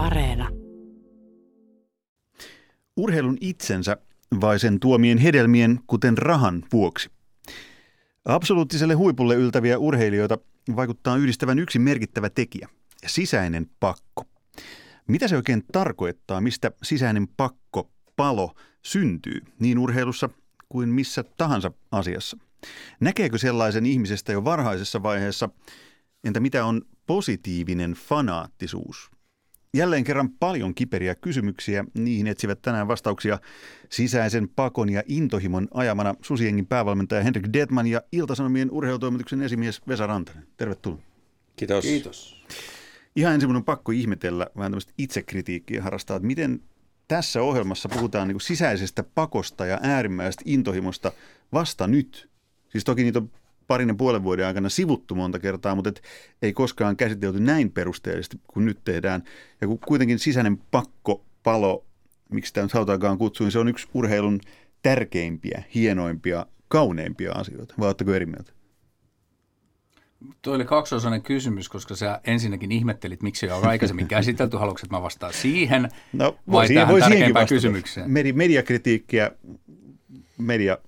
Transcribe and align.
Areena. 0.00 0.48
Urheilun 2.96 3.38
itsensä 3.40 3.96
vai 4.40 4.58
sen 4.58 4.80
tuomien 4.80 5.18
hedelmien, 5.18 5.80
kuten 5.86 6.18
rahan 6.18 6.62
vuoksi? 6.72 7.10
Absoluuttiselle 8.24 8.94
huipulle 8.94 9.34
yltäviä 9.34 9.78
urheilijoita 9.78 10.38
vaikuttaa 10.76 11.16
yhdistävän 11.16 11.58
yksi 11.58 11.78
merkittävä 11.78 12.30
tekijä, 12.30 12.68
sisäinen 13.06 13.66
pakko. 13.80 14.24
Mitä 15.08 15.28
se 15.28 15.36
oikein 15.36 15.64
tarkoittaa, 15.72 16.40
mistä 16.40 16.70
sisäinen 16.82 17.28
pakko, 17.36 17.90
palo, 18.16 18.54
syntyy 18.82 19.40
niin 19.58 19.78
urheilussa 19.78 20.28
kuin 20.68 20.88
missä 20.88 21.24
tahansa 21.36 21.72
asiassa? 21.92 22.38
Näkeekö 23.00 23.38
sellaisen 23.38 23.86
ihmisestä 23.86 24.32
jo 24.32 24.44
varhaisessa 24.44 25.02
vaiheessa? 25.02 25.48
Entä 26.24 26.40
mitä 26.40 26.64
on 26.64 26.82
positiivinen 27.06 27.92
fanaattisuus? 27.92 29.10
Jälleen 29.74 30.04
kerran 30.04 30.30
paljon 30.30 30.74
kiperiä 30.74 31.14
kysymyksiä. 31.14 31.84
Niihin 31.94 32.26
etsivät 32.26 32.62
tänään 32.62 32.88
vastauksia 32.88 33.38
sisäisen 33.88 34.48
pakon 34.48 34.90
ja 34.90 35.02
intohimon 35.06 35.68
ajamana 35.74 36.14
Susiengin 36.22 36.66
päävalmentaja 36.66 37.22
Henrik 37.22 37.46
Detman 37.52 37.86
ja 37.86 38.02
Iltasanomien 38.12 38.70
urheilutoimituksen 38.70 39.42
esimies 39.42 39.80
Vesa 39.88 40.06
Rantanen. 40.06 40.46
Tervetuloa. 40.56 40.98
Kiitos. 41.56 41.84
Kiitos. 41.84 42.44
Ihan 43.16 43.34
ensin 43.34 43.56
on 43.56 43.64
pakko 43.64 43.92
ihmetellä 43.92 44.46
vähän 44.56 44.72
tämmöistä 44.72 44.92
itsekritiikkiä 44.98 45.82
harrastaa, 45.82 46.16
että 46.16 46.26
miten 46.26 46.60
tässä 47.08 47.42
ohjelmassa 47.42 47.88
puhutaan 47.88 48.28
niin 48.28 48.40
sisäisestä 48.40 49.02
pakosta 49.02 49.66
ja 49.66 49.78
äärimmäisestä 49.82 50.42
intohimosta 50.46 51.12
vasta 51.52 51.86
nyt. 51.86 52.30
Siis 52.68 52.84
toki 52.84 53.02
niitä 53.02 53.18
on 53.18 53.30
parin 53.70 53.88
ja 53.88 53.94
puolen 53.94 54.22
vuoden 54.22 54.46
aikana 54.46 54.68
sivuttu 54.68 55.14
monta 55.14 55.38
kertaa, 55.38 55.74
mutta 55.74 55.88
et 55.88 56.02
ei 56.42 56.52
koskaan 56.52 56.96
käsitelty 56.96 57.40
näin 57.40 57.70
perusteellisesti 57.70 58.40
kuin 58.46 58.66
nyt 58.66 58.78
tehdään. 58.84 59.22
Ja 59.60 59.66
kun 59.66 59.78
kuitenkin 59.78 60.18
sisäinen 60.18 60.56
pakko, 60.70 61.24
palo, 61.42 61.84
miksi 62.30 62.52
tämä 62.54 62.64
nyt 62.64 62.72
hautaakaan 62.72 63.18
kutsua, 63.18 63.44
niin 63.44 63.52
se 63.52 63.58
on 63.58 63.68
yksi 63.68 63.88
urheilun 63.94 64.40
tärkeimpiä, 64.82 65.62
hienoimpia, 65.74 66.46
kauneimpia 66.68 67.32
asioita. 67.32 67.74
Vai 67.78 67.86
oletteko 67.88 68.14
eri 68.14 68.26
mieltä? 68.26 68.52
Tuo 70.42 70.54
oli 70.54 70.64
kaksiosainen 70.64 71.22
kysymys, 71.22 71.68
koska 71.68 71.96
sä 71.96 72.20
ensinnäkin 72.24 72.72
ihmettelit, 72.72 73.22
miksi 73.22 73.46
ei 73.46 73.52
ole 73.52 73.66
aikaisemmin 73.66 74.08
käsitelty. 74.16 74.56
Haluatko, 74.56 74.80
että 74.84 74.96
mä 74.96 75.02
vastaan 75.02 75.32
siihen 75.32 75.88
No, 76.12 76.36
vai 76.52 76.66
siihen- 76.66 76.80
tähän 76.82 76.92
voi 76.92 77.00
tärkeimpään 77.00 77.46
kysymykseen? 77.48 78.10
Medi, 78.10 78.32
mediakritiikkiä, 78.32 79.30
media 80.38 80.78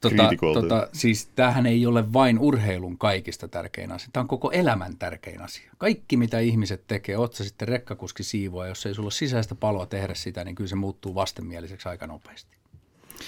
Tota, 0.00 0.30
tota, 0.54 0.88
siis 0.92 1.26
tämähän 1.26 1.66
ei 1.66 1.86
ole 1.86 2.12
vain 2.12 2.38
urheilun 2.38 2.98
kaikista 2.98 3.48
tärkein 3.48 3.92
asia. 3.92 4.08
Tämä 4.12 4.22
on 4.22 4.28
koko 4.28 4.50
elämän 4.50 4.96
tärkein 4.96 5.42
asia. 5.42 5.70
Kaikki, 5.78 6.16
mitä 6.16 6.38
ihmiset 6.38 6.86
tekee, 6.86 7.16
oot 7.16 7.34
sä 7.34 7.44
sitten 7.44 7.68
rekkakuski 7.68 8.22
siivoa, 8.22 8.66
jos 8.66 8.86
ei 8.86 8.94
sulla 8.94 9.06
ole 9.06 9.12
sisäistä 9.12 9.54
paloa 9.54 9.86
tehdä 9.86 10.14
sitä, 10.14 10.44
niin 10.44 10.54
kyllä 10.54 10.68
se 10.68 10.76
muuttuu 10.76 11.14
vastenmieliseksi 11.14 11.88
aika 11.88 12.06
nopeasti, 12.06 12.56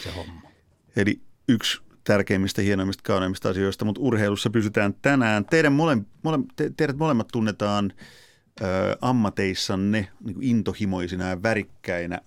se 0.02 0.10
homma. 0.10 0.42
Eli 0.96 1.20
yksi 1.48 1.82
tärkeimmistä, 2.04 2.62
hienoimmista, 2.62 3.02
kauneimmista 3.02 3.48
asioista, 3.48 3.84
mutta 3.84 4.00
urheilussa 4.00 4.50
pysytään 4.50 4.94
tänään. 5.02 5.44
Teidän 5.44 5.72
mole, 5.72 5.98
mole, 6.22 6.38
te, 6.56 6.70
teidät 6.76 6.96
molemmat 6.96 7.28
tunnetaan 7.32 7.92
ö, 8.60 8.64
ammateissanne 9.00 10.08
niin 10.24 10.42
intohimoisina 10.42 11.28
ja 11.28 11.42
värikkäinä 11.42 12.20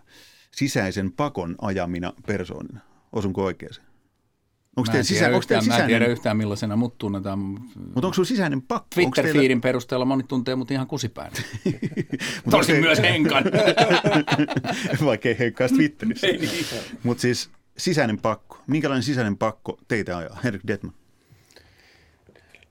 sisäisen 0.52 1.12
pakon 1.12 1.56
ajamina 1.62 2.14
persoonina. 2.28 2.80
Osunko 3.12 3.44
oikein? 3.44 3.91
Onko 4.78 4.88
Mä 4.88 4.92
teillä, 4.92 5.00
en, 5.00 5.06
sisä, 5.06 5.20
tiedä 5.20 5.36
onko 5.36 5.46
teillä 5.48 5.62
yhtään, 5.62 5.68
mä 5.68 5.84
en 5.84 5.88
tiedä 5.88 6.00
sisäinen, 6.00 6.12
yhtään 6.12 6.38
millaisena 6.38 6.76
mut 6.76 6.98
tunnetaan. 6.98 7.40
mutta 7.40 7.68
onko 7.96 8.14
sinulla 8.14 8.28
sisäinen 8.28 8.62
pakko? 8.62 8.88
Onko 8.98 9.16
teillä- 9.16 9.32
Twitter-fiidin 9.32 9.62
perusteella 9.62 10.06
moni 10.06 10.24
tuntee 10.24 10.56
mut 10.56 10.72
ihan 10.72 10.88
kusipäin. 10.88 11.32
Mutta 11.66 12.58
Tosin 12.58 12.76
onko 12.76 12.86
myös 12.88 13.02
Henkan. 13.02 13.44
Vaikka 15.06 15.30
ei 15.30 15.40
heikkaa 15.40 15.68
Twitterissä. 15.70 16.28
Ei 16.28 16.38
niin. 16.38 16.66
Mutta 17.04 17.22
siis 17.22 17.50
sisäinen 17.78 18.18
pakko. 18.18 18.58
Minkälainen 18.68 19.04
sisäinen 19.04 19.38
pakko 19.38 19.80
teitä 19.88 20.18
ajaa? 20.18 20.40
Henrik 20.44 20.64
Detman. 20.68 20.94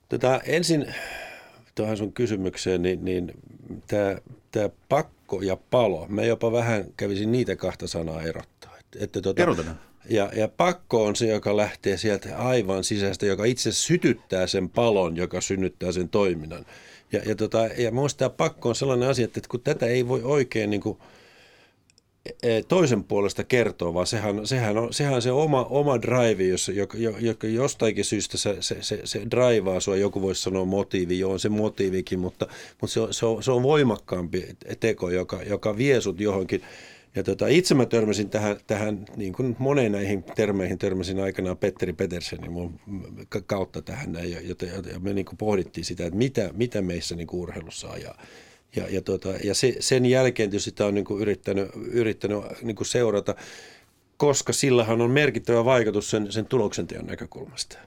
Tota, 0.09 0.39
ensin 0.45 0.85
tuohon 1.75 1.97
sun 1.97 2.13
kysymykseen, 2.13 2.81
niin, 2.81 3.05
niin 3.05 3.31
tämä 4.51 4.69
pakko 4.89 5.41
ja 5.41 5.57
palo, 5.71 6.05
mä 6.09 6.21
jopa 6.23 6.51
vähän 6.51 6.85
kävisin 6.97 7.31
niitä 7.31 7.55
kahta 7.55 7.87
sanaa 7.87 8.21
erottaa. 8.21 8.77
Että, 8.79 8.99
että 9.01 9.21
tota, 9.21 9.41
Erotetaan. 9.41 9.79
Ja, 10.09 10.31
ja 10.35 10.47
pakko 10.47 11.05
on 11.05 11.15
se, 11.15 11.27
joka 11.27 11.57
lähtee 11.57 11.97
sieltä 11.97 12.37
aivan 12.37 12.83
sisäistä, 12.83 13.25
joka 13.25 13.45
itse 13.45 13.71
sytyttää 13.71 14.47
sen 14.47 14.69
palon, 14.69 15.17
joka 15.17 15.41
synnyttää 15.41 15.91
sen 15.91 16.09
toiminnan. 16.09 16.65
Ja, 17.11 17.21
ja, 17.25 17.35
tota, 17.35 17.65
ja 17.77 17.91
minusta 17.91 18.17
tämä 18.17 18.29
pakko 18.29 18.69
on 18.69 18.75
sellainen 18.75 19.09
asia, 19.09 19.25
että 19.25 19.41
kun 19.49 19.61
tätä 19.61 19.85
ei 19.85 20.07
voi 20.07 20.21
oikein 20.23 20.69
niin 20.69 20.81
kuin, 20.81 20.97
eh, 22.43 22.65
toisen 22.67 23.03
puolesta 23.03 23.43
kertoa, 23.43 23.93
vaan 23.93 24.07
sehän, 24.07 24.47
sehän, 24.47 24.77
on, 24.77 24.93
sehän 24.93 25.13
on 25.13 25.21
se 25.21 25.31
oma, 25.31 25.63
oma 25.63 26.01
drive, 26.01 26.43
jos, 26.43 26.69
joka, 26.69 26.97
joka 27.19 27.47
jostakin 27.47 28.05
syystä 28.05 28.37
se, 28.37 28.57
se, 28.59 28.77
se, 28.81 29.01
se 29.03 29.21
draivaa 29.31 29.79
sua, 29.79 29.95
joku 29.95 30.21
voisi 30.21 30.41
sanoa 30.41 30.65
motiivi, 30.65 31.19
joo 31.19 31.31
on 31.31 31.39
se 31.39 31.49
motiivikin, 31.49 32.19
mutta, 32.19 32.47
mutta 32.81 32.93
se, 32.93 32.99
on, 32.99 33.13
se, 33.13 33.25
on, 33.25 33.43
se 33.43 33.51
on 33.51 33.63
voimakkaampi 33.63 34.55
teko, 34.79 35.09
joka, 35.09 35.43
joka 35.43 35.77
vie 35.77 36.01
sut 36.01 36.19
johonkin. 36.19 36.61
Ja 37.15 37.23
tota, 37.23 37.47
itse 37.47 37.75
mä 37.75 37.85
törmäsin 37.85 38.29
tähän, 38.29 38.57
tähän 38.67 39.05
niin 39.15 39.33
kuin 39.33 39.55
moneen 39.59 39.91
näihin 39.91 40.23
termeihin 40.23 40.77
törmäsin 40.77 41.19
aikanaan 41.19 41.57
Petteri 41.57 41.93
Petersenin 41.93 42.51
mun 42.51 42.79
ka- 43.29 43.41
kautta 43.41 43.81
tähän 43.81 44.11
näin, 44.11 44.31
ja, 44.31 44.41
jota- 44.41 44.65
ja 44.65 44.99
me 44.99 45.13
niin 45.13 45.25
kuin 45.25 45.37
pohdittiin 45.37 45.85
sitä, 45.85 46.05
että 46.05 46.17
mitä, 46.17 46.49
mitä 46.53 46.81
meissä 46.81 47.15
niin 47.15 47.27
kuin 47.27 47.41
urheilussa 47.41 47.89
ajaa. 47.89 48.21
Ja, 48.75 48.89
ja, 48.89 49.01
tota, 49.01 49.29
ja 49.43 49.55
se, 49.55 49.75
sen 49.79 50.05
jälkeen 50.05 50.49
tietysti 50.49 50.69
sitä 50.69 50.85
on 50.85 50.93
niin 50.93 51.05
kuin 51.05 51.21
yrittänyt, 51.21 51.69
yrittänyt 51.75 52.43
niin 52.61 52.75
kuin 52.75 52.87
seurata, 52.87 53.35
koska 54.17 54.53
sillähän 54.53 55.01
on 55.01 55.11
merkittävä 55.11 55.65
vaikutus 55.65 56.09
sen, 56.09 56.31
sen 56.31 56.45
tuloksenteon 56.45 57.05
näkökulmasta. 57.05 57.77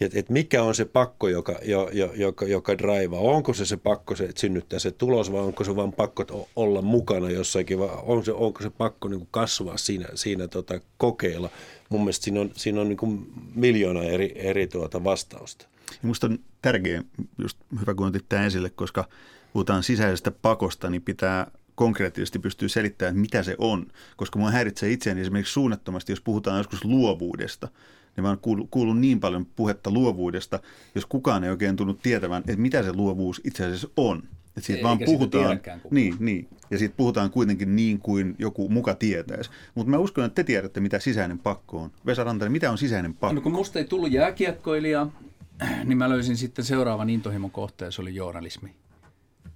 Et, 0.00 0.16
et 0.16 0.30
mikä 0.30 0.62
on 0.62 0.74
se 0.74 0.84
pakko, 0.84 1.28
joka, 1.28 1.58
jo, 1.62 1.90
jo, 1.92 2.12
joka, 2.14 2.46
joka 2.46 2.78
draivaa? 2.78 3.20
Onko 3.20 3.54
se 3.54 3.66
se 3.66 3.76
pakko, 3.76 4.16
se, 4.16 4.24
että 4.24 4.40
synnyttää 4.40 4.78
se 4.78 4.90
tulos, 4.90 5.32
vai 5.32 5.40
onko 5.40 5.64
se 5.64 5.76
vain 5.76 5.92
pakko 5.92 6.22
että 6.22 6.34
olla 6.56 6.82
mukana 6.82 7.30
jossakin, 7.30 7.78
vai 7.78 7.88
on 8.02 8.24
se, 8.24 8.32
onko 8.32 8.62
se 8.62 8.70
pakko 8.70 9.08
niin 9.08 9.28
kasvaa 9.30 9.76
siinä, 9.76 10.08
siinä 10.14 10.48
tota, 10.48 10.80
kokeilla? 10.96 11.50
Mun 11.88 12.00
mielestä 12.00 12.24
siinä 12.24 12.40
on, 12.40 12.50
siinä 12.56 12.80
on 12.80 12.88
niin 12.88 13.32
miljoona 13.54 14.02
eri, 14.02 14.32
eri 14.36 14.66
tuota 14.66 15.04
vastausta. 15.04 15.66
Ja 15.90 16.08
musta 16.08 16.26
on 16.26 16.38
tärkeä, 16.62 17.02
just 17.38 17.58
hyvä 17.80 17.94
kun 17.94 18.06
otit 18.06 18.24
tämän 18.28 18.44
esille, 18.44 18.70
koska 18.70 19.08
puhutaan 19.52 19.82
sisäisestä 19.82 20.30
pakosta, 20.30 20.90
niin 20.90 21.02
pitää 21.02 21.50
konkreettisesti 21.74 22.38
pystyä 22.38 22.68
selittämään, 22.68 23.10
että 23.10 23.20
mitä 23.20 23.42
se 23.42 23.54
on. 23.58 23.86
Koska 24.16 24.38
mua 24.38 24.50
häiritsee 24.50 24.90
itseäni 24.90 25.20
esimerkiksi 25.20 25.52
suunnattomasti, 25.52 26.12
jos 26.12 26.20
puhutaan 26.20 26.58
joskus 26.58 26.84
luovuudesta. 26.84 27.68
Niin 28.16 28.22
mä 28.24 28.28
oon 28.28 28.38
kuullut, 28.38 28.68
kuullut 28.70 28.98
niin 28.98 29.20
paljon 29.20 29.46
puhetta 29.56 29.90
luovuudesta, 29.90 30.60
jos 30.94 31.06
kukaan 31.06 31.44
ei 31.44 31.50
oikein 31.50 31.76
tunnu 31.76 31.94
tietävän, 31.94 32.38
että 32.46 32.56
mitä 32.56 32.82
se 32.82 32.92
luovuus 32.92 33.40
itse 33.44 33.64
asiassa 33.64 33.88
on. 33.96 34.22
Että 34.56 34.60
siitä 34.60 34.78
Eikä 34.78 34.88
vaan 34.88 34.98
puhutaan, 35.04 35.60
niin, 35.90 36.16
niin, 36.18 36.48
ja 36.70 36.78
siitä 36.78 36.94
puhutaan 36.96 37.30
kuitenkin 37.30 37.76
niin 37.76 37.98
kuin 37.98 38.34
joku 38.38 38.68
muka 38.68 38.94
tietäisi. 38.94 39.50
Mutta 39.74 39.90
mä 39.90 39.98
uskon, 39.98 40.24
että 40.24 40.34
te 40.34 40.44
tiedätte, 40.44 40.80
mitä 40.80 40.98
sisäinen 40.98 41.38
pakko 41.38 41.78
on. 41.78 41.90
Vesa 42.06 42.24
Rantanen, 42.24 42.52
mitä 42.52 42.70
on 42.70 42.78
sisäinen 42.78 43.14
pakko? 43.14 43.34
No 43.34 43.40
kun 43.40 43.52
musta 43.52 43.78
ei 43.78 43.84
tullut 43.84 44.12
jääkiekkoilija, 44.12 45.06
niin 45.84 45.98
mä 45.98 46.08
löysin 46.08 46.36
sitten 46.36 46.64
seuraavan 46.64 47.10
intohimon 47.10 47.50
kohteen, 47.50 47.92
se 47.92 48.02
oli 48.02 48.14
journalismi. 48.14 48.74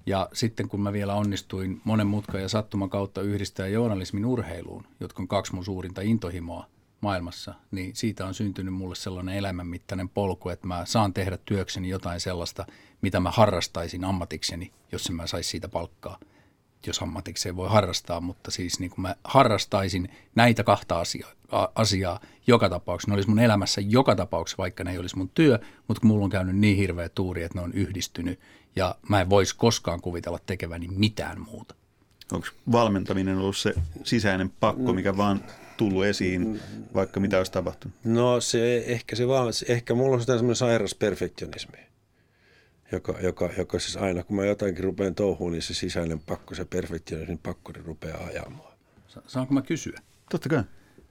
Ja 0.07 0.29
sitten 0.33 0.69
kun 0.69 0.81
mä 0.81 0.93
vielä 0.93 1.15
onnistuin 1.15 1.81
monen 1.85 2.07
mutkan 2.07 2.43
ja 2.43 2.49
sattuman 2.49 2.91
kautta 2.91 3.23
yhdistää 3.23 3.67
journalismin 3.67 4.27
urheiluun, 4.27 4.85
jotka 5.01 5.23
on 5.23 5.29
kaksi 5.29 5.55
mun 5.55 5.65
suurinta 5.65 6.01
intohimoa 6.01 6.67
maailmassa, 7.01 7.55
niin 7.71 7.97
siitä 7.97 8.27
on 8.27 8.35
syntynyt 8.35 8.75
mulle 8.75 8.95
sellainen 8.95 9.35
elämänmittainen 9.35 10.09
polku, 10.09 10.49
että 10.49 10.67
mä 10.67 10.83
saan 10.85 11.15
tehdä 11.15 11.39
työkseni 11.45 11.89
jotain 11.89 12.21
sellaista, 12.21 12.67
mitä 13.03 13.21
mä 13.21 13.31
harrastaisin 13.31 14.05
ammatikseni, 14.05 14.73
jos 14.93 15.07
en 15.07 15.17
mä 15.17 15.27
saisi 15.27 15.51
siitä 15.51 15.69
palkkaa 15.69 16.19
jos 16.87 17.03
ammatikseen 17.03 17.57
voi 17.57 17.69
harrastaa, 17.69 18.21
mutta 18.21 18.51
siis 18.51 18.81
niin 18.81 18.91
kuin 18.91 19.03
mä 19.03 19.15
harrastaisin 19.25 20.09
näitä 20.35 20.65
kahta 20.65 21.01
asiaa, 21.01 21.31
a- 21.51 21.69
asiaa 21.75 22.21
joka 22.47 22.69
tapauksessa. 22.69 23.11
Ne 23.11 23.15
olisi 23.15 23.29
mun 23.29 23.39
elämässä 23.39 23.81
joka 23.81 24.17
tapauksessa, 24.17 24.59
vaikka 24.59 24.85
ne 24.85 24.93
ei 24.93 24.99
olisi 24.99 25.17
mun 25.17 25.31
työ, 25.35 25.59
mutta 25.89 26.01
kun 26.01 26.09
mulla 26.09 26.25
on 26.25 26.31
käynyt 26.31 26.57
niin 26.57 26.77
hirveä 26.77 27.09
tuuri, 27.09 27.43
että 27.43 27.59
ne 27.59 27.65
on 27.65 27.73
yhdistynyt 27.73 28.41
ja 28.77 28.95
mä 29.09 29.21
en 29.21 29.31
voisi 29.31 29.57
koskaan 29.57 30.01
kuvitella 30.01 30.39
tekeväni 30.47 30.89
mitään 30.89 31.41
muuta. 31.41 31.75
Onko 32.33 32.47
valmentaminen 32.73 33.39
ollut 33.39 33.57
se 33.57 33.75
sisäinen 34.05 34.51
pakko, 34.61 34.93
mikä 34.93 35.17
vaan 35.17 35.45
tullut 35.79 36.05
esiin, 36.05 36.61
vaikka 36.95 37.21
mitä 37.21 37.39
olisi 37.39 37.53
tapahtunut? 37.53 37.97
No 38.05 38.41
se 38.41 38.77
ehkä 38.87 39.17
se 39.17 39.29
vaan, 39.29 39.53
ehkä 39.69 39.95
mulla 39.95 40.15
on 40.15 40.21
sitä 40.21 40.33
semmoinen 40.37 40.57
sairas 40.57 40.95
perfektionismi, 40.95 41.79
joka, 42.93 43.15
joka, 43.23 43.51
joka 43.59 43.79
siis 43.79 43.97
aina 43.97 44.23
kun 44.23 44.37
mä 44.37 44.45
jotakin 44.45 44.85
rupean 44.85 45.15
touhuun, 45.15 45.53
niin 45.53 45.63
se 45.63 45.75
sisäinen 45.75 46.21
pakko, 46.21 46.55
se 46.55 46.65
perfektionismin 46.65 47.39
pakko, 47.39 47.73
niin 47.73 47.85
rupeaa 47.85 48.25
ajamaan. 48.27 48.73
Sa- 49.09 49.23
Saanko 49.27 49.55
mä 49.55 49.63
kysyä? 49.63 50.01
Totta 50.31 50.49
kai. 50.49 50.63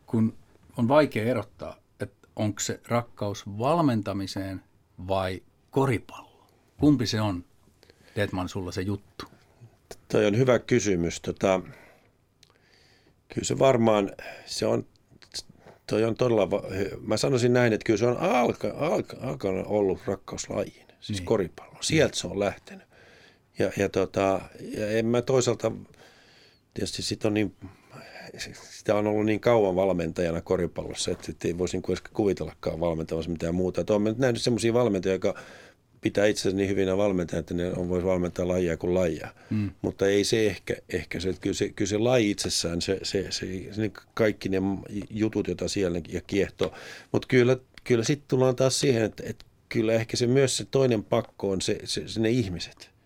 Kun 0.05 0.33
on 0.77 0.87
vaikea 0.87 1.23
erottaa, 1.25 1.77
että 1.99 2.27
onko 2.35 2.59
se 2.59 2.79
rakkaus 2.87 3.43
valmentamiseen 3.57 4.61
vai 5.07 5.41
koripalloon. 5.71 6.47
Kumpi 6.79 7.07
se 7.07 7.21
on, 7.21 7.45
Detman, 8.15 8.49
sulla 8.49 8.71
se 8.71 8.81
juttu? 8.81 9.25
Toi 10.11 10.25
on 10.25 10.37
hyvä 10.37 10.59
kysymys. 10.59 11.21
Tota, 11.21 11.61
kyllä 13.27 13.45
se 13.45 13.59
varmaan, 13.59 14.11
se 14.45 14.65
on, 14.65 14.85
toi 15.89 16.03
on 16.03 16.15
todella, 16.15 16.47
mä 17.01 17.17
sanoisin 17.17 17.53
näin, 17.53 17.73
että 17.73 17.85
kyllä 17.85 17.97
se 17.97 18.07
on 18.07 18.17
alka, 18.17 18.73
alka, 18.77 19.17
alkanut 19.21 19.65
ollut 19.67 19.99
rakkauslajiin, 20.05 20.87
siis 20.99 21.19
niin. 21.19 21.25
koripallo. 21.25 21.77
Sieltä 21.81 22.17
se 22.17 22.27
on 22.27 22.39
lähtenyt. 22.39 22.87
Ja, 23.59 23.71
ja, 23.77 23.89
tota, 23.89 24.41
ja 24.77 24.89
en 24.89 25.05
mä 25.05 25.21
toisaalta, 25.21 25.71
tietysti 26.73 27.01
sit 27.01 27.25
on 27.25 27.33
niin, 27.33 27.55
sitä 28.53 28.95
on 28.95 29.07
ollut 29.07 29.25
niin 29.25 29.39
kauan 29.39 29.75
valmentajana 29.75 30.41
koripallossa, 30.41 31.11
että, 31.11 31.25
että 31.29 31.47
ei 31.47 31.57
voisin 31.57 31.81
kuvitellakaan 32.13 32.79
valmentamassa 32.79 33.31
mitään 33.31 33.55
muuta. 33.55 33.81
Että 33.81 33.93
olen 33.93 34.15
nähnyt 34.17 34.41
sellaisia 34.41 34.73
valmentajia, 34.73 35.13
jotka 35.13 35.35
pitää 36.07 36.25
itse 36.25 36.51
niin 36.51 36.69
hyvinä 36.69 36.97
valmentajia, 36.97 37.39
että 37.39 37.53
ne 37.53 37.71
on, 37.73 37.89
voisi 37.89 38.07
valmentaa 38.07 38.47
lajia 38.47 38.77
kuin 38.77 38.93
lajia. 38.93 39.27
Mm. 39.49 39.69
Mutta 39.81 40.07
ei 40.07 40.23
se 40.23 40.47
ehkä, 40.47 40.75
ehkä 40.89 41.19
se, 41.19 41.29
että 41.29 41.41
kyllä 41.41 41.53
se, 41.53 41.69
kyllä 41.69 41.89
se 41.89 41.97
laji 41.97 42.31
itsessään, 42.31 42.81
se, 42.81 42.99
se, 43.03 43.27
se, 43.29 43.73
se 43.73 43.91
kaikki 44.13 44.49
ne 44.49 44.57
jutut, 45.09 45.47
joita 45.47 45.67
siellä 45.67 46.01
ja 46.09 46.21
kiehto. 46.21 46.73
Mutta 47.11 47.27
kyllä, 47.27 47.57
kyllä 47.83 48.03
sitten 48.03 48.27
tullaan 48.27 48.55
taas 48.55 48.79
siihen, 48.79 49.03
että, 49.03 49.23
että 49.25 49.45
kyllä 49.69 49.93
ehkä 49.93 50.17
se 50.17 50.27
myös 50.27 50.57
se 50.57 50.65
toinen 50.71 51.03
pakko 51.03 51.51
on 51.51 51.61
se, 51.61 51.79
se, 51.83 52.07
se 52.07 52.19
ne 52.19 52.29
ihmiset 52.29 52.97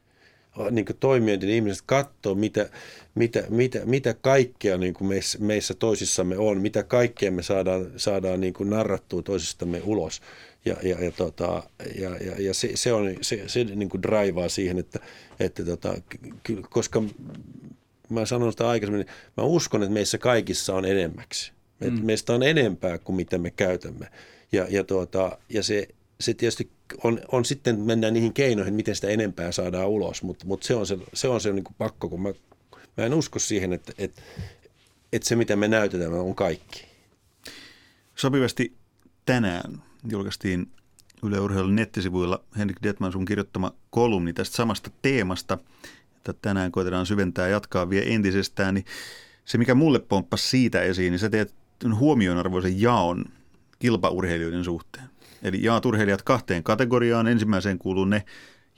niin 0.71 0.85
toimijoiden 0.99 1.49
ihmiset 1.49 1.83
katsoo, 1.85 2.35
mitä, 2.35 2.69
mitä, 3.15 3.43
mitä, 3.49 3.79
mitä 3.85 4.13
kaikkea 4.13 4.77
niin 4.77 4.93
kuin 4.93 5.07
meissä, 5.07 5.37
meissä 5.41 5.73
toisissamme 5.73 6.37
on, 6.37 6.61
mitä 6.61 6.83
kaikkea 6.83 7.31
me 7.31 7.43
saadaan, 7.43 7.91
saadaan 7.97 8.41
niin 8.41 8.53
kuin 8.53 8.69
narrattua 8.69 9.21
toisistamme 9.21 9.81
ulos. 9.83 10.21
Ja, 10.65 10.75
ja, 10.83 11.03
ja, 11.03 11.11
tota, 11.11 11.63
ja, 11.99 12.17
ja, 12.17 12.41
ja 12.41 12.53
se, 12.53 12.71
se, 12.75 12.93
on, 12.93 13.15
se, 13.21 13.43
se 13.47 13.63
niin 13.63 13.89
kuin 13.89 14.01
draivaa 14.01 14.49
siihen, 14.49 14.79
että, 14.79 14.99
että 15.39 15.65
tota, 15.65 15.95
koska 16.69 17.03
mä 18.09 18.25
sanon 18.25 18.51
sitä 18.51 18.69
aikaisemmin, 18.69 19.05
mä 19.37 19.43
uskon, 19.43 19.83
että 19.83 19.93
meissä 19.93 20.17
kaikissa 20.17 20.75
on 20.75 20.85
enemmäksi. 20.85 21.51
Mm. 21.79 22.05
Meistä 22.05 22.33
on 22.33 22.43
enempää 22.43 22.97
kuin 22.97 23.15
mitä 23.15 23.37
me 23.37 23.51
käytämme. 23.51 24.07
Ja, 24.51 24.65
ja, 24.69 24.83
tuota, 24.83 25.37
ja 25.49 25.63
se, 25.63 25.87
se 26.19 26.33
tietysti 26.33 26.69
on, 27.03 27.21
on 27.31 27.45
sitten, 27.45 27.79
mennään 27.79 28.13
niihin 28.13 28.33
keinoihin, 28.33 28.73
miten 28.73 28.95
sitä 28.95 29.07
enempää 29.07 29.51
saadaan 29.51 29.89
ulos, 29.89 30.23
mutta, 30.23 30.45
mutta 30.45 30.67
se 30.67 30.75
on 30.75 30.87
se, 30.87 30.97
se, 31.13 31.27
on 31.27 31.41
se 31.41 31.53
niin 31.53 31.63
kuin 31.63 31.75
pakko, 31.77 32.09
kun 32.09 32.21
mä, 32.21 32.33
mä 32.97 33.05
en 33.05 33.13
usko 33.13 33.39
siihen, 33.39 33.73
että, 33.73 33.93
että, 33.97 34.21
että 35.13 35.27
se 35.27 35.35
mitä 35.35 35.55
me 35.55 35.67
näytetään 35.67 36.13
on 36.13 36.35
kaikki. 36.35 36.85
Sopivasti 38.15 38.73
tänään 39.25 39.83
julkaistiin 40.09 40.71
Yle 41.23 41.39
Urheilun 41.39 41.75
nettisivuilla 41.75 42.43
Henrik 42.57 42.77
Detman 42.83 43.11
sun 43.11 43.25
kirjoittama 43.25 43.73
kolumni 43.89 44.33
tästä 44.33 44.55
samasta 44.55 44.91
teemasta, 45.01 45.57
että 46.15 46.33
tänään 46.33 46.71
koitetaan 46.71 47.05
syventää 47.05 47.47
ja 47.47 47.51
jatkaa 47.51 47.89
vielä 47.89 48.05
entisestään, 48.05 48.73
niin 48.73 48.85
se 49.45 49.57
mikä 49.57 49.75
mulle 49.75 49.99
pomppasi 49.99 50.49
siitä 50.49 50.81
esiin, 50.81 51.11
niin 51.11 51.19
sä 51.19 51.29
teet 51.29 51.55
huomionarvoisen 51.95 52.81
jaon 52.81 53.25
kilpaurheilijoiden 53.79 54.63
suhteen. 54.63 55.05
Eli 55.43 55.63
jaat 55.63 55.85
urheilijat 55.85 56.21
kahteen 56.21 56.63
kategoriaan. 56.63 57.27
Ensimmäiseen 57.27 57.77
kuuluu 57.77 58.05
ne, 58.05 58.25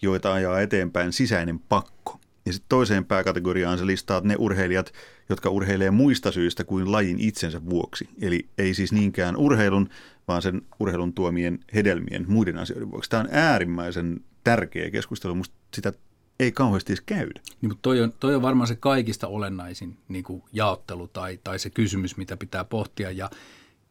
joita 0.02 0.34
ajaa 0.34 0.62
eteenpäin 0.62 1.14
sisäinen 1.14 1.60
pakko. 1.60 2.20
Ja 2.46 2.54
sitten 2.54 2.70
toiseen 2.70 3.06
pääkategoriaan 3.06 3.78
se 3.78 3.86
listaat 3.86 4.24
ne 4.24 4.36
urheilijat, 4.40 4.94
jotka 5.30 5.50
urheilee 5.50 5.92
muista 5.92 6.32
syistä 6.32 6.64
kuin 6.64 6.92
lajin 6.92 7.20
itsensä 7.20 7.66
vuoksi. 7.66 8.10
Eli 8.22 8.50
ei 8.58 8.74
siis 8.74 8.92
niinkään 8.92 9.36
urheilun, 9.38 9.90
vaan 10.28 10.42
sen 10.42 10.62
urheilun 10.80 11.14
tuomien 11.14 11.60
hedelmien 11.76 12.26
muiden 12.28 12.58
asioiden 12.58 12.92
vuoksi. 12.92 13.10
Tämä 13.10 13.22
on 13.22 13.30
äärimmäisen 13.32 14.22
tärkeä 14.44 14.92
keskustelu. 14.92 15.36
Musta 15.36 15.56
sitä 15.74 15.94
ei 16.40 16.52
kauheasti 16.52 16.94
edes 16.94 17.04
käydä. 17.06 17.42
Niin, 17.62 17.70
mutta 17.70 17.82
toi, 17.82 18.02
on, 18.02 18.14
toi 18.20 18.36
on 18.36 18.42
varmaan 18.42 18.68
se 18.68 18.76
kaikista 18.76 19.28
olennaisin 19.28 19.98
niin 20.08 20.24
kuin 20.24 20.44
jaottelu 20.54 21.08
tai, 21.08 21.40
tai 21.44 21.60
se 21.60 21.70
kysymys, 21.70 22.18
mitä 22.18 22.38
pitää 22.38 22.64
pohtia. 22.64 23.12
Ja 23.12 23.30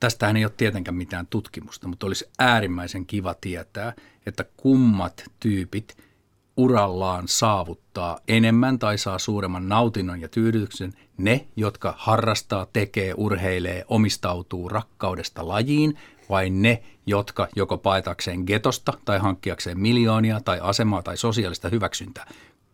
Tästähän 0.02 0.36
ei 0.36 0.44
ole 0.44 0.52
tietenkään 0.56 0.94
mitään 0.94 1.26
tutkimusta, 1.26 1.88
mutta 1.88 2.06
olisi 2.06 2.28
äärimmäisen 2.38 3.06
kiva 3.06 3.34
tietää, 3.34 3.92
että 4.26 4.44
kummat 4.56 5.24
tyypit 5.40 5.96
urallaan 6.56 7.28
saavuttaa 7.28 8.18
enemmän 8.28 8.78
tai 8.78 8.98
saa 8.98 9.18
suuremman 9.18 9.68
nautinnon 9.68 10.20
ja 10.20 10.28
tyydytyksen 10.28 10.92
ne, 11.18 11.46
jotka 11.56 11.94
harrastaa, 11.96 12.66
tekee, 12.72 13.14
urheilee, 13.16 13.84
omistautuu 13.88 14.68
rakkaudesta 14.68 15.48
lajiin, 15.48 15.98
vai 16.30 16.50
ne, 16.50 16.82
jotka 17.06 17.48
joko 17.56 17.78
paetakseen 17.78 18.44
getosta 18.46 18.92
tai 19.04 19.18
hankkiakseen 19.18 19.80
miljoonia 19.80 20.40
tai 20.40 20.58
asemaa 20.62 21.02
tai 21.02 21.16
sosiaalista 21.16 21.68
hyväksyntää. 21.68 22.26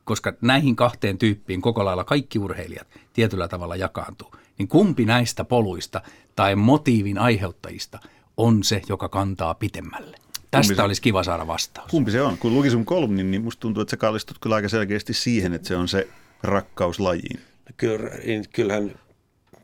Koska 0.04 0.32
näihin 0.40 0.76
kahteen 0.76 1.18
tyyppiin 1.18 1.60
koko 1.60 1.84
lailla 1.84 2.04
kaikki 2.04 2.38
urheilijat 2.38 2.86
tietyllä 3.12 3.48
tavalla 3.48 3.76
jakaantuu. 3.76 4.34
Niin 4.58 4.68
kumpi 4.68 5.04
näistä 5.04 5.44
poluista 5.44 6.00
tai 6.36 6.56
motiivin 6.56 7.18
aiheuttajista 7.18 7.98
on 8.36 8.64
se, 8.64 8.82
joka 8.88 9.08
kantaa 9.08 9.54
pitemmälle? 9.54 10.16
Tästä 10.50 10.74
se, 10.74 10.82
olisi 10.82 11.02
kiva 11.02 11.22
saada 11.22 11.46
vastaus. 11.46 11.90
Kumpi 11.90 12.10
se 12.10 12.22
on? 12.22 12.38
Kun 12.38 12.54
luki 12.54 12.70
sun 12.70 12.84
kolumnin, 12.84 13.30
niin 13.30 13.42
musta 13.42 13.60
tuntuu, 13.60 13.80
että 13.80 13.90
sä 13.90 13.96
kallistut 13.96 14.38
kyllä 14.38 14.56
aika 14.56 14.68
selkeästi 14.68 15.14
siihen, 15.14 15.52
että 15.52 15.68
se 15.68 15.76
on 15.76 15.88
se 15.88 16.08
rakkaus 16.42 17.00
lajiin. 17.00 17.40
Kyllä, 17.76 18.10
niin 18.24 18.44
kyllähän 18.52 18.94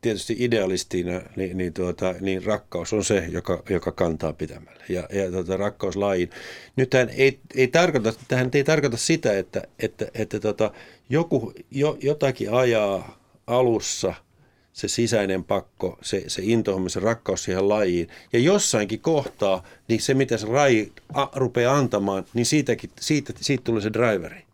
tietysti 0.00 0.36
idealistina 0.38 1.20
niin, 1.36 1.56
niin, 1.56 1.72
tuota, 1.72 2.14
niin 2.20 2.44
rakkaus 2.44 2.92
on 2.92 3.04
se, 3.04 3.26
joka, 3.30 3.62
joka 3.70 3.92
kantaa 3.92 4.32
pitämällä. 4.32 4.84
Ja, 4.88 5.08
ja 5.12 5.30
tuota, 5.30 5.56
rakkaus 5.56 5.96
lajiin. 5.96 6.30
Nyt 6.76 6.94
ei, 6.94 7.40
ei 7.54 7.68
tarkoita, 7.68 8.12
tähän 8.28 8.50
ei 8.54 8.64
tarkoita 8.64 8.96
sitä, 8.96 9.38
että, 9.38 9.62
että, 9.78 10.06
että 10.14 10.40
tuota, 10.40 10.70
joku 11.08 11.52
jo, 11.70 11.98
jotakin 12.00 12.52
ajaa 12.52 13.18
alussa– 13.46 14.14
se 14.74 14.88
sisäinen 14.88 15.44
pakko, 15.44 15.98
se, 16.02 16.24
se 16.26 16.42
intohomma, 16.44 16.88
se 16.88 17.00
rakkaus 17.00 17.44
siihen 17.44 17.68
lajiin. 17.68 18.08
Ja 18.32 18.38
jossainkin 18.38 19.00
kohtaa, 19.00 19.64
niin 19.88 20.02
se 20.02 20.14
mitä 20.14 20.36
se 20.36 20.46
laji 20.46 20.92
a, 21.12 21.26
rupeaa 21.34 21.76
antamaan, 21.76 22.24
niin 22.34 22.46
siitäkin, 22.46 22.90
siitä, 23.00 23.32
siitä 23.40 23.64
tulee 23.64 23.82
se 23.82 23.92
driveri. 23.92 24.44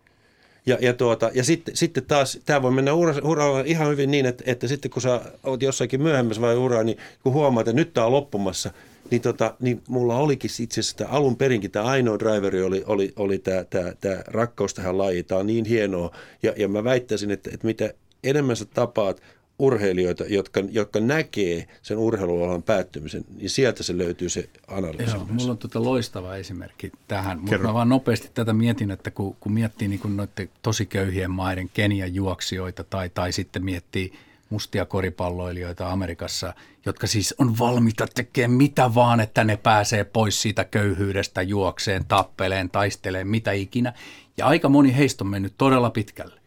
Ja, 0.66 0.78
ja, 0.80 0.94
tuota, 0.94 1.30
ja 1.34 1.44
sitten, 1.44 1.76
sitten 1.76 2.04
taas, 2.04 2.38
tämä 2.44 2.62
voi 2.62 2.70
mennä 2.70 2.92
ura, 3.22 3.60
ihan 3.64 3.88
hyvin 3.88 4.10
niin, 4.10 4.26
että, 4.26 4.44
että 4.46 4.68
sitten 4.68 4.90
kun 4.90 5.02
sä 5.02 5.20
oot 5.44 5.62
jossakin 5.62 6.02
myöhemmässä 6.02 6.42
vai 6.42 6.56
uraa, 6.56 6.82
niin 6.82 6.98
kun 7.22 7.32
huomaat, 7.32 7.68
että 7.68 7.80
nyt 7.80 7.94
tämä 7.94 8.06
on 8.06 8.12
loppumassa, 8.12 8.70
niin, 9.10 9.22
tota, 9.22 9.54
niin 9.60 9.82
mulla 9.88 10.16
olikin 10.16 10.50
itse 10.60 10.80
asiassa 10.80 11.06
alun 11.08 11.36
perinkin 11.36 11.70
tämä 11.70 11.84
ainoa 11.84 12.18
driveri 12.18 12.62
oli, 12.62 12.82
oli, 12.86 13.12
oli 13.16 13.38
tämä 13.38 14.22
rakkaus 14.26 14.74
tähän 14.74 14.98
lajiin. 14.98 15.24
Tämä 15.24 15.38
on 15.38 15.46
niin 15.46 15.64
hienoa. 15.64 16.16
Ja, 16.42 16.54
ja 16.56 16.68
mä 16.68 16.84
väittäisin, 16.84 17.30
että, 17.30 17.50
että 17.54 17.66
mitä 17.66 17.94
enemmän 18.24 18.56
sä 18.56 18.64
tapaat 18.64 19.22
urheilijoita, 19.60 20.24
jotka, 20.24 20.60
jotka 20.70 21.00
näkee 21.00 21.68
sen 21.82 21.98
urheilualan 21.98 22.62
päättymisen, 22.62 23.24
niin 23.36 23.50
sieltä 23.50 23.82
se 23.82 23.98
löytyy 23.98 24.28
se 24.28 24.48
analyysi. 24.68 25.16
Joo, 25.16 25.26
mulla 25.30 25.50
on 25.50 25.58
tuota 25.58 25.84
loistava 25.84 26.36
esimerkki 26.36 26.92
tähän, 27.08 27.40
mutta 27.40 27.58
mä 27.58 27.74
vaan 27.74 27.88
nopeasti 27.88 28.30
tätä 28.34 28.52
mietin, 28.52 28.90
että 28.90 29.10
kun, 29.10 29.36
kun 29.40 29.52
miettii 29.52 29.88
niin 29.88 30.00
kun 30.00 30.16
noiden 30.16 30.50
tosi 30.62 30.86
köyhien 30.86 31.30
maiden 31.30 31.70
Kenian 31.74 32.14
juoksijoita 32.14 32.84
tai, 32.84 33.08
tai 33.08 33.32
sitten 33.32 33.64
miettii 33.64 34.12
mustia 34.50 34.84
koripalloilijoita 34.84 35.90
Amerikassa, 35.90 36.54
jotka 36.86 37.06
siis 37.06 37.34
on 37.38 37.58
valmiita 37.58 38.06
tekemään 38.14 38.56
mitä 38.56 38.94
vaan, 38.94 39.20
että 39.20 39.44
ne 39.44 39.56
pääsee 39.56 40.04
pois 40.04 40.42
siitä 40.42 40.64
köyhyydestä 40.64 41.42
juokseen, 41.42 42.04
tappeleen, 42.04 42.70
taisteleen, 42.70 43.28
mitä 43.28 43.52
ikinä. 43.52 43.92
Ja 44.36 44.46
aika 44.46 44.68
moni 44.68 44.96
heistä 44.96 45.24
on 45.24 45.30
mennyt 45.30 45.54
todella 45.58 45.90
pitkälle. 45.90 46.39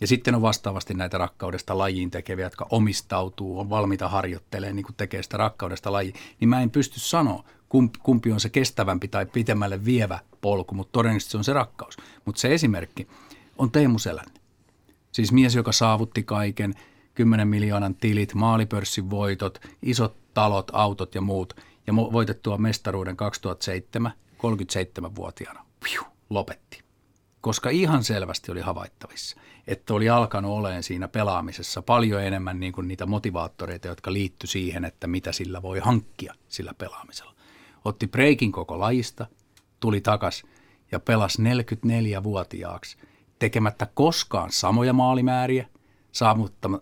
Ja 0.00 0.06
sitten 0.06 0.34
on 0.34 0.42
vastaavasti 0.42 0.94
näitä 0.94 1.18
rakkaudesta 1.18 1.78
lajiin 1.78 2.10
tekeviä, 2.10 2.46
jotka 2.46 2.66
omistautuu, 2.70 3.60
on 3.60 3.70
valmiita 3.70 4.08
harjoittelemaan, 4.08 4.76
niin 4.76 4.86
kuin 4.86 4.96
tekee 4.96 5.22
sitä 5.22 5.36
rakkaudesta 5.36 5.92
lajiin. 5.92 6.14
Niin 6.40 6.48
mä 6.48 6.62
en 6.62 6.70
pysty 6.70 7.00
sanoa, 7.00 7.44
kumpi 8.02 8.32
on 8.32 8.40
se 8.40 8.48
kestävämpi 8.48 9.08
tai 9.08 9.26
pitemmälle 9.26 9.84
vievä 9.84 10.18
polku, 10.40 10.74
mutta 10.74 10.92
todennäköisesti 10.92 11.30
se 11.30 11.38
on 11.38 11.44
se 11.44 11.52
rakkaus. 11.52 11.96
Mutta 12.24 12.40
se 12.40 12.54
esimerkki 12.54 13.08
on 13.58 13.70
Teemu 13.70 13.98
Selänne. 13.98 14.40
Siis 15.12 15.32
mies, 15.32 15.54
joka 15.54 15.72
saavutti 15.72 16.22
kaiken, 16.22 16.74
10 17.14 17.48
miljoonan 17.48 17.94
tilit, 17.94 18.34
maalipörssin 18.34 19.10
voitot, 19.10 19.60
isot 19.82 20.16
talot, 20.34 20.70
autot 20.72 21.14
ja 21.14 21.20
muut. 21.20 21.56
Ja 21.86 21.96
voitettua 21.96 22.58
mestaruuden 22.58 23.16
2007, 23.16 24.12
37-vuotiaana. 24.38 25.64
Piu, 25.84 26.02
lopetti. 26.30 26.89
Koska 27.40 27.70
ihan 27.70 28.04
selvästi 28.04 28.52
oli 28.52 28.60
havaittavissa– 28.60 29.40
että 29.70 29.94
oli 29.94 30.08
alkanut 30.08 30.52
olemaan 30.52 30.82
siinä 30.82 31.08
pelaamisessa 31.08 31.82
paljon 31.82 32.22
enemmän 32.22 32.60
niin 32.60 32.72
kuin 32.72 32.88
niitä 32.88 33.06
motivaattoreita, 33.06 33.88
jotka 33.88 34.12
liitty 34.12 34.46
siihen, 34.46 34.84
että 34.84 35.06
mitä 35.06 35.32
sillä 35.32 35.62
voi 35.62 35.78
hankkia 35.78 36.34
sillä 36.48 36.74
pelaamisella. 36.74 37.34
Otti 37.84 38.06
breikin 38.06 38.52
koko 38.52 38.80
lajista, 38.80 39.26
tuli 39.80 40.00
takas 40.00 40.42
ja 40.92 41.00
pelasi 41.00 41.42
44-vuotiaaksi 41.42 42.96
tekemättä 43.38 43.86
koskaan 43.94 44.52
samoja 44.52 44.92
maalimääriä, 44.92 45.66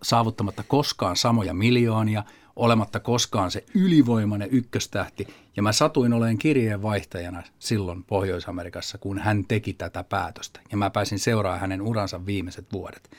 saavuttamatta 0.02 0.62
koskaan 0.68 1.16
samoja 1.16 1.54
miljoonia, 1.54 2.24
olematta 2.58 3.00
koskaan 3.00 3.50
se 3.50 3.64
ylivoimainen 3.74 4.48
ykköstähti. 4.50 5.26
Ja 5.56 5.62
mä 5.62 5.72
satuin 5.72 6.12
olemaan 6.12 6.38
kirjeenvaihtajana 6.38 7.42
silloin 7.58 8.04
Pohjois-Amerikassa, 8.04 8.98
kun 8.98 9.18
hän 9.18 9.44
teki 9.44 9.72
tätä 9.72 10.04
päätöstä. 10.04 10.60
Ja 10.70 10.76
mä 10.76 10.90
pääsin 10.90 11.18
seuraamaan 11.18 11.60
hänen 11.60 11.82
uransa 11.82 12.26
viimeiset 12.26 12.72
vuodet. 12.72 13.10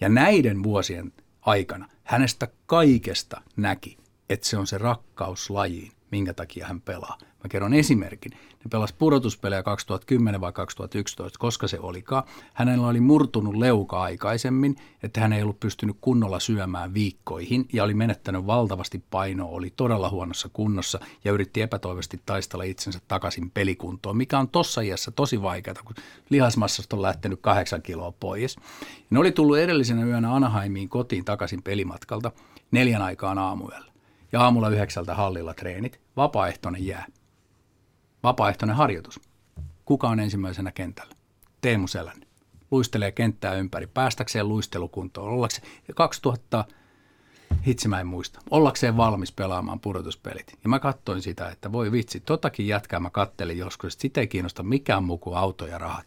Ja 0.00 0.08
näiden 0.08 0.62
vuosien 0.62 1.12
aikana 1.40 1.88
hänestä 2.04 2.48
kaikesta 2.66 3.40
näki, 3.56 3.98
että 4.30 4.46
se 4.48 4.58
on 4.58 4.66
se 4.66 4.78
rakkaus 4.78 5.50
lajiin, 5.50 5.92
minkä 6.16 6.34
takia 6.34 6.66
hän 6.66 6.80
pelaa. 6.80 7.18
Mä 7.20 7.48
kerron 7.48 7.74
esimerkin. 7.74 8.32
Ne 8.32 8.68
pelasi 8.70 8.94
pudotuspelejä 8.98 9.62
2010 9.62 10.40
vai 10.40 10.52
2011, 10.52 11.38
koska 11.38 11.68
se 11.68 11.78
olikaan. 11.80 12.22
Hänellä 12.54 12.86
oli 12.86 13.00
murtunut 13.00 13.56
leuka 13.56 14.02
aikaisemmin, 14.02 14.76
että 15.02 15.20
hän 15.20 15.32
ei 15.32 15.42
ollut 15.42 15.60
pystynyt 15.60 15.96
kunnolla 16.00 16.40
syömään 16.40 16.94
viikkoihin 16.94 17.68
ja 17.72 17.84
oli 17.84 17.94
menettänyt 17.94 18.46
valtavasti 18.46 19.02
painoa, 19.10 19.48
oli 19.48 19.72
todella 19.76 20.10
huonossa 20.10 20.48
kunnossa 20.52 21.00
ja 21.24 21.32
yritti 21.32 21.62
epätoivoisesti 21.62 22.20
taistella 22.26 22.64
itsensä 22.64 23.00
takaisin 23.08 23.50
pelikuntoon, 23.50 24.16
mikä 24.16 24.38
on 24.38 24.48
tossa 24.48 24.80
iässä 24.80 25.10
tosi 25.10 25.42
vaikeaa, 25.42 25.82
kun 25.84 25.96
lihasmassasta 26.30 26.96
on 26.96 27.02
lähtenyt 27.02 27.40
kahdeksan 27.42 27.82
kiloa 27.82 28.12
pois. 28.12 28.56
Ne 29.10 29.18
oli 29.18 29.32
tullut 29.32 29.58
edellisenä 29.58 30.04
yönä 30.04 30.34
Anaheimiin 30.34 30.88
kotiin 30.88 31.24
takaisin 31.24 31.62
pelimatkalta 31.62 32.32
neljän 32.70 33.02
aikaan 33.02 33.38
aamuyöllä 33.38 33.92
ja 34.32 34.40
aamulla 34.40 34.68
yhdeksältä 34.68 35.14
hallilla 35.14 35.54
treenit, 35.54 36.05
vapaaehtoinen 36.16 36.86
jää. 36.86 37.06
Vapaaehtoinen 38.22 38.76
harjoitus. 38.76 39.20
Kuka 39.84 40.08
on 40.08 40.20
ensimmäisenä 40.20 40.72
kentällä? 40.72 41.14
Teemu 41.60 41.86
Selän. 41.86 42.16
Luistelee 42.70 43.12
kenttää 43.12 43.54
ympäri, 43.54 43.86
päästäkseen 43.86 44.48
luistelukuntoon. 44.48 45.32
Ollakseen, 45.32 45.68
2000, 45.94 46.64
hitsi 47.66 47.88
mä 47.88 48.00
en 48.00 48.06
muista, 48.06 48.40
ollakseen 48.50 48.96
valmis 48.96 49.32
pelaamaan 49.32 49.80
pudotuspelit. 49.80 50.58
Ja 50.62 50.68
mä 50.68 50.78
katsoin 50.78 51.22
sitä, 51.22 51.48
että 51.48 51.72
voi 51.72 51.92
vitsi, 51.92 52.20
totakin 52.20 52.66
jätkää 52.66 53.00
mä 53.00 53.10
kattelin 53.10 53.58
joskus, 53.58 53.94
että 53.94 54.02
sitä 54.02 54.20
ei 54.20 54.26
kiinnosta 54.26 54.62
mikään 54.62 55.04
muu 55.04 55.18
kuin 55.18 55.36
auto 55.36 55.66
ja 55.66 55.78
rahat. 55.78 56.06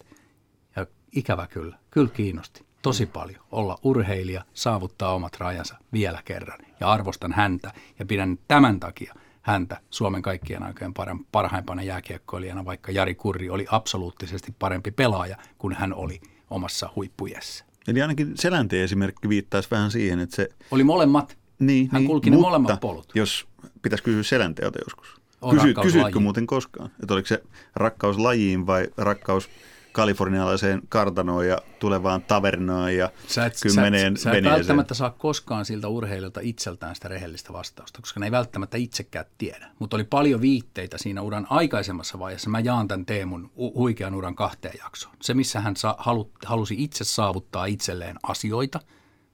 Ja 0.75 0.85
ikävä 1.15 1.47
kyllä, 1.47 1.77
kyllä 1.91 2.09
kiinnosti 2.09 2.65
tosi 2.81 3.05
paljon 3.05 3.43
olla 3.51 3.79
urheilija, 3.83 4.45
saavuttaa 4.53 5.13
omat 5.13 5.37
rajansa 5.37 5.75
vielä 5.93 6.21
kerran. 6.25 6.59
Ja 6.79 6.91
arvostan 6.91 7.31
häntä 7.31 7.73
ja 7.99 8.05
pidän 8.05 8.37
tämän 8.47 8.79
takia 8.79 9.13
häntä 9.41 9.77
Suomen 9.89 10.21
kaikkien 10.21 10.63
aikojen 10.63 10.93
parhaimpana 11.31 11.83
jääkiekkoilijana, 11.83 12.65
vaikka 12.65 12.91
Jari 12.91 13.15
Kurri 13.15 13.49
oli 13.49 13.65
absoluuttisesti 13.71 14.55
parempi 14.59 14.91
pelaaja 14.91 15.37
kuin 15.57 15.73
hän 15.75 15.93
oli 15.93 16.21
omassa 16.49 16.89
huippujessa. 16.95 17.65
Eli 17.87 18.01
ainakin 18.01 18.31
Selänteen 18.35 18.83
esimerkki 18.83 19.29
viittaisi 19.29 19.71
vähän 19.71 19.91
siihen, 19.91 20.19
että 20.19 20.35
se... 20.35 20.49
Oli 20.71 20.83
molemmat. 20.83 21.37
Niin, 21.59 21.89
hän 21.91 22.01
niin, 22.01 22.07
kulki 22.07 22.29
mutta 22.29 22.41
ne 22.41 22.49
molemmat 22.49 22.79
polut. 22.79 23.11
jos 23.15 23.47
pitäisi 23.81 24.03
kysyä 24.03 24.23
Selänteeltä 24.23 24.79
joskus. 24.85 25.21
On 25.41 25.55
Kysy, 25.81 25.99
lajiin. 25.99 26.23
muuten 26.23 26.47
koskaan, 26.47 26.91
että 27.03 27.13
oliko 27.13 27.27
se 27.27 27.43
rakkaus 27.75 28.17
lajiin 28.17 28.67
vai 28.67 28.87
rakkaus 28.97 29.49
kalifornialaiseen 29.99 30.81
kartanoon 30.89 31.47
ja 31.47 31.57
tulevaan 31.79 32.21
tavernaan 32.21 32.95
ja 32.95 33.09
Sä 33.27 33.45
et, 33.45 33.53
kymmeneen 33.61 34.17
sä, 34.17 34.31
et, 34.31 34.43
sä 34.43 34.49
et 34.49 34.55
välttämättä 34.57 34.93
saa 34.93 35.09
koskaan 35.09 35.65
siltä 35.65 35.87
urheilijalta 35.87 36.39
itseltään 36.43 36.95
sitä 36.95 37.07
rehellistä 37.07 37.53
vastausta, 37.53 38.01
koska 38.01 38.19
ne 38.19 38.25
ei 38.25 38.31
välttämättä 38.31 38.77
itsekään 38.77 39.25
tiedä. 39.37 39.67
Mutta 39.79 39.97
oli 39.97 40.03
paljon 40.03 40.41
viitteitä 40.41 40.97
siinä 40.97 41.21
uran 41.21 41.47
aikaisemmassa 41.49 42.19
vaiheessa. 42.19 42.49
Mä 42.49 42.59
jaan 42.59 42.87
tämän 42.87 43.05
Teemun 43.05 43.45
hu- 43.45 43.75
huikean 43.75 44.15
uran 44.15 44.35
kahteen 44.35 44.75
jaksoon. 44.83 45.15
Se, 45.21 45.33
missä 45.33 45.59
hän 45.59 45.75
sa- 45.75 45.95
halu- 45.99 46.31
halusi 46.45 46.75
itse 46.77 47.03
saavuttaa 47.03 47.65
itselleen 47.65 48.15
asioita, 48.23 48.79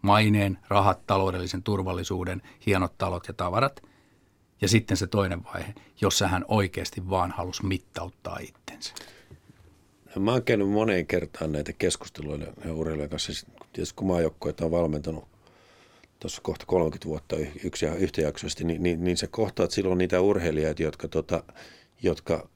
maineen, 0.01 0.57
rahat, 0.67 1.07
taloudellisen 1.07 1.63
turvallisuuden, 1.63 2.41
hienot 2.65 2.98
talot 2.98 3.27
ja 3.27 3.34
tavarat. 3.34 3.84
Ja 4.62 4.67
sitten 4.67 4.98
se 4.98 5.07
toinen 5.07 5.43
vaihe, 5.43 5.74
jossa 6.01 6.27
hän 6.27 6.45
oikeasti 6.48 7.10
vaan 7.10 7.31
halusi 7.31 7.65
mittauttaa 7.65 8.38
itsensä. 8.38 8.93
Mä 10.19 10.31
oon 10.31 10.43
käynyt 10.43 10.69
moneen 10.69 11.07
kertaan 11.07 11.51
näitä 11.51 11.74
keskusteluja 11.74 12.48
ja 12.65 12.74
urheilijan 12.74 13.10
kanssa. 13.10 13.34
Siis 13.34 13.45
Tietysti 13.74 13.95
kun 13.95 14.07
maajoukkoita 14.07 14.65
on 14.65 14.72
valmentanut 14.72 15.27
tuossa 16.19 16.41
kohta 16.41 16.65
30 16.65 17.05
vuotta 17.10 17.36
yksi 17.63 17.86
ja 17.86 17.95
yhtäjaksoisesti, 17.95 18.63
niin, 18.63 18.84
niin, 18.84 19.03
niin 19.03 19.17
se 19.17 19.27
kohtaat 19.27 19.72
silloin 19.72 19.98
niitä 19.98 20.22
urheilijoita, 20.22 20.84
jotka, 20.84 21.07
tota, 21.07 21.43
jotka 22.03 22.50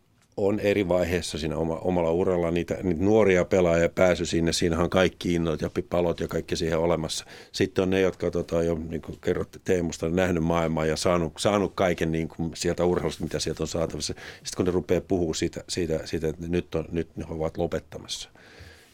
on 0.47 0.59
eri 0.59 0.87
vaiheessa 0.87 1.37
siinä 1.37 1.57
oma, 1.57 1.75
omalla 1.75 2.11
uralla, 2.11 2.51
niitä, 2.51 2.77
niitä 2.83 3.03
nuoria 3.03 3.45
pelaajia 3.45 3.89
pääsy 3.89 4.25
sinne, 4.25 4.53
siinähän 4.53 4.83
on 4.83 4.89
kaikki 4.89 5.33
innot 5.33 5.61
ja 5.61 5.69
palot 5.89 6.19
ja 6.19 6.27
kaikki 6.27 6.55
siihen 6.55 6.79
olemassa. 6.79 7.25
Sitten 7.51 7.81
on 7.81 7.89
ne, 7.89 8.01
jotka 8.01 8.31
tota, 8.31 8.63
jo, 8.63 8.77
niin 8.89 9.01
kuin 9.01 9.17
kerrotte 9.21 9.59
Teemusta, 9.63 10.09
nähnyt 10.09 10.43
maailmaa 10.43 10.85
ja 10.85 10.95
saanut, 10.95 11.33
saanut 11.37 11.71
kaiken 11.75 12.11
niin 12.11 12.27
kuin 12.27 12.51
sieltä 12.55 12.85
urheilusta, 12.85 13.23
mitä 13.23 13.39
sieltä 13.39 13.63
on 13.63 13.67
saatavissa. 13.67 14.13
Sitten 14.13 14.57
kun 14.57 14.65
ne 14.65 14.71
rupeaa 14.71 15.01
puhua 15.01 15.33
siitä, 15.33 15.63
siitä, 15.69 15.99
siitä 16.05 16.27
että 16.27 16.47
nyt, 16.47 16.75
on, 16.75 16.85
nyt 16.91 17.17
ne 17.17 17.25
ovat 17.29 17.57
lopettamassa. 17.57 18.29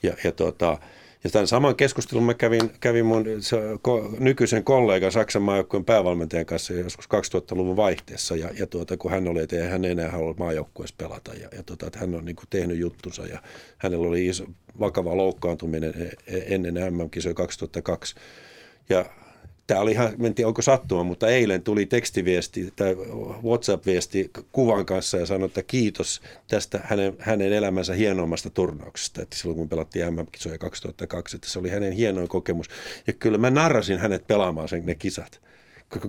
Ja, 0.04 0.14
ja, 0.24 0.32
tota, 0.32 0.78
ja 1.26 1.32
tämän 1.32 1.48
saman 1.48 1.76
keskustelun 1.76 2.24
mä 2.24 2.34
kävin, 2.34 2.72
kävin 2.80 3.06
mun 3.06 3.26
nykyisen 4.20 4.64
kollegan 4.64 5.12
Saksan 5.12 5.42
maajoukkueen 5.42 5.86
päävalmentajan 5.86 6.46
kanssa 6.46 6.74
joskus 6.74 7.06
2000-luvun 7.06 7.76
vaihteessa. 7.76 8.36
Ja, 8.36 8.50
ja 8.60 8.68
tuota, 8.68 8.98
kun 8.98 9.12
hän 9.12 9.28
oli, 9.28 9.42
että 9.42 9.56
ei 9.56 9.70
hän 9.70 9.86
enää 9.86 10.12
halua 10.12 10.36
maajoukkueessa 10.38 10.96
pelata. 10.98 11.34
Ja, 11.34 11.50
ja 11.58 11.64
tuota, 11.64 11.88
että 11.88 12.00
hän 12.00 12.16
on 12.16 12.26
niin 12.26 12.36
tehnyt 12.50 12.78
juttunsa 12.78 13.26
ja 13.26 13.42
hänellä 13.78 14.08
oli 14.08 14.26
iso, 14.26 14.46
vakava 14.80 15.18
loukkaantuminen 15.18 15.94
e- 15.98 16.36
e- 16.38 16.56
ennen 16.56 16.74
MM-kisoja 16.94 17.34
2002. 17.34 18.16
Ja 18.90 19.06
Tämä 19.68 19.82
oli 19.82 19.92
ihan, 19.92 20.26
en 20.26 20.36
tiedä 20.36 20.48
onko 20.48 20.62
sattuma, 20.62 21.04
mutta 21.04 21.28
eilen 21.28 21.62
tuli 21.62 21.86
tekstiviesti 21.86 22.74
tai 22.76 22.96
WhatsApp-viesti 23.44 24.32
kuvan 24.52 24.86
kanssa 24.86 25.18
ja 25.18 25.26
sanoi, 25.26 25.46
että 25.46 25.64
kiitos 25.64 26.22
tästä 26.48 26.80
hänen, 26.84 27.14
hänen 27.20 27.54
elämänsä 27.54 27.94
hienoimmasta 27.94 28.50
turnauksesta. 28.50 29.22
Että 29.22 29.38
silloin 29.38 29.58
kun 29.58 29.70
pelattiin 29.70 30.14
MM-kisoja 30.14 30.58
2002, 30.58 31.38
että 31.38 31.50
se 31.50 31.60
oli 31.60 31.70
hänen 31.70 31.94
hienoin 31.94 32.28
kokemus. 32.28 32.68
Ja 33.08 33.14
kyllä 33.14 33.38
mä 33.38 33.50
narrasin 33.50 34.00
hänet 34.00 34.28
pelaamaan 34.28 34.70
sen 34.70 34.86
ne 34.86 34.96
kisat 34.96 35.42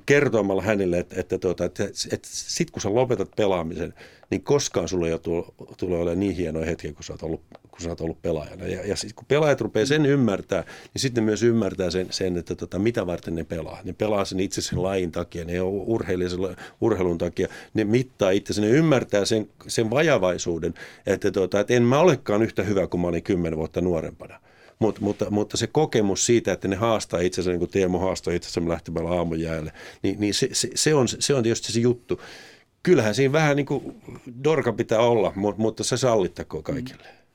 kertomalla 0.07 0.63
hänelle, 0.63 0.99
että, 0.99 1.21
että, 1.21 1.39
tuota, 1.39 1.65
että, 1.65 1.85
että 1.85 2.29
sit 2.31 2.71
kun 2.71 2.83
sä 2.83 2.95
lopetat 2.95 3.31
pelaamisen, 3.37 3.95
niin 4.31 4.43
koskaan 4.43 4.89
sulla 4.89 5.07
ei 5.07 5.13
ole 5.13 5.21
tulo, 5.21 5.55
tulee 5.77 5.99
olemaan 5.99 6.21
niin 6.21 6.37
hienoja 6.37 6.67
hetkiä, 6.67 6.93
kun 6.93 7.05
sä 7.05 7.13
oot 7.13 7.23
ollut, 7.23 7.43
kun 7.77 7.85
sä 7.85 7.89
oot 7.89 8.01
ollut 8.01 8.23
pelaajana. 8.23 8.67
Ja, 8.67 8.87
ja 8.87 8.97
sit, 8.97 9.13
kun 9.13 9.25
pelaajat 9.29 9.61
rupeaa 9.61 9.87
sen 9.87 10.07
ymmärtää, 10.07 10.65
niin 10.95 11.03
sitten 11.03 11.25
myös 11.25 11.43
ymmärtää 11.43 11.91
sen, 11.91 12.07
sen 12.11 12.37
että 12.37 12.55
tota, 12.55 12.79
mitä 12.79 13.07
varten 13.07 13.35
ne 13.35 13.45
pelaa. 13.45 13.81
Ne 13.85 13.93
pelaa 13.93 14.25
sen 14.25 14.41
itse 14.41 14.63
sen 14.63 14.83
lajin 14.83 15.13
takia, 15.13 15.45
ne 15.45 15.61
on 15.61 15.69
urheilija 15.69 16.31
sen 16.31 16.39
urheilun 16.81 17.19
takia, 17.19 17.49
ne 17.75 17.85
mittaa 17.85 18.31
itse, 18.31 18.61
ne 18.61 18.69
ymmärtää 18.69 19.25
sen, 19.25 19.49
sen 19.67 19.91
vajavaisuuden, 19.91 20.75
että, 21.07 21.31
tota, 21.31 21.61
että 21.61 21.75
en 21.75 21.83
mä 21.83 22.01
olekaan 22.01 22.43
yhtä 22.43 22.63
hyvä 22.63 22.87
kuin 22.87 23.01
mä 23.01 23.07
olin 23.07 23.23
kymmenen 23.23 23.59
vuotta 23.59 23.81
nuorempana. 23.81 24.41
Mut, 24.79 25.01
mutta, 25.01 25.31
mutta 25.31 25.57
se 25.57 25.67
kokemus 25.67 26.27
siitä, 26.27 26.53
että 26.53 26.69
ne 26.69 26.77
haastaa 26.77 27.21
itsensä, 27.21 27.51
niin 27.51 27.59
kuin 27.59 27.71
Teemu 27.71 27.99
haastoi 27.99 28.37
itsensä 28.37 28.69
lähtemällä 28.69 29.11
aamujäälle, 29.11 29.73
niin, 30.03 30.21
niin 30.21 30.35
se, 30.35 30.49
se, 30.53 30.71
se, 30.75 30.95
on, 30.95 31.09
se 31.09 31.35
on 31.35 31.43
tietysti 31.43 31.73
se 31.73 31.81
juttu. 31.81 32.21
Kyllähän 32.83 33.15
siinä 33.15 33.33
vähän 33.33 33.57
niin 33.57 33.67
kuin 33.67 34.03
dorka 34.45 34.73
pitää 34.73 34.99
olla, 34.99 35.33
mutta 35.57 35.85
se 35.85 35.97
sallittakoon 35.97 36.63
kaikille. 36.63 37.03
Mm. 37.03 37.26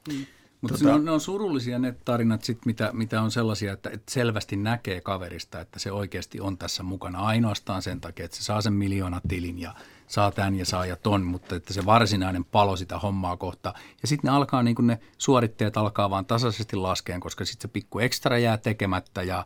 Mutta 0.61 0.77
tota... 0.77 0.89
ne, 0.89 0.95
on, 0.95 1.05
ne 1.05 1.11
on 1.11 1.21
surullisia 1.21 1.79
ne 1.79 1.95
tarinat, 2.05 2.43
sit, 2.43 2.65
mitä, 2.65 2.89
mitä 2.93 3.21
on 3.21 3.31
sellaisia, 3.31 3.73
että, 3.73 3.89
että 3.89 4.11
selvästi 4.11 4.55
näkee 4.55 5.01
kaverista, 5.01 5.59
että 5.59 5.79
se 5.79 5.91
oikeasti 5.91 6.41
on 6.41 6.57
tässä 6.57 6.83
mukana 6.83 7.19
ainoastaan 7.19 7.81
sen 7.81 8.01
takia, 8.01 8.25
että 8.25 8.37
se 8.37 8.43
saa 8.43 8.61
sen 8.61 8.73
miljoona 8.73 9.21
tilin 9.27 9.59
ja 9.59 9.75
saa 10.07 10.31
tämän 10.31 10.55
ja 10.55 10.65
saa 10.65 10.85
ja 10.85 10.95
ton, 10.95 11.23
mutta 11.23 11.55
että 11.55 11.73
se 11.73 11.85
varsinainen 11.85 12.45
palo 12.45 12.75
sitä 12.75 12.99
hommaa 12.99 13.37
kohta. 13.37 13.73
Ja 14.01 14.07
sitten 14.07 14.29
ne 14.29 14.35
alkaa, 14.35 14.63
niin 14.63 14.75
ne 14.81 14.99
suoritteet 15.17 15.77
alkaa 15.77 16.09
vaan 16.09 16.25
tasaisesti 16.25 16.75
laskeen, 16.75 17.19
koska 17.19 17.45
sitten 17.45 17.61
se 17.61 17.73
pikku 17.73 17.99
ekstra 17.99 18.37
jää 18.37 18.57
tekemättä 18.57 19.23
ja 19.23 19.45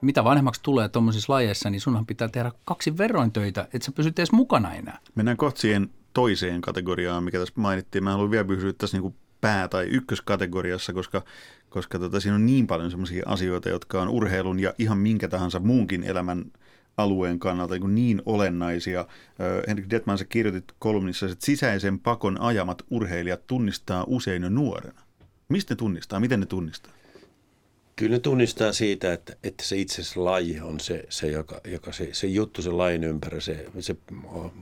mitä 0.00 0.24
vanhemmaksi 0.24 0.60
tulee 0.62 0.88
tuommoisissa 0.88 1.32
lajeissa, 1.32 1.70
niin 1.70 1.80
sunhan 1.80 2.06
pitää 2.06 2.28
tehdä 2.28 2.52
kaksi 2.64 2.98
verroin 2.98 3.32
töitä, 3.32 3.68
että 3.72 3.86
sä 3.86 3.92
pysyt 3.92 4.18
edes 4.18 4.32
mukana 4.32 4.74
enää. 4.74 4.98
Mennään 5.14 5.36
kohta 5.36 5.60
siihen 5.60 5.90
toiseen 6.14 6.60
kategoriaan, 6.60 7.24
mikä 7.24 7.38
tässä 7.38 7.54
mainittiin. 7.56 8.04
Mä 8.04 8.12
haluan 8.12 8.30
vielä 8.30 8.44
pysyä 8.44 8.72
tässä 8.72 8.98
niin 8.98 9.14
pää- 9.40 9.68
tai 9.68 9.86
ykköskategoriassa, 9.86 10.92
koska, 10.92 11.22
koska 11.68 11.98
tota, 11.98 12.20
siinä 12.20 12.34
on 12.34 12.46
niin 12.46 12.66
paljon 12.66 12.90
sellaisia 12.90 13.22
asioita, 13.26 13.68
jotka 13.68 14.02
on 14.02 14.08
urheilun 14.08 14.60
ja 14.60 14.74
ihan 14.78 14.98
minkä 14.98 15.28
tahansa 15.28 15.60
muunkin 15.60 16.04
elämän 16.04 16.44
alueen 16.96 17.38
kannalta 17.38 17.74
niin, 17.74 17.94
niin 17.94 18.22
olennaisia. 18.26 19.06
Henrik 19.68 19.90
Detman, 19.90 20.18
sä 20.18 20.24
kirjoitit 20.24 20.64
kolumnissa, 20.78 21.26
että 21.26 21.46
sisäisen 21.46 21.98
pakon 21.98 22.40
ajamat 22.40 22.82
urheilijat 22.90 23.46
tunnistaa 23.46 24.04
usein 24.06 24.42
jo 24.42 24.48
nuorena. 24.48 25.00
Mistä 25.48 25.74
ne 25.74 25.76
tunnistaa? 25.76 26.20
Miten 26.20 26.40
ne 26.40 26.46
tunnistaa? 26.46 26.92
Kyllä 27.96 28.16
ne 28.16 28.18
tunnistaa 28.18 28.72
siitä, 28.72 29.12
että, 29.12 29.36
että 29.42 29.64
se 29.64 29.76
itse 29.76 30.02
asiassa 30.02 30.24
laji 30.24 30.60
on 30.60 30.80
se, 30.80 31.04
se 31.08 31.26
joka, 31.26 31.60
joka 31.64 31.92
se, 31.92 32.08
se 32.12 32.26
juttu 32.26 32.62
sen 32.62 32.78
lajin 32.78 33.04
ympäri. 33.04 33.40
Se, 33.40 33.66
se, 33.80 33.96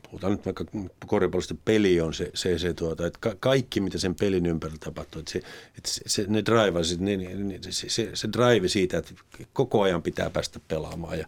puhutaan 0.02 0.32
nyt 0.32 0.44
vaikka 0.44 0.64
koripallosta 1.06 1.54
peli 1.64 2.00
on 2.00 2.14
se, 2.14 2.30
se, 2.34 2.58
se 2.58 2.74
tuota, 2.74 3.06
että 3.06 3.18
ka, 3.20 3.34
kaikki 3.40 3.80
mitä 3.80 3.98
sen 3.98 4.14
pelin 4.14 4.46
ympärillä 4.46 4.78
tapahtuu, 4.84 5.20
että, 5.20 5.32
se, 5.32 5.38
että 5.78 5.90
se, 5.90 6.00
se, 6.06 6.24
ne 6.28 6.42
drive, 6.44 6.80
ne, 6.98 7.16
ne, 7.16 7.58
se, 7.70 7.88
se, 7.88 8.10
se 8.14 8.28
drive 8.32 8.68
siitä, 8.68 8.98
että 8.98 9.14
koko 9.52 9.82
ajan 9.82 10.02
pitää 10.02 10.30
päästä 10.30 10.60
pelaamaan 10.68 11.18
ja, 11.18 11.26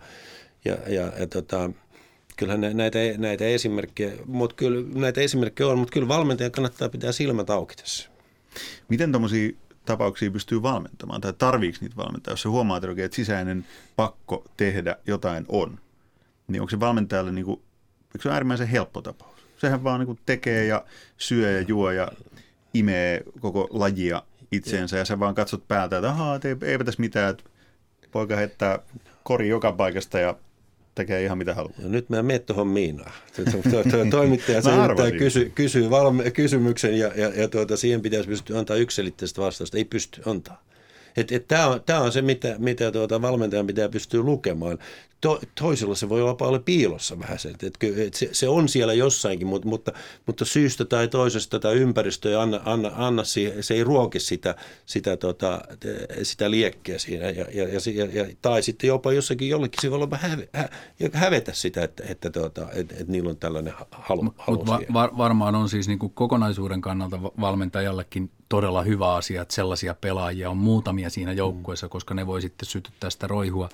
ja, 0.64 0.76
ja, 0.86 1.12
ja 1.18 1.26
tota, 1.26 1.70
kyllähän 2.36 2.76
näitä, 2.76 2.98
näitä 3.18 3.44
esimerkkejä, 3.44 4.12
mutta 4.26 4.56
kyllä 4.56 4.84
näitä 4.94 5.20
esimerkkejä 5.20 5.68
on, 5.68 5.78
mutta 5.78 5.92
kyllä 5.92 6.08
valmentajan 6.08 6.52
kannattaa 6.52 6.88
pitää 6.88 7.12
silmät 7.12 7.50
auki 7.50 7.76
tässä. 7.76 8.08
Miten 8.88 9.12
tuommoisia 9.12 9.52
tapauksia 9.86 10.30
pystyy 10.30 10.62
valmentamaan 10.62 11.20
tai 11.20 11.32
tarviiko 11.32 11.78
niitä 11.80 11.96
valmentaa, 11.96 12.32
jos 12.32 12.42
se 12.42 12.48
huomaa, 12.48 12.80
että 13.04 13.16
sisäinen 13.16 13.66
pakko 13.96 14.44
tehdä 14.56 14.96
jotain 15.06 15.44
on, 15.48 15.78
niin 16.48 16.60
onko 16.60 16.70
se 16.70 16.80
valmentajalle 16.80 17.32
niin 17.32 17.44
kuin, 17.44 17.62
se 18.20 18.30
äärimmäisen 18.30 18.68
helppo 18.68 19.02
tapaus? 19.02 19.36
Sehän 19.58 19.84
vaan 19.84 20.00
niin 20.00 20.06
kuin 20.06 20.18
tekee 20.26 20.66
ja 20.66 20.84
syö 21.16 21.50
ja 21.50 21.60
juo 21.68 21.90
ja 21.90 22.12
imee 22.74 23.22
koko 23.40 23.68
lajia 23.70 24.22
itseensä 24.52 24.98
ja 24.98 25.04
sä 25.04 25.18
vaan 25.18 25.34
katsot 25.34 25.68
päältä, 25.68 25.96
että 25.96 26.08
ahaa, 26.08 26.40
eipä 26.62 26.84
tässä 26.84 27.00
mitään, 27.00 27.30
että 27.30 27.44
poika 28.10 28.36
heittää 28.36 28.78
kori 29.22 29.48
joka 29.48 29.72
paikasta 29.72 30.18
ja 30.18 30.34
tekee 30.96 31.24
ihan 31.24 31.38
mitä 31.38 31.54
haluaa. 31.54 31.74
Ja 31.82 31.88
nyt 31.88 32.10
mä 32.10 32.22
menen 32.22 32.42
tuohon 32.42 32.66
Miinaan. 32.66 33.12
Toimittaja 34.10 35.18
kysy, 35.24 35.52
kysyy 35.54 35.90
valme, 35.90 36.30
kysymyksen 36.30 36.98
ja, 36.98 37.12
ja, 37.16 37.32
ja 37.34 37.48
tuota, 37.48 37.76
siihen 37.76 38.02
pitäisi 38.02 38.28
pystyä 38.28 38.58
antaa 38.58 38.76
yksilitteistä 38.76 39.42
vastausta. 39.42 39.78
Ei 39.78 39.84
pysty 39.84 40.22
antaa. 40.26 40.62
Tämä 41.48 41.66
on, 41.66 41.82
tää 41.86 42.00
on 42.00 42.12
se, 42.12 42.22
mitä, 42.22 42.54
mitä 42.58 42.92
tuota 42.92 43.22
valmentajan 43.22 43.66
pitää 43.66 43.88
pystyä 43.88 44.20
lukemaan 44.22 44.78
to, 45.20 45.40
toisella 45.61 45.94
se 45.94 46.08
voi 46.08 46.23
olla 46.23 46.35
paljon 46.35 46.64
piilossa 46.64 47.18
vähän 47.18 47.38
se, 47.38 47.49
että, 47.49 47.66
että 47.66 48.18
se, 48.18 48.28
se 48.32 48.49
on 48.49 48.68
siellä 48.68 48.92
jossainkin, 48.92 49.46
mutta, 49.46 49.68
mutta, 49.68 49.92
mutta 50.26 50.44
syystä 50.44 50.85
tai 50.85 51.08
toisesta 51.08 51.58
tai 51.58 51.75
ympäristö 51.75 52.28
ei 52.28 52.35
anna, 52.35 52.61
anna, 52.64 52.90
anna 52.96 53.25
siihen, 53.25 53.62
se 53.62 53.75
ei 53.75 53.85
ruoki 53.85 54.20
sitä, 54.20 54.54
sitä, 54.87 55.16
tota, 55.16 55.61
sitä 56.23 56.50
liekkiä 56.50 56.99
siinä. 56.99 57.25
Ja, 57.25 57.46
ja, 57.54 57.68
ja, 57.94 58.06
ja, 58.12 58.26
tai 58.42 58.62
sitten 58.62 58.88
jopa 58.88 59.12
jossakin 59.12 59.49
jollekin 59.49 59.82
se 59.82 59.90
voi 59.90 59.96
olla 59.96 60.16
häve, 60.16 60.49
hä, 60.52 60.68
hävetä 61.12 61.52
sitä, 61.52 61.85
että, 61.85 62.04
että, 62.08 62.30
tota, 62.30 62.66
että, 62.73 62.94
että 62.94 63.12
niillä 63.12 63.30
on 63.30 63.37
tällainen 63.37 63.75
halu. 63.90 64.35
halu 64.38 64.58
Mutta 64.58 64.78
va, 64.92 65.11
varmaan 65.18 65.54
on 65.54 65.68
siis 65.68 65.88
niin 65.88 65.99
kuin 65.99 66.12
kokonaisuuden 66.12 66.80
kannalta 66.80 67.23
valmentajallekin 67.23 68.30
todella 68.49 68.82
hyvä 68.82 69.14
asia, 69.14 69.42
että 69.42 69.54
sellaisia 69.54 69.94
pelaajia 69.94 70.50
on 70.50 70.56
muutamia 70.56 71.11
siinä 71.11 71.32
joukkueessa, 71.32 71.88
koska 71.88 72.14
ne 72.14 72.26
voi 72.26 72.42
sitten 72.42 72.66
sytyttää 72.66 73.11
sitä 73.11 73.26
roihua 73.26 73.68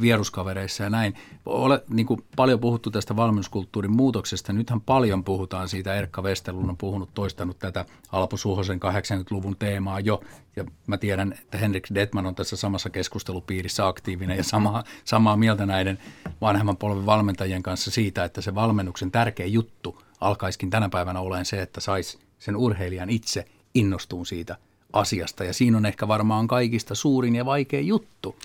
vieruskavereissa 0.00 0.82
ja 0.82 0.90
näin. 0.90 1.14
Ole 1.46 1.84
niin 1.88 2.06
kuin 2.06 2.24
paljon 2.36 2.60
puhuttu 2.60 2.90
tästä 2.90 3.16
valmennuskulttuurin 3.16 3.96
muutoksesta. 3.96 4.52
Nythän 4.52 4.80
paljon 4.80 5.24
puhutaan 5.24 5.68
siitä. 5.68 5.94
Erkka 5.94 6.22
Westerlund 6.22 6.68
on 6.68 6.76
puhunut, 6.76 7.10
toistanut 7.14 7.58
tätä 7.58 7.84
Alpo 8.12 8.36
Suhosen 8.36 8.80
80-luvun 8.80 9.56
teemaa 9.58 10.00
jo. 10.00 10.20
Ja 10.56 10.64
mä 10.86 10.98
tiedän, 10.98 11.32
että 11.32 11.58
Henrik 11.58 11.88
Detman 11.94 12.26
on 12.26 12.34
tässä 12.34 12.56
samassa 12.56 12.90
keskustelupiirissä 12.90 13.86
aktiivinen 13.86 14.36
ja 14.36 14.44
samaa, 14.44 14.84
samaa 15.04 15.36
mieltä 15.36 15.66
näiden 15.66 15.98
vanhemman 16.40 16.76
polven 16.76 17.06
valmentajien 17.06 17.62
kanssa 17.62 17.90
siitä, 17.90 18.24
että 18.24 18.40
se 18.40 18.54
valmennuksen 18.54 19.10
tärkeä 19.10 19.46
juttu 19.46 20.02
alkaiskin 20.20 20.70
tänä 20.70 20.88
päivänä 20.88 21.20
olemaan 21.20 21.44
se, 21.44 21.62
että 21.62 21.80
saisi 21.80 22.18
sen 22.38 22.56
urheilijan 22.56 23.10
itse 23.10 23.44
innostuun 23.74 24.26
siitä 24.26 24.56
asiasta. 24.92 25.44
Ja 25.44 25.52
siinä 25.52 25.76
on 25.76 25.86
ehkä 25.86 26.08
varmaan 26.08 26.48
kaikista 26.48 26.94
suurin 26.94 27.36
ja 27.36 27.44
vaikea 27.44 27.80
juttu 27.80 28.36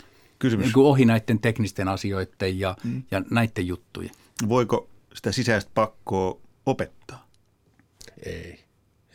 kysymys. 0.41 0.65
Niin 0.65 0.73
kuin 0.73 0.87
ohi 0.87 1.05
näiden 1.05 1.39
teknisten 1.39 1.87
asioiden 1.87 2.59
ja, 2.59 2.75
mm. 2.83 3.03
ja 3.11 3.21
näiden 3.29 3.67
juttujen. 3.67 4.11
Voiko 4.49 4.89
sitä 5.13 5.31
sisäistä 5.31 5.71
pakkoa 5.73 6.37
opettaa? 6.65 7.27
Ei. 8.25 8.59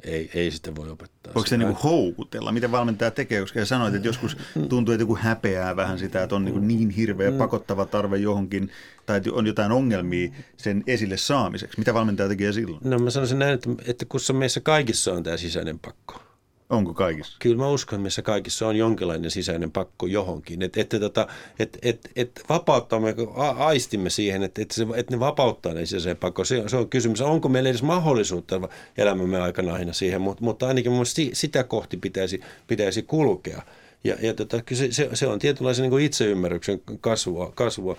Ei, 0.05 0.31
ei 0.35 0.51
sitä 0.51 0.75
voi 0.77 0.91
opettaa. 0.91 1.35
Voiko 1.35 1.47
se 1.47 1.57
niin 1.57 1.73
houkutella? 1.73 2.53
Miten 2.53 2.73
valmentaja 2.73 3.11
tekee? 3.11 3.41
Koska 3.41 3.65
sanoit, 3.65 3.95
että 3.95 4.09
joskus 4.09 4.37
tuntuu, 4.69 4.95
että 4.95 5.03
joku 5.03 5.19
häpeää 5.21 5.77
vähän 5.77 5.99
sitä, 5.99 6.23
että 6.23 6.37
on 6.37 6.45
niin, 6.45 6.69
niin 6.69 6.91
hirveä 6.91 7.31
mm. 7.31 7.37
pakottava 7.37 7.87
tarve 7.87 8.17
johonkin, 8.17 8.71
tai 9.07 9.17
että 9.17 9.31
on 9.33 9.47
jotain 9.47 9.73
ongelmia 9.73 10.31
sen 10.57 10.85
esille 10.87 11.17
saamiseksi. 11.17 11.79
Mitä 11.79 11.95
valmentaja 11.95 12.29
tekee 12.29 12.53
silloin? 12.53 12.81
No 12.85 12.99
mä 12.99 13.11
sanoisin 13.11 13.39
näin, 13.39 13.55
että, 13.55 13.71
että 13.87 14.05
kun 14.05 14.21
meissä 14.33 14.61
kaikissa 14.61 15.13
on 15.13 15.23
tämä 15.23 15.37
sisäinen 15.37 15.79
pakko, 15.79 16.23
Onko 16.71 16.95
kaikissa? 16.95 17.37
Kyllä 17.41 17.57
mä 17.57 17.69
uskon, 17.69 18.01
missä 18.01 18.23
kaikissa 18.23 18.69
on 18.69 18.77
jonkinlainen 18.77 19.31
sisäinen 19.31 19.71
pakko 19.71 20.07
johonkin. 20.07 20.63
Että 20.63 20.81
et, 20.81 20.89
tota, 20.89 21.27
et, 21.59 21.79
et, 21.83 22.11
et 22.17 22.43
vapauttamme, 22.49 23.15
aistimme 23.57 24.11
siihen, 24.11 24.43
että 24.43 24.63
et, 24.63 24.75
et 24.97 25.11
ne 25.11 25.21
vapauttaa 25.21 25.75
ne 25.75 25.87
sisäisen 25.87 26.17
pakko. 26.17 26.45
Se, 26.45 26.63
se 26.67 26.77
on 26.77 26.89
kysymys, 26.89 27.21
onko 27.21 27.49
meillä 27.49 27.71
edes 27.71 27.83
mahdollisuutta 27.83 28.69
elämämme 28.99 29.41
aikana 29.41 29.75
aina 29.75 29.93
siihen, 29.93 30.21
mutta, 30.21 30.45
mutta 30.45 30.69
ainakin 30.69 30.93
mun 30.93 31.07
sitä 31.33 31.65
kohti 31.65 31.97
pitäisi, 31.97 32.41
pitäisi 32.67 33.03
kulkea. 33.03 33.63
Ja, 34.05 34.17
ja 34.23 34.35
tota, 34.35 34.61
se, 34.73 34.93
se, 34.93 35.11
se 35.15 35.27
on 35.27 35.39
tietynlaisen 35.39 35.91
niin 35.91 36.01
itseymmärryksen 36.01 36.81
kasvua, 37.01 37.53
kasvua. 37.55 37.97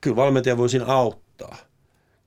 Kyllä 0.00 0.16
valmentaja 0.16 0.56
voi 0.56 0.68
siinä 0.68 0.86
auttaa 0.86 1.56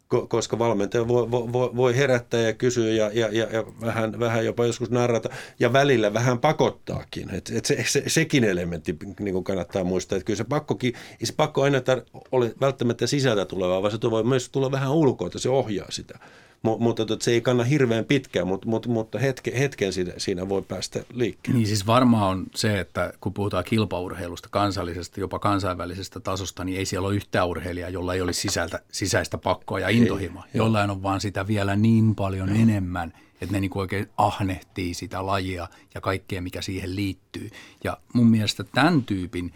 koska 0.07 0.59
valmentaja 0.59 1.07
voi, 1.07 1.31
voi, 1.31 1.69
voi 1.75 1.97
herättää 1.97 2.41
ja 2.41 2.53
kysyä 2.53 2.93
ja, 2.93 3.11
ja, 3.13 3.27
ja, 3.31 3.47
ja 3.51 3.63
vähän, 3.81 4.19
vähän 4.19 4.45
jopa 4.45 4.65
joskus 4.65 4.89
narrata 4.89 5.29
ja 5.59 5.73
välillä 5.73 6.13
vähän 6.13 6.39
pakottaakin. 6.39 7.29
Et, 7.33 7.51
et 7.55 7.65
se, 7.65 7.83
se, 7.87 8.03
sekin 8.07 8.43
elementti 8.43 8.97
niin 9.19 9.33
kuin 9.33 9.43
kannattaa 9.43 9.83
muistaa, 9.83 10.15
että 10.15 10.25
kyllä 10.25 10.37
se 10.37 10.43
pakkokin, 10.43 10.93
se 11.23 11.33
pakko 11.33 11.61
aina 11.61 11.79
tar- 11.79 12.21
ole 12.31 12.53
välttämättä 12.61 13.07
sisältä 13.07 13.45
tulevaa, 13.45 13.81
vaan 13.81 13.91
se 13.91 14.11
voi 14.11 14.23
myös 14.23 14.49
tulla 14.49 14.71
vähän 14.71 14.91
ulkoa, 14.91 15.27
että 15.27 15.39
se 15.39 15.49
ohjaa 15.49 15.91
sitä 15.91 16.19
mutta 16.61 17.05
tota, 17.05 17.23
se 17.23 17.31
ei 17.31 17.41
kanna 17.41 17.63
hirveän 17.63 18.05
pitkään, 18.05 18.47
mutta, 18.47 18.67
mutta, 18.67 18.89
mutta 18.89 19.19
hetken, 19.19 19.53
hetken 19.53 19.93
siinä, 19.93 20.13
siinä 20.17 20.49
voi 20.49 20.61
päästä 20.61 20.99
liikkeelle. 21.13 21.57
Niin 21.57 21.67
siis 21.67 21.87
varmaan 21.87 22.29
on 22.29 22.45
se, 22.55 22.79
että 22.79 23.13
kun 23.21 23.33
puhutaan 23.33 23.63
kilpaurheilusta 23.63 24.49
kansallisesta, 24.51 25.19
jopa 25.19 25.39
kansainvälisestä 25.39 26.19
tasosta, 26.19 26.63
niin 26.63 26.77
ei 26.77 26.85
siellä 26.85 27.07
ole 27.07 27.15
yhtään 27.15 27.47
urheilijaa, 27.47 27.89
jolla 27.89 28.13
ei 28.13 28.21
olisi 28.21 28.41
sisältä, 28.41 28.79
sisäistä 28.91 29.37
pakkoa 29.37 29.79
ja 29.79 29.89
intohimoa. 29.89 30.43
Jollain 30.53 30.89
on 30.89 31.03
vaan 31.03 31.21
sitä 31.21 31.47
vielä 31.47 31.75
niin 31.75 32.15
paljon 32.15 32.49
no. 32.49 32.55
enemmän, 32.55 33.13
että 33.41 33.55
ne 33.55 33.59
niin 33.59 33.71
oikein 33.75 34.09
ahnehtii 34.17 34.93
sitä 34.93 35.25
lajia 35.25 35.67
ja 35.95 36.01
kaikkea, 36.01 36.41
mikä 36.41 36.61
siihen 36.61 36.95
liittyy. 36.95 37.49
Ja 37.83 37.97
mun 38.13 38.27
mielestä 38.27 38.63
tämän 38.63 39.03
tyypin 39.03 39.53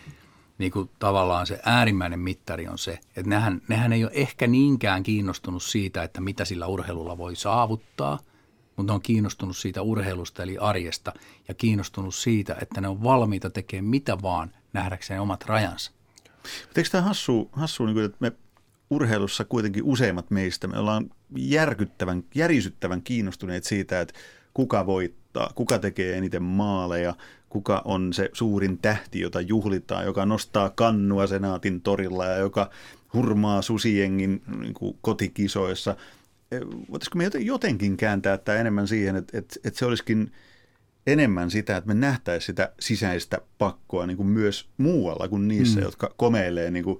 niin 0.61 0.71
kuin 0.71 0.89
tavallaan 0.99 1.47
se 1.47 1.59
äärimmäinen 1.65 2.19
mittari 2.19 2.67
on 2.67 2.77
se, 2.77 2.91
että 2.91 3.29
nehän, 3.29 3.61
nehän 3.67 3.93
ei 3.93 4.03
ole 4.03 4.11
ehkä 4.15 4.47
niinkään 4.47 5.03
kiinnostunut 5.03 5.63
siitä, 5.63 6.03
että 6.03 6.21
mitä 6.21 6.45
sillä 6.45 6.67
urheilulla 6.67 7.17
voi 7.17 7.35
saavuttaa, 7.35 8.19
mutta 8.75 8.93
ne 8.93 8.95
on 8.95 9.01
kiinnostunut 9.01 9.57
siitä 9.57 9.81
urheilusta 9.81 10.43
eli 10.43 10.57
arjesta 10.57 11.13
ja 11.47 11.53
kiinnostunut 11.53 12.15
siitä, 12.15 12.55
että 12.61 12.81
ne 12.81 12.87
on 12.87 13.03
valmiita 13.03 13.49
tekemään 13.49 13.89
mitä 13.89 14.21
vaan 14.21 14.51
nähdäkseen 14.73 15.21
omat 15.21 15.45
rajansa. 15.45 15.91
Eikö 16.77 16.89
tämä 16.89 17.01
hassu, 17.01 17.49
hassu 17.51 17.85
niin 17.85 17.93
kuin, 17.93 18.05
että 18.05 18.17
me 18.19 18.31
urheilussa 18.89 19.45
kuitenkin 19.45 19.83
useimmat 19.83 20.31
meistä, 20.31 20.67
me 20.67 20.77
ollaan 20.77 21.09
järkyttävän, 21.35 22.23
järisyttävän 22.35 23.01
kiinnostuneet 23.01 23.63
siitä, 23.63 24.01
että 24.01 24.13
kuka 24.53 24.85
voittaa, 24.85 25.20
kuka 25.55 25.79
tekee 25.79 26.17
eniten 26.17 26.43
maaleja, 26.43 27.15
kuka 27.49 27.81
on 27.85 28.13
se 28.13 28.29
suurin 28.33 28.77
tähti, 28.77 29.19
jota 29.19 29.41
juhlitaan, 29.41 30.05
joka 30.05 30.25
nostaa 30.25 30.69
kannua 30.69 31.27
senaatin 31.27 31.81
torilla 31.81 32.25
ja 32.25 32.37
joka 32.37 32.69
hurmaa 33.13 33.61
susiengin 33.61 34.41
niin 34.59 34.73
kuin 34.73 34.97
kotikisoissa. 35.01 35.95
E, 36.51 36.59
voitaisiko 36.91 37.17
me 37.17 37.29
jotenkin 37.39 37.97
kääntää 37.97 38.37
tämä 38.37 38.57
enemmän 38.57 38.87
siihen, 38.87 39.15
että, 39.15 39.37
että, 39.37 39.55
että 39.63 39.79
se 39.79 39.85
olisikin 39.85 40.31
enemmän 41.07 41.51
sitä, 41.51 41.77
että 41.77 41.87
me 41.87 41.93
nähtäisiin 41.93 42.45
sitä 42.45 42.73
sisäistä 42.79 43.41
pakkoa 43.57 44.07
niin 44.07 44.17
kuin 44.17 44.29
myös 44.29 44.69
muualla 44.77 45.27
kuin 45.27 45.47
niissä, 45.47 45.79
mm. 45.79 45.83
jotka 45.83 46.13
komeilee 46.17 46.71
niin 46.71 46.83
kuin 46.83 46.99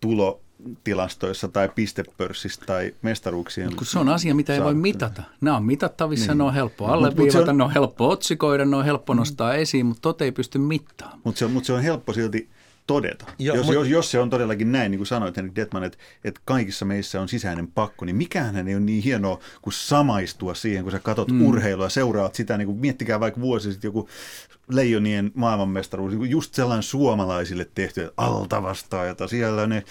tulo 0.00 0.40
tilastoissa 0.84 1.48
tai 1.48 1.68
pistepörssissä 1.74 2.62
tai 2.66 2.94
mestaruuksien. 3.02 3.66
Mutta 3.66 3.78
kun 3.78 3.86
se 3.86 3.98
on 3.98 4.08
asia, 4.08 4.34
mitä 4.34 4.54
ei 4.54 4.64
voi 4.64 4.74
mitata. 4.74 5.22
Nämä 5.40 5.56
on 5.56 5.64
mitattavissa, 5.64 6.32
niin. 6.32 6.38
ne 6.38 6.44
on 6.44 6.54
helppo 6.54 6.86
alleviivata, 6.86 7.50
on... 7.50 7.58
ne 7.58 7.64
on 7.64 7.72
helppo 7.72 8.08
otsikoida, 8.08 8.64
ne 8.64 8.76
on 8.76 8.84
helppo 8.84 9.14
mm. 9.14 9.18
nostaa 9.18 9.52
mm. 9.52 9.58
esiin, 9.58 9.86
mutta 9.86 10.02
tote 10.02 10.24
ei 10.24 10.32
pysty 10.32 10.58
mittaamaan. 10.58 11.20
Mutta 11.24 11.38
se, 11.38 11.46
mut 11.46 11.64
se 11.64 11.72
on 11.72 11.82
helppo 11.82 12.12
silti 12.12 12.48
todeta. 12.86 13.24
Jo, 13.38 13.54
jos, 13.54 13.66
mut... 13.66 13.74
jos, 13.74 13.88
jos 13.88 14.10
se 14.10 14.18
on 14.20 14.30
todellakin 14.30 14.72
näin, 14.72 14.90
niin 14.90 14.98
kuin 14.98 15.06
sanoit 15.06 15.36
Henrik 15.36 15.56
Detman, 15.56 15.84
että, 15.84 15.98
että 16.24 16.40
kaikissa 16.44 16.84
meissä 16.84 17.20
on 17.20 17.28
sisäinen 17.28 17.68
pakko, 17.68 18.04
niin 18.04 18.16
mikään 18.16 18.68
ei 18.68 18.74
ole 18.74 18.84
niin 18.84 19.02
hienoa 19.02 19.40
kuin 19.62 19.74
samaistua 19.74 20.54
siihen, 20.54 20.82
kun 20.82 20.92
sä 20.92 20.98
katot 20.98 21.30
mm. 21.30 21.42
urheilua, 21.42 21.88
seuraat 21.88 22.34
sitä, 22.34 22.56
niin 22.56 22.66
kuin, 22.66 22.78
miettikää 22.78 23.20
vaikka 23.20 23.40
vuosi 23.40 23.72
sitten 23.72 23.88
joku 23.88 24.08
leijonien 24.68 25.30
maailmanmestaruus, 25.34 26.12
niin 26.12 26.30
just 26.30 26.54
sellainen 26.54 26.82
suomalaisille 26.82 27.68
tehty, 27.74 28.02
että 28.02 28.14
alta 28.16 28.62
vastaajata, 28.62 29.28
siellä 29.28 29.66
ne 29.66 29.84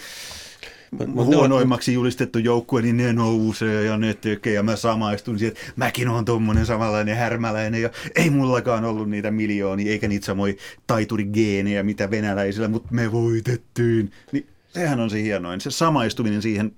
huonoimmaksi 1.14 1.92
julistettu 1.94 2.38
joukkue, 2.38 2.82
niin 2.82 2.96
ne 2.96 3.12
nousee 3.12 3.84
ja 3.84 3.96
ne 3.96 4.14
tekee. 4.14 4.52
Ja 4.52 4.62
mä 4.62 4.76
samaistun 4.76 5.38
siihen, 5.38 5.56
että 5.56 5.72
mäkin 5.76 6.08
on 6.08 6.24
tuommoinen 6.24 6.66
samanlainen 6.66 7.16
härmäläinen. 7.16 7.82
Ja 7.82 7.90
ei 8.16 8.30
mullakaan 8.30 8.84
ollut 8.84 9.10
niitä 9.10 9.30
miljoonia, 9.30 9.92
eikä 9.92 10.08
niitä 10.08 10.26
samoja 10.26 10.54
taiturigeenejä, 10.86 11.82
mitä 11.82 12.10
venäläisillä, 12.10 12.68
mutta 12.68 12.88
me 12.90 13.12
voitettiin. 13.12 14.12
Niin 14.32 14.46
sehän 14.68 15.00
on 15.00 15.10
se 15.10 15.22
hienoin, 15.22 15.60
se 15.60 15.70
samaistuminen 15.70 16.42
siihen 16.42 16.72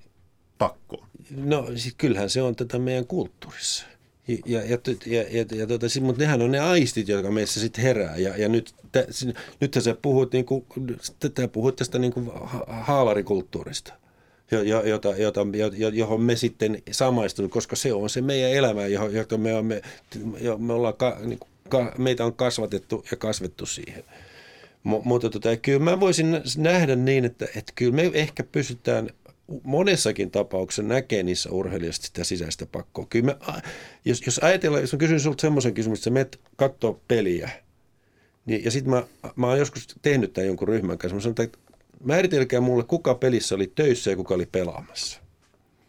pakkoon. 0.58 1.08
No 1.36 1.66
siis 1.76 1.94
kyllähän 1.98 2.30
se 2.30 2.42
on 2.42 2.56
tätä 2.56 2.78
meidän 2.78 3.06
kulttuurissa. 3.06 3.86
Ja, 4.28 4.62
ja, 4.62 4.78
ja, 5.06 5.22
ja, 5.30 5.44
ja 5.56 5.66
tota, 5.66 5.86
mutta 6.00 6.22
nehän 6.22 6.42
on 6.42 6.50
ne 6.50 6.58
aistit, 6.58 7.08
jotka 7.08 7.30
meissä 7.30 7.60
sitten 7.60 7.84
herää. 7.84 8.16
Ja, 8.16 8.36
ja 8.36 8.48
nyt, 8.48 8.74
tä, 8.92 9.06
nyt 9.60 9.76
sä 9.80 9.96
puhut, 10.02 10.32
niin 10.32 10.44
kuin, 10.44 10.64
puhut 11.52 11.76
tästä 11.76 11.98
niin 11.98 12.12
kuin 12.12 12.30
haalarikulttuurista. 12.66 13.92
jota, 14.84 15.08
jota, 15.16 15.40
johon 15.92 16.20
me 16.20 16.36
sitten 16.36 16.82
samaistunut, 16.90 17.50
koska 17.50 17.76
se 17.76 17.92
on 17.92 18.10
se 18.10 18.20
meidän 18.20 18.50
elämä, 18.50 18.86
johon, 18.86 19.14
jota 19.14 19.38
me, 19.38 19.62
me, 19.62 19.82
me 20.58 20.72
ollaan, 20.72 20.94
ka, 20.94 21.18
niin 21.24 21.40
ka, 21.68 21.92
meitä 21.98 22.24
on 22.24 22.34
kasvatettu 22.34 23.04
ja 23.10 23.16
kasvettu 23.16 23.66
siihen. 23.66 24.04
M- 24.84 25.04
mutta 25.04 25.30
tota, 25.30 25.56
kyllä 25.56 25.78
mä 25.78 26.00
voisin 26.00 26.42
nähdä 26.56 26.96
niin, 26.96 27.24
että, 27.24 27.44
että 27.56 27.72
kyllä 27.74 27.92
me 27.92 28.10
ehkä 28.14 28.44
pystytään 28.44 29.10
monessakin 29.62 30.30
tapauksessa 30.30 30.82
näkee 30.82 31.22
niissä 31.22 31.50
urheilijoissa 31.50 32.02
sitä 32.02 32.24
sisäistä 32.24 32.66
pakkoa. 32.66 33.06
Kyllä 33.10 33.24
me, 33.24 33.36
jos, 34.04 34.22
jos 34.26 34.38
ajatellaan, 34.38 34.82
jos 34.82 34.92
mä 34.92 34.98
kysyn 34.98 35.20
sinulta 35.20 35.40
semmoisen 35.40 35.74
kysymyksen, 35.74 36.16
että 36.16 36.38
menet 36.38 36.40
katsoa 36.56 37.00
peliä, 37.08 37.50
niin, 38.46 38.64
ja 38.64 38.70
sitten 38.70 38.90
mä, 38.90 39.02
mä 39.36 39.46
oon 39.46 39.58
joskus 39.58 39.86
tehnyt 40.02 40.32
tämän 40.32 40.46
jonkun 40.46 40.68
ryhmän 40.68 40.98
kanssa, 40.98 41.14
mä 41.14 41.20
sanon, 41.20 41.34
että 41.38 41.58
määritelkää 42.04 42.60
mulle, 42.60 42.84
kuka 42.84 43.14
pelissä 43.14 43.54
oli 43.54 43.72
töissä 43.74 44.10
ja 44.10 44.16
kuka 44.16 44.34
oli 44.34 44.46
pelaamassa. 44.46 45.20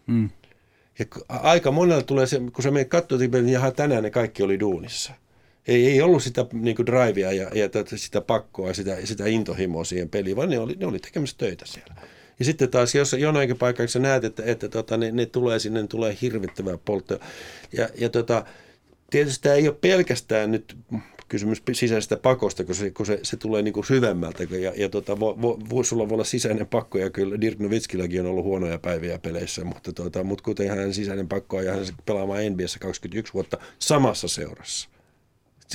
Mm. 0.07 0.29
Ja 0.99 1.05
aika 1.27 1.71
monella 1.71 2.03
tulee 2.03 2.27
se, 2.27 2.41
kun 2.53 2.63
sä 2.63 2.71
menet 2.71 2.89
katsomaan, 2.89 3.31
niin 3.31 3.49
jaha, 3.49 3.71
tänään 3.71 4.03
ne 4.03 4.09
kaikki 4.09 4.43
oli 4.43 4.59
duunissa. 4.59 5.13
Ei, 5.67 5.87
ei 5.87 6.01
ollut 6.01 6.23
sitä 6.23 6.45
niin 6.53 6.75
kuin 6.75 6.85
drivea 6.85 7.31
ja, 7.31 7.51
ja 7.53 7.69
sitä 7.95 8.21
pakkoa 8.21 8.67
ja 8.67 8.73
sitä, 8.73 8.97
sitä 9.03 9.25
intohimoa 9.25 9.83
siihen 9.83 10.09
peliin, 10.09 10.35
vaan 10.35 10.49
ne 10.49 10.59
oli, 10.59 10.75
ne 10.79 10.85
oli 10.85 10.99
tekemässä 10.99 11.37
töitä 11.37 11.65
siellä. 11.67 11.95
Ja 12.39 12.45
sitten 12.45 12.69
taas, 12.69 12.95
jos 12.95 13.13
jonain 13.13 13.57
paikassa 13.57 13.99
näet, 13.99 14.23
että, 14.23 14.43
että 14.45 14.69
tota, 14.69 14.97
ne, 14.97 15.11
ne, 15.11 15.25
tulee 15.25 15.59
sinne, 15.59 15.81
ne 15.81 15.87
tulee 15.87 16.17
hirvittävää 16.21 16.77
polttoa. 16.85 17.19
Ja, 17.73 17.89
ja 17.97 18.09
tota, 18.09 18.45
tietysti 19.09 19.43
tämä 19.43 19.55
ei 19.55 19.67
ole 19.67 19.77
pelkästään 19.81 20.51
nyt 20.51 20.77
kysymys 21.27 21.63
sisäisestä 21.73 22.17
pakosta, 22.17 22.63
kun 22.63 22.75
se, 22.75 22.91
kun 22.91 23.05
se, 23.05 23.19
se 23.23 23.37
tulee 23.37 23.61
niin 23.61 23.73
kuin 23.73 23.85
syvemmältä. 23.85 24.43
Ja, 24.43 24.73
ja 24.75 24.89
tota, 24.89 25.19
vo, 25.19 25.37
vo, 25.69 25.83
sulla 25.83 26.09
voi 26.09 26.15
olla 26.15 26.23
sisäinen 26.23 26.67
pakko, 26.67 26.97
ja 26.97 27.09
kyllä 27.09 27.41
Dirk 27.41 27.59
Nowitzkilläkin 27.59 28.21
on 28.21 28.27
ollut 28.27 28.45
huonoja 28.45 28.79
päiviä 28.79 29.19
peleissä, 29.19 29.63
mutta, 29.63 29.93
tota, 29.93 30.23
mutta 30.23 30.43
kuten 30.43 30.69
hän 30.69 30.93
sisäinen 30.93 31.27
pakko 31.27 31.61
ja 31.61 31.73
hän 31.73 31.85
pelaamaan 32.05 32.41
NBAssä 32.49 32.79
21 32.79 33.33
vuotta 33.33 33.57
samassa 33.79 34.27
seurassa 34.27 34.89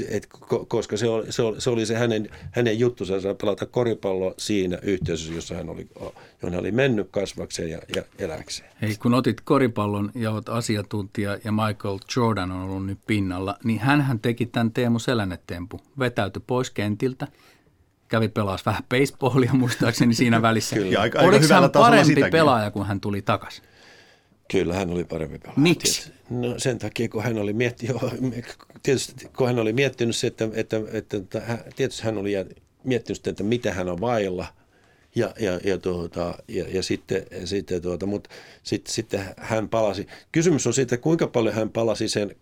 et, 0.09 0.29
koska 0.69 0.97
se 0.97 1.09
oli 1.09 1.33
se, 1.33 1.43
oli, 1.43 1.61
se, 1.61 1.71
oli 1.71 1.87
se 1.87 1.95
hänen, 1.95 2.29
hänen 2.53 2.79
juttunsa 2.79 3.15
pelata 3.41 3.67
koripalloa 3.67 4.35
siinä 4.39 4.79
yhteisössä, 4.83 5.35
jossa 5.35 5.55
hän 5.55 5.69
oli, 5.69 5.89
johon 5.95 6.15
hän 6.43 6.61
oli 6.61 6.73
mennyt 6.73 7.09
kasvakseen 7.11 7.71
ja, 7.71 7.79
ja 7.97 8.03
eläkseen. 8.19 8.71
Hei, 8.83 8.97
kun 8.97 9.15
otit 9.15 9.41
koripallon 9.41 10.11
ja 10.15 10.31
olet 10.31 10.49
asiantuntija 10.49 11.39
ja 11.45 11.53
Michael 11.53 11.99
Jordan 12.17 12.51
on 12.53 12.63
ollut 12.63 12.87
nyt 12.87 12.99
pinnalla, 13.07 13.59
niin 13.65 13.81
hän 13.81 14.21
teki 14.21 14.47
tämän 14.47 14.73
Teemu 14.73 14.99
Selännetempu. 14.99 15.81
Vetäytyi 15.99 16.43
pois 16.47 16.71
kentiltä, 16.71 17.29
kävi 18.09 18.29
pelaas 18.29 18.67
vähän 18.67 18.83
baseballia 18.89 19.55
muistaakseni 19.55 20.15
siinä 20.15 20.43
välissä. 20.43 20.77
Kyllä. 20.77 21.01
Aika, 21.01 21.19
aika 21.19 21.29
Oliko 21.29 21.55
hän 21.55 21.71
parempi 21.71 22.23
pelaaja, 22.31 22.71
kun 22.71 22.87
hän 22.87 23.01
tuli 23.01 23.23
takaisin? 23.23 23.65
Kyllä, 24.55 24.75
hän 24.75 24.91
oli 24.91 25.05
parempi 25.05 25.39
pelaaja. 25.39 25.61
Miksi? 25.61 26.13
No 26.31 26.55
sen 26.59 26.79
takia, 26.79 27.09
kun 27.09 27.23
hän 27.23 27.39
oli 27.39 27.53
miettinyt, 27.53 27.97
tietysti 28.83 29.29
kun 29.37 29.47
hän 29.47 29.59
oli 29.59 29.73
miettinyt 29.73 30.17
se, 30.17 30.27
että, 30.27 30.49
että, 30.53 30.81
että, 30.93 31.17
että 31.17 31.59
tietysti 31.77 32.03
hän 32.03 32.19
oli 32.19 32.33
miettinyt 32.85 33.17
sitä, 33.17 33.31
että 33.31 33.43
mitä 33.43 33.73
hän 33.73 33.89
on 33.89 34.01
vailla. 34.01 34.47
Ja, 35.15 35.35
ja, 35.41 35.61
ja, 35.65 35.79
tuota, 35.79 36.35
ja, 36.49 36.65
ja 36.69 36.83
sitten, 36.83 37.27
sitten 37.45 37.83
tuota, 37.83 38.07
mutta 38.07 38.31
sitten, 38.63 38.95
sitten 38.95 39.25
hän 39.37 39.69
palasi. 39.69 40.07
Kysymys 40.33 40.67
on 40.67 40.75
siitä, 40.75 40.97
kuinka 40.97 41.27
paljon 41.27 41.55
hän 41.55 41.71
palasi 41.71 42.09
sen, 42.09 42.37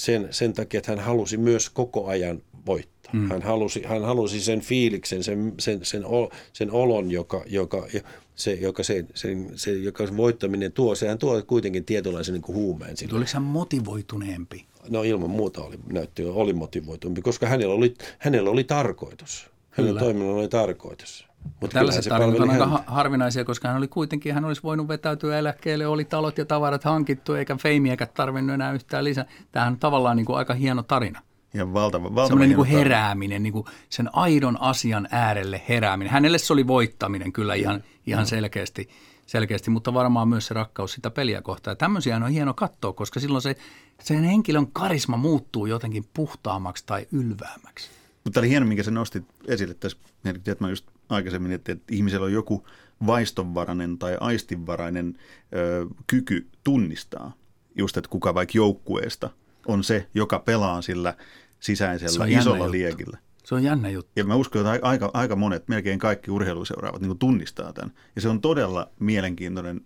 sen, 0.00 0.28
sen 0.30 0.52
takia, 0.52 0.78
että 0.78 0.92
hän 0.92 1.04
halusi 1.04 1.36
myös 1.36 1.70
koko 1.70 2.06
ajan 2.06 2.42
voittaa. 2.66 3.12
Mm. 3.12 3.30
Hän, 3.30 3.42
halusi, 3.42 3.82
hän 3.86 4.02
halusi 4.02 4.40
sen 4.40 4.60
fiiliksen, 4.60 5.24
sen, 5.24 5.54
sen, 5.58 5.84
sen, 5.84 6.04
sen 6.52 6.70
olon, 6.70 7.10
joka, 7.10 7.44
joka, 7.46 7.86
se, 8.34 8.52
joka 8.52 8.82
se, 8.82 9.04
sen, 9.14 9.50
se, 9.54 9.72
joka 9.72 10.06
se 10.06 10.16
voittaminen 10.16 10.72
tuo, 10.72 10.94
sehän 10.94 11.18
tuo 11.18 11.42
kuitenkin 11.42 11.84
tietynlaisen 11.84 12.32
niin 12.32 12.42
kuin 12.42 12.56
huumeen. 12.56 12.96
Sille. 12.96 13.16
Oliko 13.16 13.30
hän 13.34 13.42
motivoituneempi? 13.42 14.66
No 14.88 15.02
ilman 15.02 15.30
muuta 15.30 15.62
oli, 15.62 15.76
näytti, 15.92 16.24
oli 16.24 16.52
motivoitumpi, 16.52 17.22
koska 17.22 17.46
hänellä 17.46 17.74
oli, 17.74 17.94
hänellä 18.18 18.50
oli 18.50 18.64
tarkoitus. 18.64 19.50
Hänen 19.70 19.98
toiminnalla 19.98 20.40
oli 20.40 20.48
tarkoitus. 20.48 21.29
Mutta 21.60 21.74
Tällaiset 21.74 22.04
tarinat 22.04 22.40
on 22.40 22.50
aika 22.50 22.84
harvinaisia, 22.86 23.44
koska 23.44 23.68
hän 23.68 23.76
oli 23.76 23.88
kuitenkin, 23.88 24.34
hän 24.34 24.44
olisi 24.44 24.62
voinut 24.62 24.88
vetäytyä 24.88 25.38
eläkkeelle, 25.38 25.86
oli 25.86 26.04
talot 26.04 26.38
ja 26.38 26.44
tavarat 26.44 26.84
hankittu, 26.84 27.34
eikä 27.34 27.56
feimiäkään 27.56 28.10
tarvinnut 28.14 28.54
enää 28.54 28.72
yhtään 28.72 29.04
lisää. 29.04 29.24
Tämähän 29.52 29.72
on 29.72 29.78
tavallaan 29.78 30.16
niin 30.16 30.26
kuin 30.26 30.36
aika 30.36 30.54
hieno 30.54 30.82
tarina. 30.82 31.22
Ja 31.54 31.72
valtava, 31.72 32.14
valtava 32.14 32.40
niin 32.40 32.56
kuin 32.56 32.68
herääminen, 32.68 33.42
niin 33.42 33.52
kuin 33.52 33.64
sen 33.88 34.10
aidon 34.12 34.60
asian 34.60 35.08
äärelle 35.10 35.62
herääminen. 35.68 36.12
Hänelle 36.12 36.38
se 36.38 36.52
oli 36.52 36.66
voittaminen 36.66 37.32
kyllä 37.32 37.54
ihan, 37.54 37.82
ihan 38.06 38.26
selkeästi, 38.26 38.88
selkeästi, 39.26 39.70
mutta 39.70 39.94
varmaan 39.94 40.28
myös 40.28 40.46
se 40.46 40.54
rakkaus 40.54 40.92
sitä 40.92 41.10
peliä 41.10 41.42
kohtaan. 41.42 41.72
Ja 41.72 41.76
tämmöisiä 41.76 42.16
on 42.16 42.28
hieno 42.28 42.54
katsoa, 42.54 42.92
koska 42.92 43.20
silloin 43.20 43.42
se, 43.42 43.56
sen 44.02 44.24
henkilön 44.24 44.66
karisma 44.72 45.16
muuttuu 45.16 45.66
jotenkin 45.66 46.04
puhtaammaksi 46.14 46.84
tai 46.86 47.06
ylväämmäksi. 47.12 47.90
Mutta 48.24 48.40
oli 48.40 48.48
hieno, 48.48 48.66
minkä 48.66 48.82
sä 48.82 48.90
nostit 48.90 49.24
esille 49.46 49.74
tässä. 49.74 49.98
Että 50.24 50.56
mä 50.60 50.70
just 50.70 50.86
aikaisemmin, 51.10 51.52
että, 51.52 51.72
että 51.72 51.94
ihmisellä 51.94 52.26
on 52.26 52.32
joku 52.32 52.66
vaistonvarainen 53.06 53.98
tai 53.98 54.16
aistinvarainen 54.20 55.18
ö, 55.54 55.86
kyky 56.06 56.48
tunnistaa 56.64 57.32
just, 57.76 57.96
että 57.96 58.10
kuka 58.10 58.34
vaikka 58.34 58.52
joukkueesta 58.54 59.30
on 59.66 59.84
se, 59.84 60.08
joka 60.14 60.38
pelaa 60.38 60.82
sillä 60.82 61.14
sisäisellä 61.60 62.26
isolla 62.26 62.56
juttu. 62.58 62.72
liekillä. 62.72 63.18
Se 63.44 63.54
on 63.54 63.62
jännä 63.62 63.88
juttu. 63.88 64.12
Ja 64.16 64.24
mä 64.24 64.34
uskon, 64.34 64.66
että 64.66 64.88
aika, 64.88 65.10
aika 65.14 65.36
monet, 65.36 65.68
melkein 65.68 65.98
kaikki 65.98 66.30
urheiluseuraavat 66.30 67.02
niin 67.02 67.18
tunnistaa 67.18 67.72
tämän. 67.72 67.92
Ja 68.16 68.22
se 68.22 68.28
on 68.28 68.40
todella 68.40 68.90
mielenkiintoinen, 68.98 69.80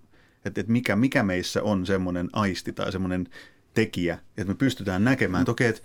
että, 0.45 0.61
että 0.61 0.73
mikä, 0.73 0.97
mikä 0.97 1.23
meissä 1.23 1.63
on 1.63 1.87
semmoinen 1.87 2.29
aisti 2.33 2.73
tai 2.73 2.93
semmoinen 2.93 3.29
tekijä, 3.75 4.19
että 4.37 4.53
me 4.53 4.55
pystytään 4.55 5.05
näkemään, 5.05 5.43
että 5.43 5.53
okei, 5.53 5.69
että 5.69 5.83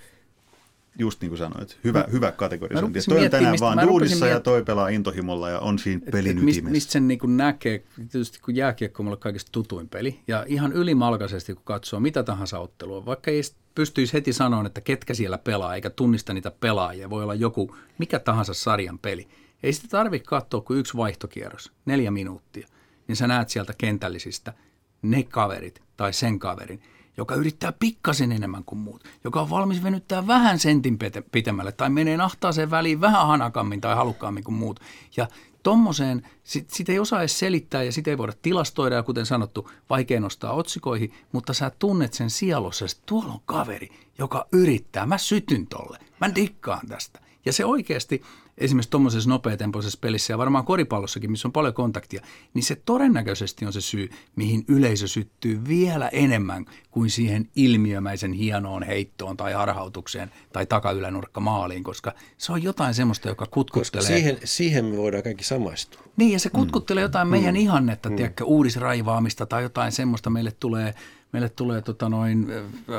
just 0.98 1.22
niin 1.22 1.30
kuin 1.30 1.38
sanoit, 1.38 1.80
hyvä, 1.84 2.00
no, 2.00 2.06
hyvä 2.12 2.32
kategorisointi. 2.32 3.00
Toi 3.10 3.26
on 3.26 3.32
tänään 3.32 3.52
mistä, 3.52 3.66
vaan 3.66 3.88
duudissa 3.88 4.28
ja 4.28 4.40
toi 4.40 4.64
pelaa 4.64 4.88
intohimolla 4.88 5.50
ja 5.50 5.60
on 5.60 5.80
siinä 5.80 6.02
pelin 6.12 6.38
et, 6.38 6.44
ytimessä. 6.44 6.72
Mistä 6.72 6.92
sen 6.92 7.08
niin 7.08 7.20
kuin 7.20 7.38
näkee, 7.38 7.84
tietysti 7.96 8.40
kun 8.40 8.56
jääkiekko 8.56 9.04
on 9.04 9.06
mulle 9.06 9.18
kaikista 9.18 9.52
tutuin 9.52 9.90
peli, 9.90 10.20
ja 10.28 10.46
ihan 10.48 10.74
ylimalkaisesti 10.74 11.54
kun 11.54 11.64
katsoo 11.66 12.00
mitä 12.00 12.24
tahansa 12.24 12.60
ottelua, 12.60 13.06
vaikka 13.06 13.32
ei 13.32 13.42
pystyisi 13.76 14.14
heti 14.14 14.34
sanoa, 14.34 14.66
että 14.66 14.82
ketkä 14.82 15.14
siellä 15.14 15.38
pelaa, 15.38 15.76
eikä 15.76 15.90
tunnista 15.90 16.34
niitä 16.34 16.52
pelaajia, 16.52 17.10
voi 17.10 17.24
olla 17.24 17.36
joku 17.36 17.76
mikä 17.98 18.20
tahansa 18.20 18.54
sarjan 18.54 19.00
peli. 19.00 19.28
Ei 19.64 19.74
sitä 19.74 19.88
tarvitse 19.88 20.28
katsoa 20.28 20.62
kuin 20.62 20.80
yksi 20.80 20.98
vaihtokierros, 20.98 21.72
neljä 21.86 22.12
minuuttia, 22.12 22.68
niin 23.08 23.16
sä 23.16 23.28
näet 23.28 23.50
sieltä 23.50 23.74
kentällisistä 23.78 24.54
ne 25.02 25.24
kaverit 25.24 25.82
tai 25.98 26.14
sen 26.14 26.40
kaverin, 26.40 26.82
joka 27.20 27.36
yrittää 27.36 27.72
pikkasen 27.72 28.32
enemmän 28.32 28.64
kuin 28.64 28.80
muut, 28.80 29.04
joka 29.24 29.42
on 29.42 29.50
valmis 29.50 29.84
venyttää 29.84 30.28
vähän 30.28 30.60
sentin 30.60 31.00
pitemmälle 31.32 31.72
tai 31.72 31.90
menee 31.90 32.18
nahtaaseen 32.18 32.72
väliin 32.72 33.02
vähän 33.02 33.28
hanakammin 33.28 33.82
tai 33.82 33.96
halukkaammin 33.96 34.44
kuin 34.44 34.56
muut. 34.56 34.80
Ja 35.18 35.28
tommoseen, 35.64 36.30
sit, 36.44 36.70
sit 36.70 36.90
ei 36.90 37.00
osaa 37.00 37.20
edes 37.20 37.40
selittää 37.40 37.84
ja 37.84 37.92
sitä 37.92 38.10
ei 38.10 38.18
voida 38.18 38.34
tilastoida 38.42 38.96
ja 38.96 39.04
kuten 39.04 39.26
sanottu, 39.26 39.72
vaikea 39.90 40.20
nostaa 40.20 40.54
otsikoihin, 40.54 41.14
mutta 41.32 41.54
sä 41.54 41.72
tunnet 41.80 42.14
sen 42.14 42.30
sielossa, 42.30 42.86
että 42.86 43.04
tuolla 43.06 43.34
on 43.34 43.42
kaveri, 43.46 43.90
joka 44.18 44.48
yrittää, 44.52 45.06
mä 45.06 45.18
sytyn 45.18 45.68
tolle, 45.68 45.98
mä 46.22 46.36
dikkaan 46.36 46.88
tästä. 46.88 47.20
Ja 47.46 47.54
se 47.54 47.66
oikeasti, 47.66 48.22
esimerkiksi 48.58 48.90
tuommoisessa 48.90 49.30
nopeatempoisessa 49.30 49.98
pelissä 50.02 50.34
ja 50.34 50.38
varmaan 50.38 50.66
koripallossakin, 50.66 51.32
missä 51.32 51.48
on 51.48 51.52
paljon 51.52 51.74
kontaktia, 51.74 52.22
niin 52.54 52.64
se 52.64 52.76
todennäköisesti 52.86 53.66
on 53.66 53.74
se 53.74 53.82
syy, 53.82 54.10
mihin 54.36 54.66
yleisö 54.68 55.08
syttyy 55.08 55.62
vielä 55.68 56.08
enemmän 56.08 56.66
kuin 56.92 57.10
siihen 57.10 57.50
ilmiömäisen 57.56 58.34
hienoon 58.34 58.84
heittoon 58.84 59.38
tai 59.38 59.54
harhautukseen 59.54 60.32
tai 60.54 60.66
takaylänurkka 60.66 61.40
maaliin, 61.40 61.84
koska 61.84 62.14
se 62.38 62.52
on 62.52 62.64
jotain 62.64 62.94
semmoista, 62.94 63.28
joka 63.28 63.46
kutkuttelee. 63.46 64.02
Koska 64.02 64.14
siihen, 64.14 64.38
siihen 64.44 64.86
me 64.86 64.98
voidaan 64.98 65.24
kaikki 65.24 65.44
samaistua. 65.44 66.02
Niin, 66.18 66.32
ja 66.32 66.40
se 66.40 66.50
kutkuttelee 66.50 67.02
jotain 67.02 67.28
mm. 67.28 67.32
meidän 67.32 67.56
mm. 67.56 67.62
ihannetta, 67.62 68.10
mm. 68.10 68.16
tiedätkö, 68.16 68.44
uudisraivaamista 68.44 69.46
tai 69.46 69.64
jotain 69.64 69.92
semmoista 69.92 70.30
meille 70.30 70.52
tulee, 70.60 70.96
meille 71.32 71.50
tulee 71.50 71.82
tota 71.82 72.10
noin... 72.10 72.48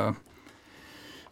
Äh, 0.08 0.14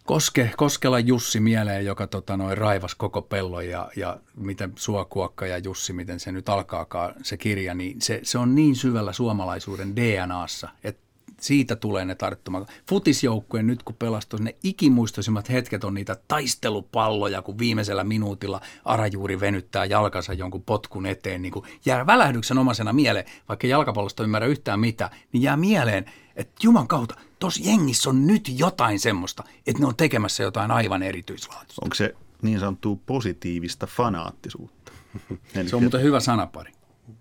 Koske, 0.08 0.50
Koskela 0.56 0.98
Jussi 0.98 1.40
mieleen, 1.40 1.84
joka 1.84 2.06
tota, 2.06 2.36
noin, 2.36 2.58
raivas 2.58 2.94
koko 2.94 3.22
pellon 3.22 3.68
ja, 3.68 3.88
ja 3.96 4.16
miten 4.36 4.72
Suokuokka 4.76 5.46
ja 5.46 5.58
Jussi, 5.58 5.92
miten 5.92 6.20
se 6.20 6.32
nyt 6.32 6.48
alkaakaan 6.48 7.14
se 7.22 7.36
kirja, 7.36 7.74
niin 7.74 8.02
se, 8.02 8.20
se 8.22 8.38
on 8.38 8.54
niin 8.54 8.76
syvällä 8.76 9.12
suomalaisuuden 9.12 9.96
DNAssa, 9.96 10.68
että 10.84 11.02
siitä 11.40 11.76
tulee 11.76 12.04
ne 12.04 12.14
tarttumat. 12.14 12.68
Futisjoukkueen 12.88 13.66
nyt 13.66 13.82
kun 13.82 13.96
pelastui, 13.96 14.40
ne 14.40 14.54
ikimuistoisimmat 14.62 15.48
hetket 15.48 15.84
on 15.84 15.94
niitä 15.94 16.16
taistelupalloja, 16.28 17.42
kun 17.42 17.58
viimeisellä 17.58 18.04
minuutilla 18.04 18.60
Arajuuri 18.84 19.40
venyttää 19.40 19.84
jalkansa 19.84 20.32
jonkun 20.32 20.62
potkun 20.62 21.06
eteen, 21.06 21.42
niin 21.42 21.52
kuin 21.52 21.64
jää 21.84 22.06
välähdyksen 22.06 22.58
omasena 22.58 22.92
mieleen, 22.92 23.26
vaikka 23.48 23.66
jalkapallosta 23.66 24.24
ymmärrä 24.24 24.46
yhtään 24.48 24.80
mitä, 24.80 25.10
niin 25.32 25.42
jää 25.42 25.56
mieleen, 25.56 26.04
että 26.38 26.54
juman 26.62 26.88
kautta, 26.88 27.14
tuossa 27.38 27.60
jengissä 27.64 28.10
on 28.10 28.26
nyt 28.26 28.48
jotain 28.58 29.00
semmoista, 29.00 29.44
että 29.66 29.80
ne 29.80 29.86
on 29.86 29.96
tekemässä 29.96 30.42
jotain 30.42 30.70
aivan 30.70 31.02
erityislaatuista. 31.02 31.84
Onko 31.84 31.94
se 31.94 32.14
niin 32.42 32.60
sanottua 32.60 32.96
positiivista 33.06 33.86
fanaattisuutta? 33.86 34.92
se 35.66 35.76
on 35.76 35.82
muuten 35.82 36.02
hyvä 36.02 36.20
sanapari. 36.20 36.72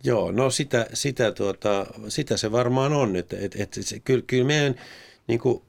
Joo, 0.04 0.32
no 0.32 0.50
sitä, 0.50 0.88
sitä, 0.94 1.32
tuota, 1.32 1.86
sitä 2.08 2.38
se 2.38 2.52
varmaan 2.52 2.94
on. 2.94 3.16
Että, 3.16 3.36
et, 3.40 3.56
et, 3.60 3.78
se, 3.82 4.00
kyllä, 4.00 4.24
kyllä 4.28 4.46
meidän 4.46 4.76
niin 5.28 5.40
kuin, 5.40 5.62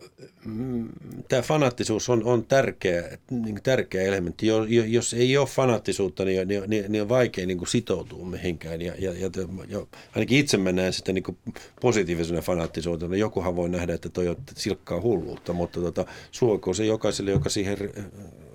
mm, 0.44 0.88
tämä 1.28 1.42
fanaattisuus 1.42 2.08
on, 2.08 2.24
on 2.24 2.44
tärkeä, 2.44 3.18
niin 3.30 3.62
tärkeä 3.62 4.02
elementti. 4.02 4.46
Jos, 4.46 4.66
jos 4.86 5.14
ei 5.14 5.36
ole 5.36 5.46
fanaattisuutta, 5.46 6.24
niin, 6.24 6.48
niin, 6.48 6.62
niin, 6.66 6.92
niin 6.92 7.02
on 7.02 7.08
vaikea 7.08 7.46
niin 7.46 7.58
kuin 7.58 7.68
sitoutua 7.68 8.26
mihinkään. 8.26 8.82
Ja, 8.82 8.92
ja, 8.98 9.12
ja, 9.12 9.30
ja 9.68 9.86
ainakin 10.14 10.38
itse 10.38 10.56
mä 10.56 10.72
näen 10.72 10.92
sitä 10.92 11.12
niin 11.12 11.24
kuin 11.24 11.38
positiivisena 11.80 12.40
fanaattisuutena. 12.40 13.16
Jokuhan 13.16 13.56
voi 13.56 13.68
nähdä, 13.68 13.94
että 13.94 14.08
toi 14.08 14.28
on 14.28 14.36
silkkaa 14.56 15.00
hulluutta, 15.00 15.52
mutta 15.52 15.80
tota, 15.80 16.04
suokoon 16.30 16.74
se 16.74 16.84
jokaiselle, 16.84 17.30
joka 17.30 17.50
siihen 17.50 17.78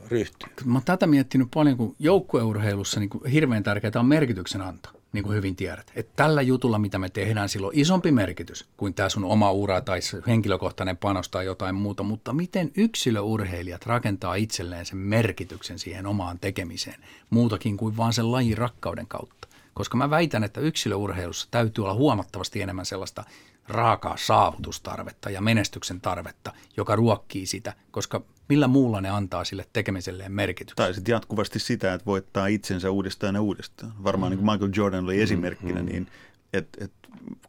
ryhtyy. 0.08 0.50
Mä 0.66 0.74
oon 0.74 0.84
tätä 0.86 1.08
miettinyt 1.08 1.48
paljon, 1.54 1.78
kun 1.78 1.96
joukkueurheilussa 2.00 3.00
niin 3.00 3.10
kuin 3.10 3.26
hirveän 3.32 3.64
tärkeää 3.64 3.92
on 4.00 4.06
merkityksen 4.06 4.62
anto 4.62 5.03
niin 5.14 5.24
kuin 5.24 5.36
hyvin 5.36 5.56
tiedät. 5.56 5.92
Että 5.96 6.14
tällä 6.16 6.42
jutulla, 6.42 6.80
mitä 6.80 7.00
me 7.00 7.10
tehdään, 7.10 7.50
sillä 7.50 7.68
on 7.68 7.74
isompi 7.76 8.12
merkitys 8.12 8.66
kuin 8.78 8.94
tämä 8.94 9.10
sun 9.10 9.26
oma 9.26 9.52
ura 9.52 9.82
tai 9.82 10.00
henkilökohtainen 10.28 10.98
panos 10.98 11.30
tai 11.30 11.46
jotain 11.46 11.76
muuta. 11.76 12.04
Mutta 12.04 12.34
miten 12.34 12.72
yksilöurheilijat 12.78 13.86
rakentaa 13.86 14.36
itselleen 14.36 14.86
sen 14.86 14.98
merkityksen 14.98 15.80
siihen 15.80 16.06
omaan 16.06 16.40
tekemiseen, 16.40 17.04
muutakin 17.30 17.78
kuin 17.78 17.98
vaan 17.98 18.14
sen 18.14 18.32
lajin 18.32 18.58
rakkauden 18.58 19.08
kautta? 19.08 19.48
Koska 19.74 19.98
mä 19.98 20.10
väitän, 20.10 20.44
että 20.44 20.62
yksilöurheilussa 20.62 21.48
täytyy 21.52 21.84
olla 21.84 21.94
huomattavasti 21.94 22.62
enemmän 22.62 22.86
sellaista 22.86 23.24
raakaa 23.68 24.18
saavutustarvetta 24.18 25.30
ja 25.30 25.42
menestyksen 25.42 26.02
tarvetta, 26.02 26.54
joka 26.78 26.96
ruokkii 26.96 27.46
sitä, 27.46 27.74
koska 27.92 28.22
millä 28.50 28.68
muulla 28.68 29.02
ne 29.02 29.10
antaa 29.10 29.44
sille 29.44 29.66
tekemiselleen 29.74 30.32
merkityksen. 30.32 30.76
Tai 30.76 30.94
sitten 30.94 31.14
jatkuvasti 31.14 31.60
sitä, 31.60 31.94
että 31.94 32.06
voittaa 32.06 32.48
itsensä 32.48 32.92
uudestaan 32.92 33.36
ja 33.36 33.42
uudestaan. 33.42 33.94
Varmaan 34.04 34.32
mm. 34.32 34.38
niin 34.38 34.46
kuin 34.46 34.54
Michael 34.54 34.72
Jordan 34.76 35.04
oli 35.04 35.22
esimerkkinä, 35.22 35.80
mm. 35.80 35.86
niin 35.86 36.08
että 36.54 36.86
et 36.86 36.92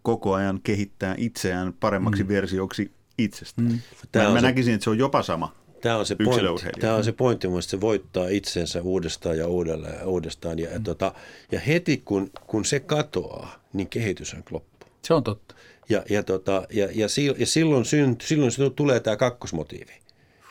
koko 0.03 0.35
ajan 0.35 0.61
kehittää 0.63 1.15
itseään 1.19 1.73
paremmaksi 1.73 2.23
mm. 2.23 2.29
versioksi 2.29 2.93
itsestä. 3.19 3.63
Mm. 3.63 3.79
Mä, 4.17 4.29
mä 4.29 4.41
se... 4.41 4.47
näkisin, 4.47 4.75
että 4.75 4.85
se 4.85 4.91
on 4.91 4.99
jopa 4.99 5.23
sama 5.23 5.65
Tämä 5.85 5.97
on 5.97 6.07
se 6.07 6.15
pointti, 6.15 6.81
tämä 6.81 6.95
on 6.95 7.05
se 7.05 7.13
pointti 7.13 7.47
että 7.47 7.61
se 7.61 7.81
voittaa 7.81 8.29
itsensä 8.29 8.83
uudestaan 8.83 9.39
ja 9.39 9.47
uudelleen 9.47 9.99
ja 9.99 10.07
uudestaan. 10.07 10.59
Ja, 10.59 10.79
mm. 10.79 10.85
tota, 10.85 11.15
ja 11.53 11.61
heti 11.61 12.03
kun, 12.05 12.31
kun 12.47 12.65
se 12.65 12.81
katoaa, 12.81 13.61
niin 13.73 13.89
kehitys 13.89 14.35
on 14.35 14.43
loppu. 14.51 14.87
Se 15.03 15.15
on 15.15 15.25
totta. 15.25 15.55
Ja, 15.89 16.03
ja, 16.11 16.23
tota, 16.23 16.67
ja, 16.71 16.89
ja, 16.95 17.09
ja 17.39 17.47
silloin, 17.47 17.85
synt, 17.85 18.21
silloin 18.21 18.53
tulee 18.77 19.01
tämä 19.01 19.17
kakkosmotiivi. 19.17 19.93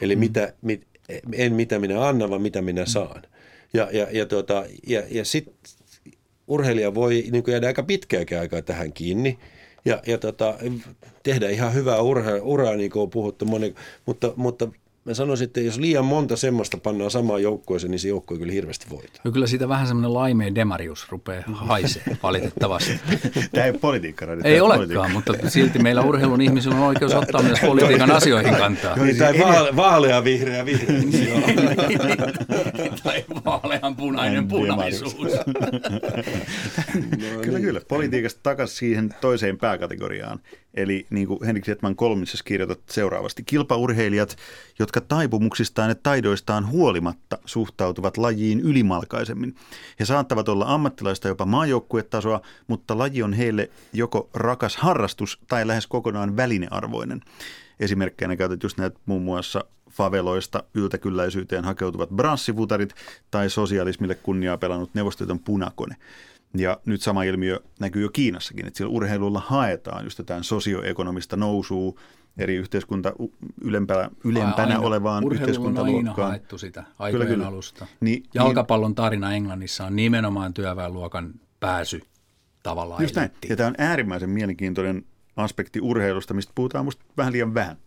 Eli 0.04 0.16
mm. 0.16 0.20
mitä, 0.20 0.54
mit, 0.62 0.88
en 1.34 1.54
mitä 1.54 1.80
minä 1.80 2.08
annan, 2.08 2.30
vaan 2.30 2.42
mitä 2.42 2.62
minä 2.62 2.86
saan. 2.86 3.22
Ja, 3.74 3.90
ja, 3.92 4.08
ja, 4.12 4.26
tota, 4.26 4.66
ja, 4.88 5.04
ja 5.10 5.26
sitten 5.26 5.56
urheilija 6.48 6.96
voi 6.96 7.24
niin 7.32 7.44
jäädä 7.48 7.68
aika 7.68 7.84
pitkääkin 7.84 8.40
aikaa 8.40 8.62
tähän 8.62 8.94
kiinni 8.94 9.40
ja, 9.86 10.02
ja 10.08 10.18
tota, 10.18 10.58
tehdä 11.24 11.50
ihan 11.50 11.74
hyvää 11.74 12.02
urhe, 12.02 12.40
uraa, 12.42 12.76
niin 12.76 12.92
kuin 12.92 13.04
on 13.04 13.10
puhuttu 13.10 13.46
moni, 13.46 13.76
mutta, 14.06 14.34
mutta 14.36 14.68
mä 15.06 15.14
sanoisin, 15.14 15.46
että 15.46 15.62
jos 15.62 15.78
liian 15.78 16.06
monta 16.06 16.38
semmoista 16.38 16.78
pannaan 16.78 17.12
samaan 17.12 17.44
joukkueeseen, 17.44 17.92
niin 17.92 18.00
se 18.00 18.08
joukkue 18.08 18.38
kyllä 18.38 18.54
hirveästi 18.54 18.86
voittaa. 18.90 19.22
No 19.24 19.32
kyllä 19.32 19.48
siitä 19.48 19.70
vähän 19.70 19.88
semmoinen 19.88 20.14
laimeen 20.14 20.56
demarius 20.56 21.10
rupeaa 21.10 21.44
haisee 21.48 22.04
valitettavasti. 22.24 23.00
Tämä 23.52 23.66
ei 23.66 23.72
ole 23.72 23.80
politiikka. 23.80 24.26
Ei 24.44 24.62
olekaan, 24.62 24.80
politiikka. 24.80 25.10
mutta 25.10 25.50
silti 25.50 25.80
meillä 25.80 26.02
urheilun 26.02 26.42
ihmisillä 26.42 26.76
on 26.76 26.84
oikeus 26.84 27.14
ottaa 27.14 27.42
myös 27.42 27.60
politiikan 27.60 28.12
asioihin 28.12 28.56
kantaa. 28.56 28.96
Niin, 29.04 29.18
tai 29.18 29.40
vaale, 29.40 29.76
vaalea 29.76 30.24
vihreä 30.24 30.66
vihreä. 30.66 31.02
tai 33.04 33.26
vaalean 33.46 33.96
punainen 33.96 34.48
punaisuus. 34.48 35.16
kyllä, 37.42 37.60
kyllä. 37.60 37.82
Politiikasta 37.88 38.40
takaisin 38.44 38.78
siihen 38.78 39.16
toiseen 39.22 39.58
pääkategoriaan. 39.58 40.40
Eli 40.74 41.06
niin 41.10 41.28
kuin 41.28 41.46
Henrik 41.46 41.66
Setman 41.66 41.96
kolmissa 41.96 42.44
kirjoitat 42.46 42.80
seuraavasti. 42.90 43.44
Kilpaurheilijat, 43.44 44.38
jotka 44.80 45.02
taipumuksistaan 45.02 45.90
ja 45.90 45.96
taidoistaan 45.96 46.70
huolimatta 46.70 47.38
suhtautuvat 47.46 48.18
lajiin 48.18 48.60
ylimalkaisemmin. 48.60 49.56
He 50.00 50.06
saattavat 50.06 50.50
olla 50.50 50.66
ammattilaista 50.68 51.28
jopa 51.28 51.46
maajoukkuetasoa, 51.46 52.42
mutta 52.68 52.98
laji 52.98 53.24
on 53.24 53.34
heille 53.34 53.70
joko 53.94 54.30
rakas 54.34 54.78
harrastus 54.78 55.40
tai 55.48 55.68
lähes 55.68 55.88
kokonaan 55.88 56.38
välinearvoinen. 56.38 57.22
Esimerkkeinä 57.80 58.36
käytät 58.36 58.64
just 58.64 58.78
näitä 58.78 59.00
muun 59.06 59.22
muassa 59.22 59.64
faveloista 59.92 60.64
yltäkylläisyyteen 60.74 61.66
hakeutuvat 61.66 62.10
branssivutarit 62.10 62.96
tai 63.32 63.50
sosialismille 63.50 64.16
kunniaa 64.16 64.58
pelannut 64.58 64.94
Neuvostoliiton 64.94 65.40
punakone. 65.40 65.96
Ja 66.58 66.78
nyt 66.86 67.02
sama 67.02 67.24
ilmiö 67.24 67.60
näkyy 67.80 68.02
jo 68.02 68.10
Kiinassakin, 68.10 68.68
että 68.68 68.78
sillä 68.78 68.92
urheilulla 68.92 69.40
haetaan 69.40 70.04
just 70.04 70.18
jotain 70.18 70.44
sosioekonomista 70.44 71.38
nousua 71.38 71.94
eri 72.38 72.56
yhteiskunta 72.56 73.14
ylempänä, 73.62 74.10
ylempänä 74.24 74.74
aina, 74.76 74.80
olevaan 74.80 75.24
yhteiskuntaluokkaan. 75.32 76.10
on 76.10 76.24
aina 76.24 76.28
haettu 76.28 76.58
sitä 76.58 76.84
aikojen 77.00 77.28
kyllä, 77.28 77.36
kyllä. 77.36 77.48
alusta. 77.48 77.88
Niin, 78.00 78.24
Jalkapallon 78.34 78.96
tarina 78.96 79.34
Englannissa 79.34 79.86
on 79.86 79.96
nimenomaan 79.96 80.54
työväenluokan 80.54 81.34
pääsy 81.60 82.02
tavallaan 82.64 83.02
Just 83.02 83.16
näin. 83.16 83.32
Ja 83.50 83.56
tämä 83.56 83.68
on 83.70 83.76
äärimmäisen 83.78 84.30
mielenkiintoinen 84.30 85.06
aspekti 85.36 85.82
urheilusta, 85.82 86.34
mistä 86.34 86.52
puhutaan 86.56 86.86
musta 86.86 87.06
vähän 87.18 87.34
liian 87.34 87.54
vähän. 87.54 87.78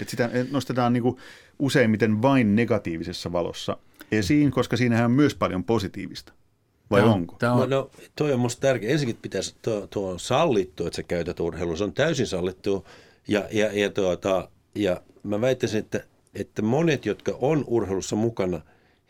Että 0.00 0.10
sitä 0.10 0.30
nostetaan 0.50 0.92
niinku 0.92 1.18
useimmiten 1.58 2.22
vain 2.22 2.56
negatiivisessa 2.56 3.32
valossa 3.32 3.76
esiin, 4.12 4.50
koska 4.50 4.76
siinähän 4.76 5.04
on 5.04 5.10
myös 5.10 5.34
paljon 5.34 5.64
positiivista. 5.64 6.32
Vai 6.90 7.00
tämä 7.00 7.12
on, 7.12 7.20
onko? 7.20 7.36
Tämä 7.38 7.52
on... 7.52 7.70
No, 7.70 7.76
no, 7.76 7.90
toi 8.16 8.32
on 8.32 8.38
minusta 8.38 8.60
tärkeä. 8.60 8.90
Ensinnäkin 8.90 9.22
pitäisi, 9.22 9.54
tuo, 9.62 9.86
tuo 9.86 10.10
on 10.10 10.20
sallittu, 10.20 10.86
että 10.86 10.96
sä 10.96 11.02
käytät 11.02 11.40
urheilua. 11.40 11.76
Se 11.76 11.84
on 11.84 11.92
täysin 11.92 12.26
sallittu. 12.26 12.86
Ja, 13.28 13.44
ja, 13.50 13.72
ja, 13.72 13.90
tuota, 13.90 14.48
ja 14.74 15.00
mä 15.22 15.40
väittäisin, 15.40 15.80
että, 15.80 16.04
että 16.34 16.62
monet, 16.62 17.06
jotka 17.06 17.36
on 17.40 17.64
urheilussa 17.66 18.16
mukana, 18.16 18.60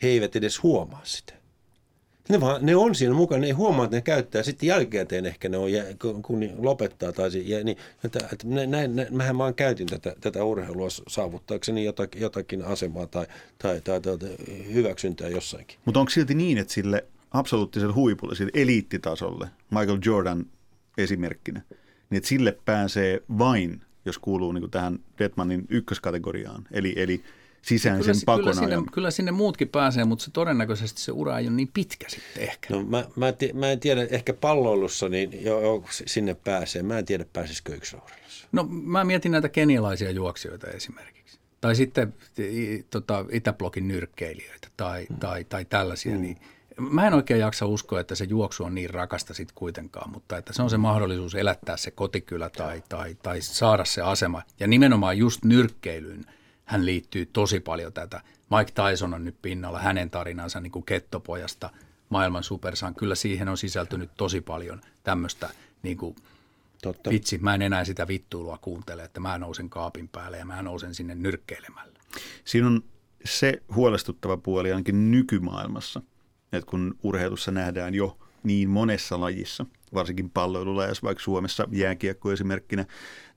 he 0.02 0.08
eivät 0.08 0.37
edes 0.37 0.62
huomaa 0.62 1.00
sitä. 1.04 1.34
Ne, 2.28 2.40
vaan, 2.40 2.66
ne 2.66 2.76
on 2.76 2.94
siinä 2.94 3.14
mukana, 3.14 3.40
ne 3.40 3.46
ei 3.46 3.52
huomaa, 3.52 3.84
että 3.84 3.96
ne 3.96 4.00
käyttää. 4.00 4.42
Sitten 4.42 4.66
jälkikäteen 4.66 5.26
ehkä 5.26 5.48
ne 5.48 5.56
on, 5.56 5.68
kun 6.22 6.40
ne 6.40 6.52
lopettaa. 6.58 7.12
Tai, 7.12 7.30
ja, 7.44 7.64
niin, 7.64 7.76
että, 8.04 8.18
että 8.32 8.46
näin, 8.46 8.70
näin, 8.70 8.90
mähän 9.10 9.38
vaan 9.38 9.54
käytin 9.54 9.87
tätä, 9.87 10.14
tätä 10.20 10.44
urheilua 10.44 10.88
saavuttaakseni 11.08 11.84
jotakin, 11.84 12.22
jotakin 12.22 12.64
asemaa 12.64 13.06
tai, 13.06 13.26
tai, 13.58 13.80
tai, 13.80 14.00
tai, 14.00 14.18
tai 14.18 14.37
hyväksyntää 14.72 15.28
jossainkin. 15.28 15.78
Mutta 15.84 16.00
onko 16.00 16.10
silti 16.10 16.34
niin, 16.34 16.58
että 16.58 16.72
sille 16.72 17.04
absoluuttiselle 17.35 17.94
huipulle, 17.94 18.35
sille 18.35 18.51
eliittitasolle, 18.55 19.49
Michael 19.70 19.99
Jordan 20.05 20.47
esimerkkinä, 20.99 21.62
niin 22.11 22.16
että 22.16 22.29
sille 22.29 22.59
pääsee 22.64 23.23
vain, 23.38 23.83
jos 24.05 24.18
kuuluu 24.18 24.53
niin 24.53 24.62
kuin 24.62 24.70
tähän 24.70 24.99
Detmanin 25.18 25.66
ykköskategoriaan, 25.68 26.64
eli, 26.70 26.92
eli 26.97 27.25
sisäisen 27.62 28.14
kyllä, 28.14 28.25
pakon 28.27 28.44
kyllä 28.44 28.55
sinne, 28.55 28.77
kyllä 28.92 29.11
sinne 29.11 29.33
muutkin 29.33 29.68
pääsee, 29.68 30.05
mutta 30.05 30.25
se 30.25 30.31
todennäköisesti 30.31 31.01
se 31.01 31.12
ura 31.12 31.38
ei 31.38 31.47
ole 31.47 31.57
niin 31.57 31.70
pitkä 31.75 32.07
sitten 32.09 32.42
ehkä. 32.42 32.75
No 32.75 32.83
mä, 32.83 33.05
mä, 33.16 33.33
t- 33.33 33.53
mä 33.55 33.70
en 33.70 33.81
tiedä, 33.81 34.07
ehkä 34.11 34.35
palloilussa 34.35 35.09
niin 35.09 35.44
jo, 35.44 35.61
jo, 35.61 35.85
sinne 35.88 36.35
pääsee. 36.35 36.83
Mä 36.83 36.99
en 36.99 37.05
tiedä, 37.05 37.25
pääsisikö 37.33 37.75
yksilöurheilussa. 37.75 38.49
No 38.53 38.66
mä 38.70 39.05
mietin 39.05 39.33
näitä 39.33 39.49
kenialaisia 39.49 40.11
juoksijoita 40.11 40.66
esimerkiksi. 40.66 41.38
Tai 41.61 41.75
sitten 41.75 42.14
tota, 42.90 43.25
Itäblokin 43.31 43.88
nyrkkeilijöitä 43.88 44.68
tai, 44.77 45.07
mm. 45.11 45.16
tai, 45.16 45.44
tai 45.44 45.64
tällaisia, 45.64 46.14
mm. 46.14 46.20
niin– 46.20 46.37
Mä 46.80 47.06
en 47.06 47.14
oikein 47.14 47.40
jaksa 47.40 47.66
uskoa, 47.66 48.00
että 48.00 48.14
se 48.14 48.24
juoksu 48.24 48.64
on 48.64 48.74
niin 48.74 48.90
rakasta 48.90 49.34
sitten 49.34 49.54
kuitenkaan, 49.54 50.10
mutta 50.10 50.37
että 50.37 50.52
se 50.52 50.62
on 50.62 50.70
se 50.70 50.76
mahdollisuus 50.76 51.34
elättää 51.34 51.76
se 51.76 51.90
kotikylä 51.90 52.50
tai, 52.50 52.82
tai, 52.88 53.16
tai 53.22 53.40
saada 53.40 53.84
se 53.84 54.02
asema. 54.02 54.42
Ja 54.60 54.66
nimenomaan 54.66 55.18
just 55.18 55.44
nyrkkeilyyn 55.44 56.24
hän 56.64 56.87
liittyy 56.87 57.26
tosi 57.26 57.60
paljon 57.60 57.92
tätä. 57.92 58.20
Mike 58.50 58.72
Tyson 58.72 59.14
on 59.14 59.24
nyt 59.24 59.37
pinnalla, 59.42 59.78
hänen 59.78 60.10
tarinansa 60.10 60.60
niin 60.60 60.70
kuin 60.70 60.84
kettopojasta 60.84 61.70
maailman 62.08 62.42
supersaan. 62.42 62.94
Kyllä 62.94 63.14
siihen 63.14 63.48
on 63.48 63.58
sisältynyt 63.58 64.10
tosi 64.16 64.40
paljon 64.40 64.80
tämmöistä 65.02 65.50
niin 65.82 65.96
kuin, 65.96 66.16
Totta. 66.82 67.10
vitsi, 67.10 67.38
mä 67.38 67.54
en 67.54 67.62
enää 67.62 67.84
sitä 67.84 68.08
vittuilua 68.08 68.58
kuuntele, 68.58 69.04
että 69.04 69.20
mä 69.20 69.38
nousen 69.38 69.70
kaapin 69.70 70.08
päälle 70.08 70.38
ja 70.38 70.44
mä 70.44 70.62
nousen 70.62 70.94
sinne 70.94 71.14
nyrkkeilemällä. 71.14 71.98
Siinä 72.44 72.66
on 72.66 72.82
se 73.24 73.62
huolestuttava 73.74 74.37
puoli 74.37 74.72
ainakin 74.72 75.10
nykymaailmassa– 75.10 76.02
että 76.55 76.71
kun 76.71 76.95
urheilussa 77.03 77.51
nähdään 77.51 77.95
jo 77.95 78.19
niin 78.43 78.71
monessa 78.71 79.21
lajissa, 79.21 79.67
varsinkin 79.95 80.31
palloilulla, 80.31 80.87
jos 80.87 81.03
vaikka 81.03 81.23
Suomessa 81.25 81.69
jääkiekko 81.73 82.33
esimerkkinä, 82.33 82.85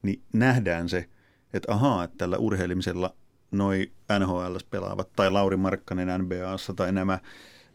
niin 0.02 0.22
nähdään 0.34 0.90
se, 0.90 1.10
että 1.54 1.74
ahaa, 1.74 2.04
että 2.04 2.18
tällä 2.18 2.38
urheilemisella 2.38 3.16
noi 3.52 3.92
NHL 4.20 4.56
pelaavat 4.70 5.10
tai 5.16 5.32
Lauri 5.32 5.58
Markkanen 5.58 6.22
NBAssa 6.22 6.74
tai 6.74 6.92
nämä, 6.92 7.20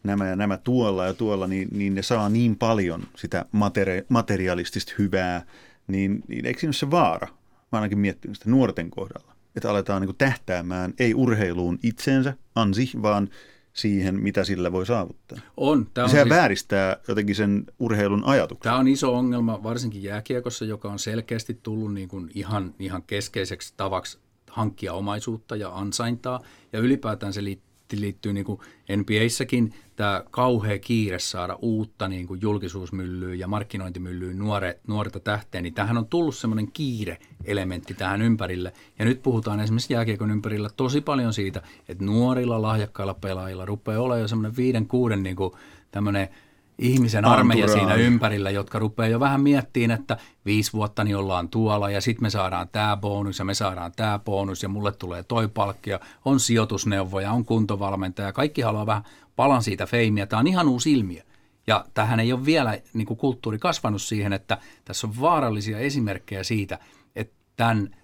nämä 0.03 0.27
ja 0.27 0.35
nämä 0.35 0.57
tuolla 0.57 1.05
ja 1.05 1.13
tuolla, 1.13 1.47
niin, 1.47 1.67
niin 1.71 1.95
ne 1.95 2.01
saa 2.01 2.29
niin 2.29 2.55
paljon 2.55 3.03
sitä 3.15 3.45
materi- 3.51 4.05
materialistista 4.09 4.93
hyvää, 4.99 5.45
niin, 5.87 6.23
niin 6.27 6.45
eikö 6.45 6.59
siinä 6.59 6.69
ole 6.69 6.73
se 6.73 6.91
vaara? 6.91 7.27
Mä 7.71 7.77
ainakin 7.79 7.99
miettinyt 7.99 8.37
sitä 8.37 8.49
nuorten 8.49 8.89
kohdalla, 8.89 9.35
että 9.55 9.69
aletaan 9.69 10.01
niin 10.01 10.15
tähtäämään 10.17 10.93
ei 10.99 11.13
urheiluun 11.13 11.79
itseensä, 11.83 12.33
ansi, 12.55 12.91
vaan 13.01 13.29
siihen, 13.73 14.15
mitä 14.15 14.43
sillä 14.43 14.71
voi 14.71 14.85
saavuttaa. 14.85 15.39
On. 15.57 15.87
Tämä 15.93 16.05
on 16.05 16.09
Sehän 16.09 16.27
siis, 16.27 16.35
vääristää 16.37 16.97
jotenkin 17.07 17.35
sen 17.35 17.65
urheilun 17.79 18.23
ajatuksen. 18.25 18.63
Tämä 18.63 18.79
on 18.79 18.87
iso 18.87 19.15
ongelma, 19.15 19.63
varsinkin 19.63 20.03
jääkiekossa, 20.03 20.65
joka 20.65 20.91
on 20.91 20.99
selkeästi 20.99 21.59
tullut 21.63 21.93
niin 21.93 22.09
kuin 22.09 22.31
ihan, 22.33 22.75
ihan 22.79 23.03
keskeiseksi 23.03 23.73
tavaksi 23.77 24.19
hankkia 24.49 24.93
omaisuutta 24.93 25.55
ja 25.55 25.69
ansaintaa. 25.69 26.39
Ja 26.73 26.79
ylipäätään 26.79 27.33
se 27.33 27.43
liittyy 27.43 27.72
liittyy 28.01 28.33
niin 28.33 28.45
kuin 28.45 28.59
NBAissäkin 28.97 29.73
tämä 29.95 30.23
kauhea 30.31 30.79
kiire 30.79 31.19
saada 31.19 31.57
uutta 31.61 32.07
niin 32.07 32.27
kuin 32.27 32.41
julkisuusmyllyä 32.41 33.35
ja 33.35 33.47
markkinointimyllyä 33.47 34.33
nuore, 34.33 34.79
nuorta 34.87 35.19
tähteä, 35.19 35.61
niin 35.61 35.73
tähän 35.73 35.97
on 35.97 36.07
tullut 36.07 36.35
semmoinen 36.35 36.71
kiire-elementti 36.71 37.93
tähän 37.93 38.21
ympärille. 38.21 38.73
Ja 38.99 39.05
nyt 39.05 39.23
puhutaan 39.23 39.59
esimerkiksi 39.59 39.93
jääkiekon 39.93 40.31
ympärillä 40.31 40.69
tosi 40.77 41.01
paljon 41.01 41.33
siitä, 41.33 41.61
että 41.87 42.05
nuorilla 42.05 42.61
lahjakkailla 42.61 43.13
pelaajilla 43.13 43.65
rupeaa 43.65 44.01
olemaan 44.01 44.21
jo 44.21 44.27
semmoinen 44.27 44.57
viiden, 44.57 44.87
kuuden 44.87 45.23
niin 45.23 45.35
kuin 45.35 45.53
tämmöinen– 45.91 46.27
ihmisen 46.79 47.25
armeija 47.25 47.67
siinä 47.67 47.95
ympärillä, 47.95 48.49
jotka 48.49 48.79
rupeaa 48.79 49.07
jo 49.07 49.19
vähän 49.19 49.41
miettimään, 49.41 49.99
että 49.99 50.17
viisi 50.45 50.73
vuotta 50.73 51.03
niin 51.03 51.17
ollaan 51.17 51.49
tuolla 51.49 51.89
ja 51.89 52.01
sitten 52.01 52.23
me 52.23 52.29
saadaan 52.29 52.69
tämä 52.71 52.97
bonus 52.97 53.39
ja 53.39 53.45
me 53.45 53.53
saadaan 53.53 53.91
tämä 53.95 54.19
bonus 54.19 54.63
ja 54.63 54.69
mulle 54.69 54.91
tulee 54.91 55.23
toi 55.23 55.47
palkkia, 55.47 55.99
on 56.25 56.39
sijoitusneuvoja, 56.39 57.31
on 57.31 57.45
kuntovalmentaja, 57.45 58.33
kaikki 58.33 58.61
haluaa 58.61 58.85
vähän 58.85 59.03
palan 59.35 59.63
siitä 59.63 59.85
feimiä. 59.85 60.25
Tämä 60.25 60.39
on 60.39 60.47
ihan 60.47 60.69
uusi 60.69 60.93
ilmiö. 60.93 61.21
Ja 61.67 61.85
tähän 61.93 62.19
ei 62.19 62.33
ole 62.33 62.45
vielä 62.45 62.79
niin 62.93 63.07
kuin 63.07 63.17
kulttuuri 63.17 63.59
kasvanut 63.59 64.01
siihen, 64.01 64.33
että 64.33 64.57
tässä 64.85 65.07
on 65.07 65.21
vaarallisia 65.21 65.79
esimerkkejä 65.79 66.43
siitä, 66.43 66.79
että 67.15 67.35
tämän 67.55 67.95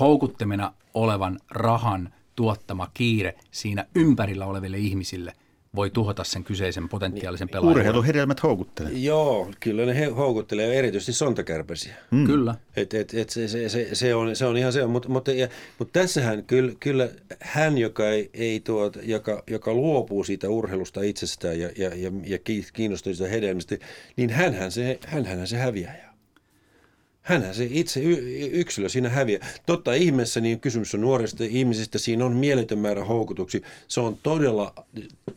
houkuttimena 0.00 0.72
olevan 0.94 1.40
rahan 1.50 2.12
tuottama 2.36 2.88
kiire 2.94 3.34
siinä 3.50 3.86
ympärillä 3.94 4.46
oleville 4.46 4.78
ihmisille 4.78 5.32
voi 5.76 5.90
tuhota 5.90 6.24
sen 6.24 6.44
kyseisen 6.44 6.88
potentiaalisen 6.88 7.46
niin, 7.46 7.52
pelaajan. 7.52 7.76
Urheiluhedelmät 7.78 8.42
houkuttelee. 8.42 8.92
Joo, 8.92 9.50
kyllä 9.60 9.86
ne 9.86 10.06
houkuttelee 10.06 10.78
erityisesti 10.78 11.12
sontakärpäsiä. 11.12 11.94
Mm. 12.10 12.26
Kyllä. 12.26 12.54
Et, 12.76 12.94
et, 12.94 13.14
et 13.14 13.30
se, 13.30 13.48
se, 13.48 13.68
se, 13.68 13.88
se, 13.92 14.14
on, 14.14 14.36
se 14.36 14.46
on 14.46 14.56
ihan 14.56 14.72
se, 14.72 14.86
mutta 14.86 15.08
mut, 15.08 15.28
mut 15.78 15.92
tässähän 15.92 16.44
kyllä, 16.44 16.72
kyllä 16.80 17.08
hän, 17.40 17.78
joka, 17.78 18.08
ei, 18.08 18.30
ei 18.34 18.60
tuot, 18.60 18.98
joka, 19.02 19.42
joka 19.50 19.74
luopuu 19.74 20.24
siitä 20.24 20.48
urheilusta 20.48 21.02
itsestään 21.02 21.60
ja, 21.60 21.70
ja, 21.78 21.90
ja, 21.94 22.12
ja 22.24 22.38
kiinnostuu 22.72 23.14
siitä 23.14 23.30
hedelmistä, 23.30 23.76
niin 24.16 24.30
hänhän 24.30 24.72
se, 24.72 24.98
hänhän 25.06 25.46
se 25.46 25.56
häviää. 25.56 26.11
Hänhän 27.22 27.54
se 27.54 27.68
itse 27.70 28.00
yksilö 28.52 28.88
siinä 28.88 29.08
häviää. 29.08 29.46
Totta 29.66 29.94
ihmeessä 29.94 30.40
niin 30.40 30.60
kysymys 30.60 30.94
on 30.94 31.00
nuorista 31.00 31.44
ihmisistä, 31.44 31.98
siinä 31.98 32.24
on 32.24 32.36
mieletön 32.36 32.78
määrä 32.78 33.04
houkutuksi. 33.04 33.62
Se 33.88 34.00
on 34.00 34.18
todella, 34.22 34.74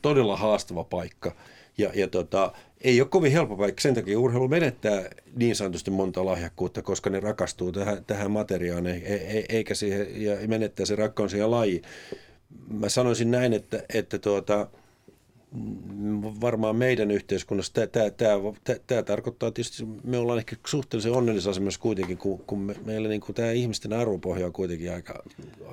todella 0.02 0.38
haastava 0.38 0.84
paikka. 0.84 1.36
Ja, 1.78 1.91
ja 1.93 2.08
tota, 2.08 2.52
ei 2.82 3.02
ole 3.02 3.10
kovin 3.10 3.32
helppo 3.32 3.58
paikka. 3.58 3.82
Sen 3.82 3.95
takia 3.95 4.19
urheilu 4.19 4.48
menettää 4.48 5.10
niin 5.36 5.56
sanotusti 5.56 5.91
monta 5.91 6.26
lahjakkuutta, 6.26 6.82
koska 6.82 7.10
ne 7.10 7.19
rakastuu 7.19 7.71
tähän, 7.71 8.06
tähän 8.06 8.32
materiaan, 8.32 8.88
e, 8.88 8.91
e, 8.91 9.45
eikä 9.50 9.76
siihen, 9.76 10.21
ja 10.21 10.36
menettää 10.48 10.86
se 10.86 10.95
rakkaus 10.95 11.32
siihen 11.32 11.52
lajiin. 11.52 11.82
Mä 12.67 12.89
sanoisin 12.89 13.32
näin, 13.32 13.54
että, 13.54 13.84
että 13.93 14.19
tuota, 14.19 14.67
varmaan 16.41 16.76
meidän 16.76 17.12
yhteiskunnassa 17.12 17.74
tämä, 18.88 19.04
tarkoittaa 19.04 19.52
tietysti, 19.52 19.86
me 20.04 20.18
ollaan 20.18 20.39
ehkä 20.39 20.56
suhteellisen 20.68 21.12
onnellisessa 21.12 21.50
asemassa 21.50 21.80
kuitenkin, 21.80 22.18
kun, 22.18 22.39
kun 22.48 22.60
me, 22.60 22.76
meillä 22.86 23.10
niin 23.10 23.22
tämä 23.36 23.52
ihmisten 23.52 23.94
arvopohja 23.94 24.46
on 24.46 24.54
kuitenkin 24.54 24.94
aika, 24.94 25.24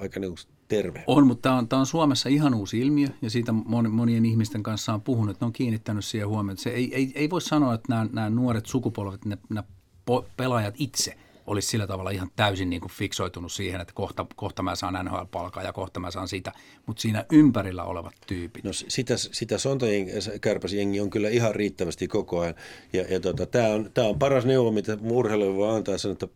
aika 0.01 0.21
niin 0.21 0.35
terve. 0.69 1.05
On, 1.07 1.27
mutta 1.27 1.43
tämä 1.43 1.59
on, 1.59 1.69
tämä 1.69 1.81
on 1.81 1.87
Suomessa 1.87 2.29
ihan 2.29 2.55
uusi 2.55 2.81
ilmiö 2.81 3.09
ja 3.23 3.31
siitä 3.31 3.53
monien 3.91 4.25
ihmisten 4.25 4.63
kanssa 4.63 4.95
on 4.95 5.03
puhunut, 5.03 5.41
ne 5.41 5.45
on 5.45 5.53
kiinnittänyt 5.53 6.05
siihen 6.05 6.29
huomioon. 6.29 6.59
Se 6.59 6.71
ei, 6.71 6.95
ei, 6.95 7.13
ei 7.15 7.31
voi 7.31 7.43
sanoa, 7.43 7.75
että 7.75 7.87
nämä, 7.89 8.07
nämä 8.13 8.31
nuoret 8.31 8.67
sukupolvet, 8.67 9.21
nämä 9.25 9.65
pelaajat 10.37 10.75
itse– 10.79 11.15
olisi 11.47 11.69
sillä 11.69 11.87
tavalla 11.87 12.11
ihan 12.11 12.31
täysin 12.37 12.71
niin 12.71 12.81
kuin 12.81 12.93
fiksoitunut 12.93 13.53
siihen, 13.53 13.81
että 13.81 13.95
kohta, 13.95 14.27
kohta 14.37 14.63
mä 14.63 14.77
saan 14.77 15.05
NHL-palkaa 15.05 15.63
ja 15.63 15.73
kohta 15.73 16.01
mä 16.01 16.11
saan 16.11 16.29
sitä, 16.29 16.53
mutta 16.87 17.01
siinä 17.01 17.25
ympärillä 17.33 17.85
olevat 17.85 18.15
tyypit. 18.27 18.65
No 18.65 18.73
sitä, 18.73 19.17
sitä 19.17 19.59
kärpäsjengi 20.41 21.01
on 21.01 21.11
kyllä 21.11 21.29
ihan 21.29 21.55
riittävästi 21.55 22.09
koko 22.09 22.41
ajan 22.41 22.55
ja, 22.93 23.03
ja 23.03 23.21
tota, 23.21 23.47
tämä 23.47 23.69
on, 23.69 23.91
on 24.09 24.19
paras 24.19 24.45
neuvo, 24.45 24.71
mitä 24.71 24.99
urheilu 25.03 25.57
voi 25.57 25.77
antaa, 25.77 25.99
sen, 25.99 26.13
että 26.13 26.29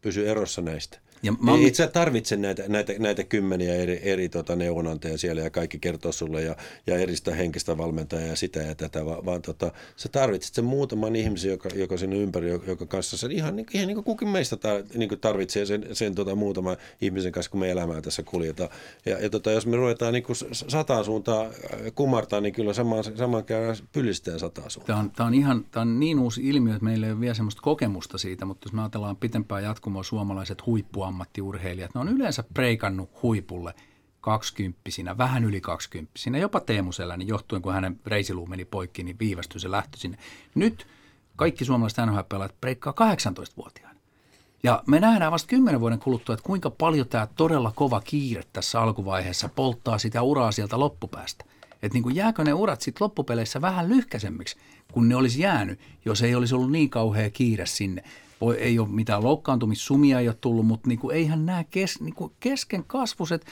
pysy 0.00 0.28
erossa 0.28 0.62
näistä. 0.62 0.98
Ja 1.22 1.32
mä 1.32 1.50
oon... 1.50 1.60
Ei 1.60 1.74
sä 1.74 1.86
tarvitse 1.86 2.36
näitä, 2.36 2.62
näitä, 2.68 2.92
näitä 2.98 3.24
kymmeniä 3.24 3.74
eri, 3.74 4.00
eri 4.02 4.28
tota, 4.28 4.56
neuvonantajia 4.56 5.18
siellä 5.18 5.42
ja 5.42 5.50
kaikki 5.50 5.78
kertoo 5.78 6.12
sulle 6.12 6.42
ja, 6.42 6.56
ja 6.86 6.98
eristä 6.98 7.34
henkistä 7.34 7.78
valmentajaa 7.78 8.26
ja 8.26 8.36
sitä 8.36 8.60
ja 8.60 8.74
tätä, 8.74 9.06
vaan, 9.06 9.24
vaan 9.24 9.42
tota, 9.42 9.72
sä 9.96 10.08
tarvitset 10.08 10.54
sen 10.54 10.64
muutaman 10.64 11.16
ihmisen, 11.16 11.50
joka, 11.50 11.68
joka 11.74 11.96
sinne 11.96 12.16
ympäri, 12.16 12.50
joka 12.50 12.86
kanssa 12.86 13.16
sen 13.16 13.32
ihan, 13.32 13.56
niin, 13.56 13.66
ihan 13.74 13.86
niin 13.86 13.94
kuin 13.94 14.04
kukin 14.04 14.28
meistä 14.28 14.56
tar, 14.56 14.82
niin 14.94 15.08
kuin 15.08 15.20
tarvitsee 15.20 15.66
sen, 15.66 15.86
sen 15.92 16.14
tota, 16.14 16.34
muutaman 16.34 16.76
ihmisen 17.00 17.32
kanssa, 17.32 17.50
kun 17.50 17.60
me 17.60 17.70
elämää 17.70 18.00
tässä 18.00 18.22
kuljetaan. 18.22 18.70
Ja, 19.06 19.18
ja 19.18 19.30
tota, 19.30 19.50
jos 19.50 19.66
me 19.66 19.76
ruvetaan 19.76 20.12
niin 20.12 20.24
sataan 20.52 21.04
suuntaan 21.04 21.46
äh, 21.46 21.52
kumartaa, 21.94 22.40
niin 22.40 22.54
kyllä 22.54 22.72
saman, 22.72 23.04
saman 23.04 23.44
käydään 23.44 23.76
pyllistään 23.92 24.38
sataan 24.40 24.70
suuntaan. 24.70 24.96
Tämä 24.96 25.00
on, 25.00 25.10
tämä, 25.10 25.26
on 25.26 25.34
ihan, 25.34 25.64
tämä 25.70 25.82
on 25.82 26.00
niin 26.00 26.18
uusi 26.18 26.48
ilmiö, 26.48 26.74
että 26.74 26.84
meillä 26.84 27.06
ei 27.06 27.12
ole 27.12 27.20
vielä 27.20 27.34
sellaista 27.34 27.62
kokemusta 27.62 28.18
siitä, 28.18 28.44
mutta 28.44 28.66
jos 28.66 28.72
me 28.72 28.80
ajatellaan 28.80 29.16
pitempää 29.16 29.60
jatkumoa 29.60 30.02
suomalaiset 30.02 30.66
huippua 30.66 31.09
ammattiurheilijat, 31.10 31.94
ne 31.94 32.00
on 32.00 32.08
yleensä 32.08 32.44
preikannut 32.54 33.22
huipulle 33.22 33.74
kaksikymppisinä, 34.20 35.18
vähän 35.18 35.44
yli 35.44 35.60
kaksikymppisinä, 35.60 36.38
jopa 36.38 36.60
Teemu 36.60 36.92
Seläni, 36.92 37.26
johtuen 37.26 37.62
kun 37.62 37.72
hänen 37.72 38.00
reisiluu 38.06 38.46
meni 38.46 38.64
poikki, 38.64 39.02
niin 39.02 39.18
viivästyi 39.18 39.60
se 39.60 39.70
lähtö 39.70 39.98
sinne. 39.98 40.18
Nyt 40.54 40.86
kaikki 41.36 41.64
suomalaiset 41.64 42.06
NHL-pelaajat 42.06 42.60
preikkaa 42.60 42.92
18-vuotiaana. 42.92 44.00
Ja 44.62 44.82
me 44.86 45.00
nähdään 45.00 45.32
vasta 45.32 45.48
kymmenen 45.48 45.80
vuoden 45.80 45.98
kuluttua, 45.98 46.34
että 46.34 46.46
kuinka 46.46 46.70
paljon 46.70 47.08
tämä 47.08 47.28
todella 47.36 47.72
kova 47.74 48.00
kiire 48.00 48.42
tässä 48.52 48.80
alkuvaiheessa 48.80 49.48
polttaa 49.48 49.98
sitä 49.98 50.22
uraa 50.22 50.52
sieltä 50.52 50.78
loppupäästä. 50.78 51.44
Että 51.82 51.96
niin 51.96 52.02
kuin 52.02 52.16
jääkö 52.16 52.44
ne 52.44 52.52
urat 52.52 52.80
sitten 52.80 53.04
loppupeleissä 53.04 53.60
vähän 53.60 53.88
lyhkäisemmiksi, 53.88 54.56
kun 54.92 55.08
ne 55.08 55.16
olisi 55.16 55.42
jäänyt, 55.42 55.80
jos 56.04 56.22
ei 56.22 56.34
olisi 56.34 56.54
ollut 56.54 56.70
niin 56.70 56.90
kauhea 56.90 57.30
kiire 57.30 57.66
sinne 57.66 58.04
voi, 58.40 58.56
ei 58.56 58.78
ole 58.78 58.88
mitään 58.88 59.24
loukkaantumissumia 59.24 60.20
ei 60.20 60.28
ole 60.28 60.36
tullut, 60.40 60.66
mutta 60.66 60.88
niin 60.88 60.98
kuin, 60.98 61.16
eihän 61.16 61.46
nämä 61.46 61.64
kes, 61.64 62.00
niin 62.00 62.14
kuin 62.14 62.32
kesken 62.40 62.84
kasvuset 62.84 63.46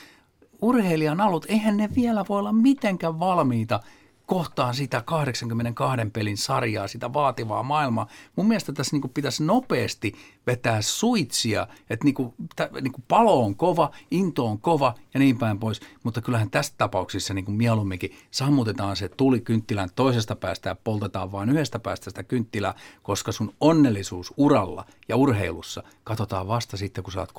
urheilijan 0.63 1.21
alut, 1.21 1.47
eihän 1.49 1.77
ne 1.77 1.89
vielä 1.97 2.25
voi 2.29 2.39
olla 2.39 2.53
mitenkään 2.53 3.21
valmiita 3.21 3.81
kohtaan 4.27 4.75
sitä 4.75 5.03
82 5.05 6.11
pelin 6.13 6.37
sarjaa, 6.37 6.89
sitä 6.89 7.13
vaativaa 7.13 7.63
maailmaa. 7.63 8.07
Mun 8.37 8.49
mielestä 8.49 8.73
tässä 8.73 8.97
niin 8.97 9.11
pitäisi 9.11 9.45
nopeasti 9.45 10.15
vetää 10.49 10.83
suitsia, 10.83 11.67
että 11.91 12.05
niin 12.05 12.15
kuin, 12.15 12.35
tä, 12.57 12.71
niin 12.81 12.93
kuin 12.93 13.05
palo 13.09 13.45
on 13.45 13.57
kova, 13.57 13.91
into 14.11 14.47
on 14.47 14.61
kova 14.61 14.95
ja 15.15 15.21
niin 15.21 15.39
päin 15.39 15.59
pois, 15.59 15.81
mutta 16.05 16.23
kyllähän 16.23 16.51
tässä 16.51 16.75
tapauksessa 16.79 17.35
niin 17.35 17.45
kuin 17.45 17.57
mieluumminkin 17.57 18.17
sammutetaan 18.31 18.97
se 18.97 19.09
tuli 19.09 19.41
kynttilän 19.41 19.89
toisesta 19.97 20.37
päästä 20.37 20.69
ja 20.69 20.77
poltetaan 20.85 21.33
vain 21.33 21.51
yhdestä 21.51 21.79
päästä 21.79 22.11
sitä 22.11 22.23
kynttilää, 22.23 22.75
koska 23.03 23.33
sun 23.33 23.55
onnellisuus 23.61 24.35
uralla 24.37 24.85
ja 25.09 25.17
urheilussa 25.17 25.83
katsotaan 26.05 26.49
vasta 26.49 26.77
sitten, 26.77 27.05
kun 27.05 27.13
sä 27.13 27.21
oot 27.21 27.33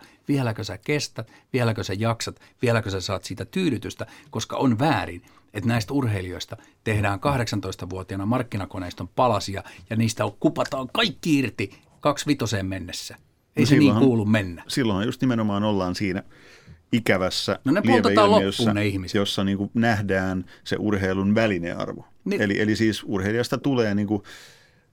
35-40. 0.00 0.04
Vieläkö 0.28 0.64
sä 0.64 0.78
kestät, 0.78 1.32
vieläkö 1.52 1.84
sä 1.84 1.92
jaksat, 1.98 2.40
vieläkö 2.62 2.90
sä 2.90 3.00
saat 3.00 3.24
siitä 3.24 3.44
tyydytystä, 3.44 4.06
koska 4.30 4.56
on 4.56 4.78
väärin, 4.78 5.22
että 5.54 5.68
näistä 5.68 5.94
urheilijoista 5.94 6.56
tehdään 6.84 7.18
18-vuotiaana 7.18 8.26
markkinakoneiston 8.26 9.08
palasia 9.08 9.62
ja 9.90 9.96
niistä 9.96 10.24
kupataan 10.40 10.88
kaikki 10.92 11.38
irti 11.38 11.70
kaksi 12.00 12.26
vitoseen 12.26 12.66
mennessä. 12.66 13.16
Ei 13.56 13.64
no 13.64 13.68
se 13.68 13.76
niin 13.76 13.94
kuulu 13.94 14.24
mennä. 14.24 14.64
Silloin 14.68 15.06
just 15.06 15.20
nimenomaan 15.20 15.64
ollaan 15.64 15.94
siinä 15.94 16.22
ikävässä 16.92 17.58
no 17.64 17.72
ne 17.72 17.80
lieveilmiössä, 17.84 18.74
ne 18.74 18.82
jossa 19.14 19.44
niin 19.44 19.58
kuin 19.58 19.70
nähdään 19.74 20.44
se 20.64 20.76
urheilun 20.78 21.34
välinearvo. 21.34 22.04
Niin. 22.24 22.42
Eli, 22.42 22.60
eli 22.60 22.76
siis 22.76 23.02
urheilijasta 23.06 23.58
tulee 23.58 23.94
niin 23.94 24.08
kuin 24.08 24.22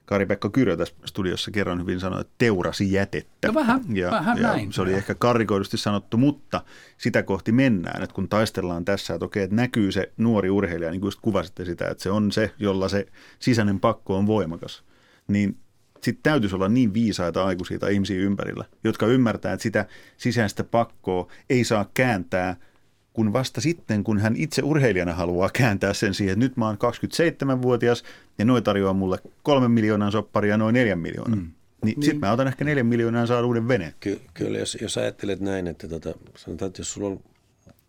Kari-Pekka 0.06 0.50
Kyrö 0.50 0.76
tässä 0.76 0.94
studiossa 1.04 1.50
kerran 1.50 1.80
hyvin 1.80 2.00
sanoi, 2.00 2.20
että 2.20 2.32
teurasi 2.38 2.92
jätettä. 2.92 3.48
No 3.48 3.54
vähän, 3.54 3.82
ja, 3.96 4.10
vähän 4.10 4.38
ja 4.38 4.48
näin. 4.48 4.72
Se 4.72 4.82
oli 4.82 4.92
ehkä 4.92 5.14
karikoidusti 5.14 5.76
sanottu, 5.76 6.16
mutta 6.16 6.62
sitä 6.98 7.22
kohti 7.22 7.52
mennään, 7.52 8.02
että 8.02 8.14
kun 8.14 8.28
taistellaan 8.28 8.84
tässä, 8.84 9.14
että 9.14 9.24
okei, 9.24 9.42
että 9.42 9.56
näkyy 9.56 9.92
se 9.92 10.12
nuori 10.16 10.50
urheilija, 10.50 10.90
niin 10.90 11.00
kuin 11.00 11.08
just 11.08 11.20
kuvasitte 11.22 11.64
sitä, 11.64 11.88
että 11.88 12.02
se 12.02 12.10
on 12.10 12.32
se, 12.32 12.54
jolla 12.58 12.88
se 12.88 13.06
sisäinen 13.38 13.80
pakko 13.80 14.16
on 14.16 14.26
voimakas, 14.26 14.84
niin 15.28 15.58
sitten 16.02 16.22
täytyisi 16.22 16.54
olla 16.54 16.68
niin 16.68 16.94
viisaita 16.94 17.44
aikuisia 17.44 17.78
tai 17.78 17.94
ihmisiä 17.94 18.20
ympärillä, 18.20 18.64
jotka 18.84 19.06
ymmärtää, 19.06 19.52
että 19.52 19.62
sitä 19.62 19.86
sisäistä 20.16 20.64
pakkoa 20.64 21.28
ei 21.50 21.64
saa 21.64 21.90
kääntää– 21.94 22.56
kun 23.16 23.32
vasta 23.32 23.60
sitten, 23.60 24.04
kun 24.04 24.18
hän 24.18 24.36
itse 24.36 24.62
urheilijana 24.62 25.14
haluaa 25.14 25.50
kääntää 25.52 25.92
sen 25.92 26.14
siihen, 26.14 26.32
että 26.32 26.44
nyt 26.44 26.56
mä 26.56 26.66
oon 26.66 26.78
27-vuotias 27.56 28.02
ja 28.38 28.44
noin 28.44 28.64
tarjoaa 28.64 28.92
mulle 28.92 29.18
kolmen 29.42 29.70
miljoonan 29.70 30.12
sopparia 30.12 30.50
ja 30.50 30.58
noin 30.58 30.74
neljän 30.74 30.98
miljoonan. 30.98 31.38
Mm. 31.38 31.44
Niin, 31.84 31.94
niin. 31.94 32.02
sitten 32.02 32.20
mä 32.20 32.32
otan 32.32 32.48
ehkä 32.48 32.64
neljän 32.64 32.86
miljoonaa 32.86 33.20
ja 33.20 33.26
saan 33.26 33.44
uuden 33.44 33.68
veneen. 33.68 33.94
Ky- 34.00 34.20
kyllä, 34.34 34.58
jos, 34.58 34.78
jos 34.80 34.98
ajattelet 34.98 35.40
näin, 35.40 35.66
että 35.66 35.88
tota, 35.88 36.14
sanotaan, 36.36 36.66
että 36.66 36.80
jos 36.80 36.92
sulla 36.92 37.08
on 37.08 37.20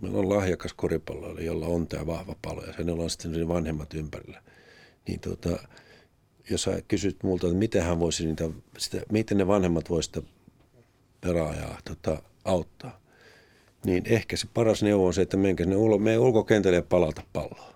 meillä 0.01 0.19
on 0.19 0.29
lahjakas 0.29 0.73
koripallo, 0.73 1.39
jolla 1.39 1.67
on 1.67 1.87
tämä 1.87 2.05
vahva 2.05 2.35
palo 2.41 2.63
ja 2.63 2.73
hänellä 2.77 3.03
on 3.03 3.09
sitten 3.09 3.47
vanhemmat 3.47 3.93
ympärillä. 3.93 4.41
Niin 5.07 5.19
tuota, 5.19 5.49
jos 6.49 6.63
sä 6.63 6.81
kysyt 6.87 7.23
multa, 7.23 7.47
että 7.47 7.59
miten 7.59 7.83
hän 7.83 7.99
voisi 7.99 8.25
niitä, 8.25 8.49
sitä, 8.77 9.01
miten 9.11 9.37
ne 9.37 9.47
vanhemmat 9.47 9.89
voisivat 9.89 10.15
sitä 10.15 10.33
pelaajaa 11.21 11.77
tota, 11.83 12.21
auttaa, 12.45 12.99
niin 13.85 14.03
ehkä 14.05 14.37
se 14.37 14.47
paras 14.53 14.83
neuvo 14.83 15.07
on 15.07 15.13
se, 15.13 15.21
että 15.21 15.37
menkö 15.37 15.65
ne 15.65 15.75
ulo, 15.75 15.97
meidän 15.97 16.21
ulkokentälle 16.21 16.77
ja 16.77 16.83
palata 16.83 17.23
palloa, 17.33 17.73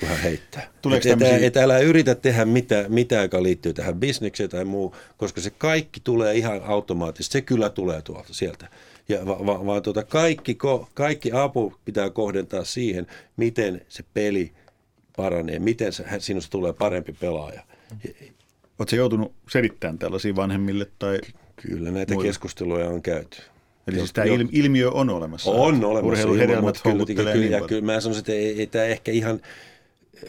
kun 0.00 0.08
hän 0.08 0.18
heittää. 0.18 0.70
Tuleeko 0.82 1.08
et, 1.08 1.10
tämmöisiä... 1.18 1.46
et, 1.46 1.56
älä 1.56 1.78
yritä 1.78 2.14
tehdä 2.14 2.44
mitä, 2.44 2.84
mitä, 2.88 3.14
joka 3.14 3.42
liittyy 3.42 3.72
tähän 3.72 4.00
bisnekseen 4.00 4.50
tai 4.50 4.64
muu, 4.64 4.94
koska 5.16 5.40
se 5.40 5.50
kaikki 5.50 6.00
tulee 6.04 6.34
ihan 6.34 6.60
automaattisesti. 6.64 7.32
Se 7.32 7.40
kyllä 7.40 7.70
tulee 7.70 8.02
tuolta 8.02 8.34
sieltä. 8.34 8.68
Ja, 9.08 9.26
va, 9.26 9.46
va, 9.46 9.66
vaan 9.66 9.82
tuota, 9.82 10.02
kaikki, 10.02 10.58
kaikki 10.94 11.32
apu 11.32 11.74
pitää 11.84 12.10
kohdentaa 12.10 12.64
siihen, 12.64 13.06
miten 13.36 13.80
se 13.88 14.04
peli 14.14 14.52
paranee, 15.16 15.58
miten 15.58 15.92
se, 15.92 16.04
sinusta 16.18 16.50
tulee 16.50 16.72
parempi 16.72 17.12
pelaaja. 17.12 17.62
Oletko 18.78 18.96
joutunut 18.96 19.32
selittämään 19.50 19.98
tällaisia 19.98 20.36
vanhemmille? 20.36 20.86
Tai 20.98 21.20
Kyllä 21.56 21.90
näitä 21.90 22.14
muille? 22.14 22.28
keskusteluja 22.28 22.88
on 22.88 23.02
käyty. 23.02 23.42
Eli 23.86 23.96
siis 23.96 24.12
tämä 24.12 24.26
ilmiö 24.52 24.90
on 24.90 25.10
olemassa? 25.10 25.50
On 25.50 25.84
olemassa. 25.84 26.06
Urheiluhedelmät 26.06 26.80
kyllä, 26.82 27.04
kyllä, 27.06 27.32
kyllä, 27.32 27.58
niin 27.58 27.68
kyllä 27.68 27.82
mä 27.82 28.00
sanoisin, 28.00 28.20
että 28.20 28.32
ei, 28.32 28.60
ei 28.60 28.66
tämä 28.66 28.84
ehkä 28.84 29.12
ihan 29.12 29.40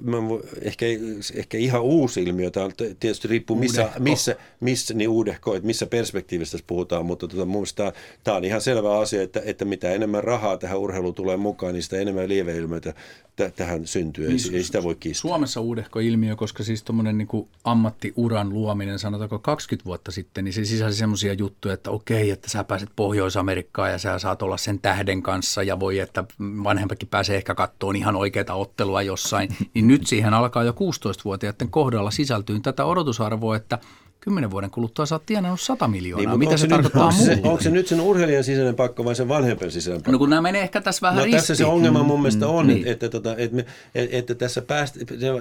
mä, 0.01 0.17
ehkä, 0.61 0.85
ehkä 1.33 1.57
ihan 1.57 1.81
uusi 1.81 2.23
ilmiö. 2.23 2.51
Tämä 2.51 2.69
tietysti 2.99 3.27
riippuu 3.27 3.57
missä, 3.57 3.89
missä, 3.99 4.35
missä, 4.59 4.93
niin 4.93 5.09
uudehko, 5.09 5.55
että 5.55 5.67
missä 5.67 5.85
perspektiivistä 5.85 6.57
puhutaan, 6.67 7.05
mutta 7.05 7.27
tota, 7.27 7.45
mun 7.45 7.55
mielestä 7.55 7.93
tämä, 8.23 8.37
on 8.37 8.45
ihan 8.45 8.61
selvä 8.61 8.99
asia, 8.99 9.23
että, 9.23 9.41
että 9.45 9.65
mitä 9.65 9.91
enemmän 9.91 10.23
rahaa 10.23 10.57
tähän 10.57 10.79
urheiluun 10.79 11.15
tulee 11.15 11.37
mukaan, 11.37 11.73
niin 11.73 11.83
sitä 11.83 11.97
enemmän 11.97 12.29
lieveilmiöitä 12.29 12.93
t- 13.35 13.55
tähän 13.55 13.87
syntyy. 13.87 14.27
Niin, 14.27 14.39
ei, 14.51 14.57
ei 14.57 14.63
sitä 14.63 14.83
voi 14.83 14.95
kiistää. 14.95 15.21
Suomessa 15.21 15.61
uudehko 15.61 15.99
ilmiö, 15.99 16.35
koska 16.35 16.63
siis 16.63 16.83
tuommoinen 16.83 17.17
niin 17.17 17.49
ammattiuran 17.63 18.49
luominen, 18.49 18.99
sanotaanko 18.99 19.39
20 19.39 19.85
vuotta 19.85 20.11
sitten, 20.11 20.43
niin 20.43 20.53
se 20.53 20.65
sisälsi 20.65 20.97
semmoisia 20.97 21.33
juttuja, 21.33 21.73
että 21.73 21.91
okei, 21.91 22.31
että 22.31 22.49
sä 22.49 22.63
pääset 22.63 22.89
Pohjois-Amerikkaan 22.95 23.91
ja 23.91 23.97
sä 23.97 24.19
saat 24.19 24.41
olla 24.41 24.57
sen 24.57 24.79
tähden 24.79 25.21
kanssa 25.21 25.63
ja 25.63 25.79
voi, 25.79 25.99
että 25.99 26.23
vanhempakin 26.39 27.07
pääsee 27.07 27.37
ehkä 27.37 27.55
kattoon 27.55 27.95
ihan 27.95 28.15
oikeaa 28.15 28.55
ottelua 28.55 29.01
jossain, 29.01 29.49
niin 29.73 29.84
nyt 29.87 30.07
siihen 30.07 30.33
alkaa 30.33 30.63
jo 30.63 30.71
16-vuotiaiden 30.71 31.69
kohdalla 31.69 32.11
sisältyy 32.11 32.59
tätä 32.59 32.85
odotusarvoa, 32.85 33.55
että 33.55 33.79
kymmenen 34.25 34.51
vuoden 34.51 34.71
kuluttua 34.71 35.05
sä 35.05 35.15
oot 35.15 35.25
tienannut 35.25 35.61
100 35.61 35.87
miljoonaa. 35.87 36.31
Niin, 36.31 36.39
Mitä 36.39 36.57
se, 36.57 36.61
se 36.61 36.67
tarkoittaa 36.67 37.05
onko 37.05 37.23
se, 37.23 37.39
onko 37.43 37.61
se 37.61 37.69
nyt 37.69 37.87
sen 37.87 38.01
urheilijan 38.01 38.43
sisäinen 38.43 38.75
pakko 38.75 39.05
vai 39.05 39.15
sen 39.15 39.27
vanhempen 39.27 39.71
sisäinen 39.71 40.01
pakko? 40.01 40.11
No 40.11 40.17
kun 40.17 40.29
nämä 40.29 40.41
menee 40.41 40.61
ehkä 40.61 40.81
tässä 40.81 41.01
vähän 41.01 41.17
no, 41.17 41.23
ristiin. 41.23 41.41
tässä 41.41 41.55
se 41.55 41.65
ongelma 41.65 42.03
mun 42.03 42.21
mielestä 42.21 42.47
on, 42.47 42.65
mm, 42.65 42.73
niin. 42.73 42.87
että, 42.87 43.05
että, 43.05 43.17
että, 43.37 43.63
että, 43.95 44.17
että 44.17 44.35
tässä 44.35 44.61
pääst, 44.61 44.97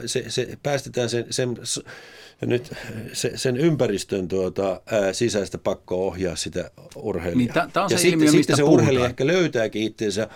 se, 0.06 0.24
se, 0.28 0.58
päästetään 0.62 1.08
sen, 1.08 1.26
sen 1.30 1.56
nyt 2.46 2.72
se, 3.12 3.32
sen 3.34 3.56
ympäristön 3.56 4.28
tuota, 4.28 4.80
ää, 4.92 5.12
sisäistä 5.12 5.58
pakko 5.58 6.06
ohjaa 6.06 6.36
sitä 6.36 6.70
urheilijaa. 6.96 7.54
Niin, 7.54 7.72
tämä 7.72 7.84
on 7.84 7.90
se 7.90 7.94
ja 7.94 8.00
ilmiö, 8.00 8.10
sitten, 8.10 8.20
mistä 8.20 8.36
sitten 8.36 8.56
se 8.56 8.62
urheilija 8.62 9.06
ehkä 9.06 9.26
löytääkin 9.26 9.82
itseensä 9.82 10.28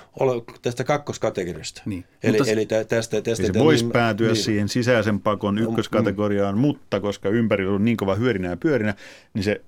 tästä 0.63 0.85
kakkoskategoriasta. 0.85 1.83
Niin. 1.87 2.05
Eli, 2.23 2.39
eli 2.47 2.67
tästä, 2.67 3.21
tästä, 3.23 3.47
se 3.47 3.59
voisi 3.59 3.85
niin, 3.85 3.93
päätyä 3.93 4.33
niin, 4.33 4.37
siihen 4.37 4.69
sisäisen 4.69 5.21
pakon 5.21 5.55
no, 5.55 5.71
ykköskategoriaan, 5.71 6.55
mm. 6.55 6.61
mutta 6.61 7.01
koska 7.01 7.29
ympärillä 7.29 7.75
on 7.75 7.85
niin 7.85 7.97
kova 7.97 8.15
hyörinä 8.15 8.49
ja 8.49 8.57
pyörinä, 8.57 8.95
niin 9.35 9.45
se 9.45 9.61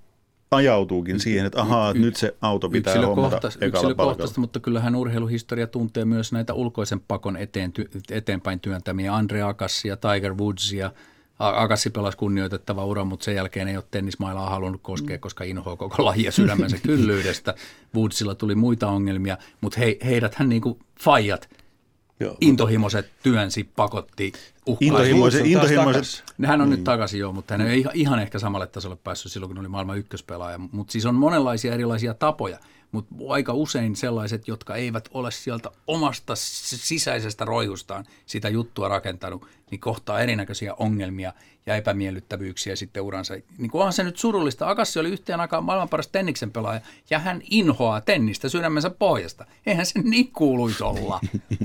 ajautuukin 0.51 1.21
siihen, 1.21 1.47
että 1.47 1.61
ahaa, 1.61 1.91
että 1.91 2.03
nyt 2.03 2.17
se 2.17 2.35
auto 2.41 2.69
pitää 2.69 3.07
hommata 3.07 3.51
Yksilökohtaisesti, 3.61 4.41
mutta 4.41 4.61
kyllähän 4.61 4.97
urheiluhistoria 4.97 5.67
tuntee 5.67 6.05
myös 6.05 6.33
näitä 6.33 6.55
ulkoisen 6.55 7.01
pakon 7.01 7.37
eteen, 7.37 7.73
eteenpäin 8.11 8.61
työntämiä 8.61 9.15
Andre 9.15 9.43
Agassia, 9.43 9.97
Tiger 9.97 10.35
Woodsia– 10.35 10.93
Agassi 11.41 11.91
pelasi 11.91 12.19
kunnioitettava 12.19 12.85
ura, 12.85 13.05
mutta 13.05 13.25
sen 13.25 13.35
jälkeen 13.35 13.69
ei 13.69 13.77
ole 13.77 13.85
tennismailaa 13.91 14.51
halunnut 14.51 14.81
koskea, 14.83 15.17
mm. 15.17 15.21
koska 15.21 15.45
inhoa 15.45 15.77
koko 15.77 16.05
lajia 16.07 16.33
sydämensä 16.33 16.79
kyllyydestä. 16.79 17.55
Woodsilla 17.95 18.35
tuli 18.35 18.55
muita 18.55 18.89
ongelmia, 18.89 19.39
mutta 19.61 19.81
he, 19.81 19.99
heidäthän 20.05 20.49
niin 20.49 20.63
kuin 20.63 20.79
faijat, 21.01 21.49
Joo, 22.21 22.37
intohimoiset 22.41 23.07
mutta... 23.07 23.23
työnsi, 23.23 23.65
pakotti, 23.77 24.33
Intohimoiset, 24.81 25.47
intohimoiset. 25.47 26.25
Hän 26.47 26.61
on 26.61 26.69
mm. 26.69 26.71
nyt 26.71 26.85
takaisin 26.85 27.21
jo, 27.21 27.33
mutta 27.33 27.55
hän 27.55 27.67
ei 27.67 27.85
ihan 27.95 28.19
ehkä 28.19 28.39
samalle 28.39 28.67
tasolle 28.67 28.97
päässyt 28.97 29.33
silloin, 29.33 29.51
kun 29.51 29.59
oli 29.59 29.69
maailman 29.69 29.99
ykköspelaaja. 29.99 30.59
Mutta 30.59 30.93
siis 30.93 31.07
on 31.07 31.15
monenlaisia 31.15 31.75
erilaisia 31.75 32.15
tapoja 32.15 32.59
mutta 32.93 33.15
aika 33.29 33.53
usein 33.53 33.97
sellaiset, 33.97 34.49
jotka 34.49 34.75
eivät 34.75 35.09
ole 35.13 35.31
sieltä 35.31 35.71
omasta 35.87 36.33
sisäisestä 36.37 37.45
roihustaan 37.45 38.05
sitä 38.27 38.49
juttua 38.49 38.89
rakentanut, 38.89 39.47
niin 39.71 39.81
kohtaa 39.81 40.21
erinäköisiä 40.21 40.75
ongelmia 40.75 41.33
ja 41.67 41.77
epämiellyttävyyksiä 41.77 42.77
sitten 42.77 43.03
uransa. 43.03 43.35
Niin 43.59 43.71
onhan 43.73 43.93
se 43.93 44.05
nyt 44.05 44.17
surullista. 44.17 44.69
Agassi 44.69 44.99
oli 44.99 45.09
yhteen 45.09 45.41
aikaan 45.41 45.65
maailman 45.65 45.89
paras 45.89 46.09
tenniksen 46.09 46.51
pelaaja 46.51 46.81
ja 47.11 47.19
hän 47.19 47.43
inhoaa 47.51 48.01
tennistä 48.01 48.49
sydämensä 48.49 48.91
pohjasta. 48.91 49.47
Eihän 49.67 49.87
se 49.87 50.01
niin 50.03 50.33
kuuluisi 50.33 50.85
olla. 50.85 51.21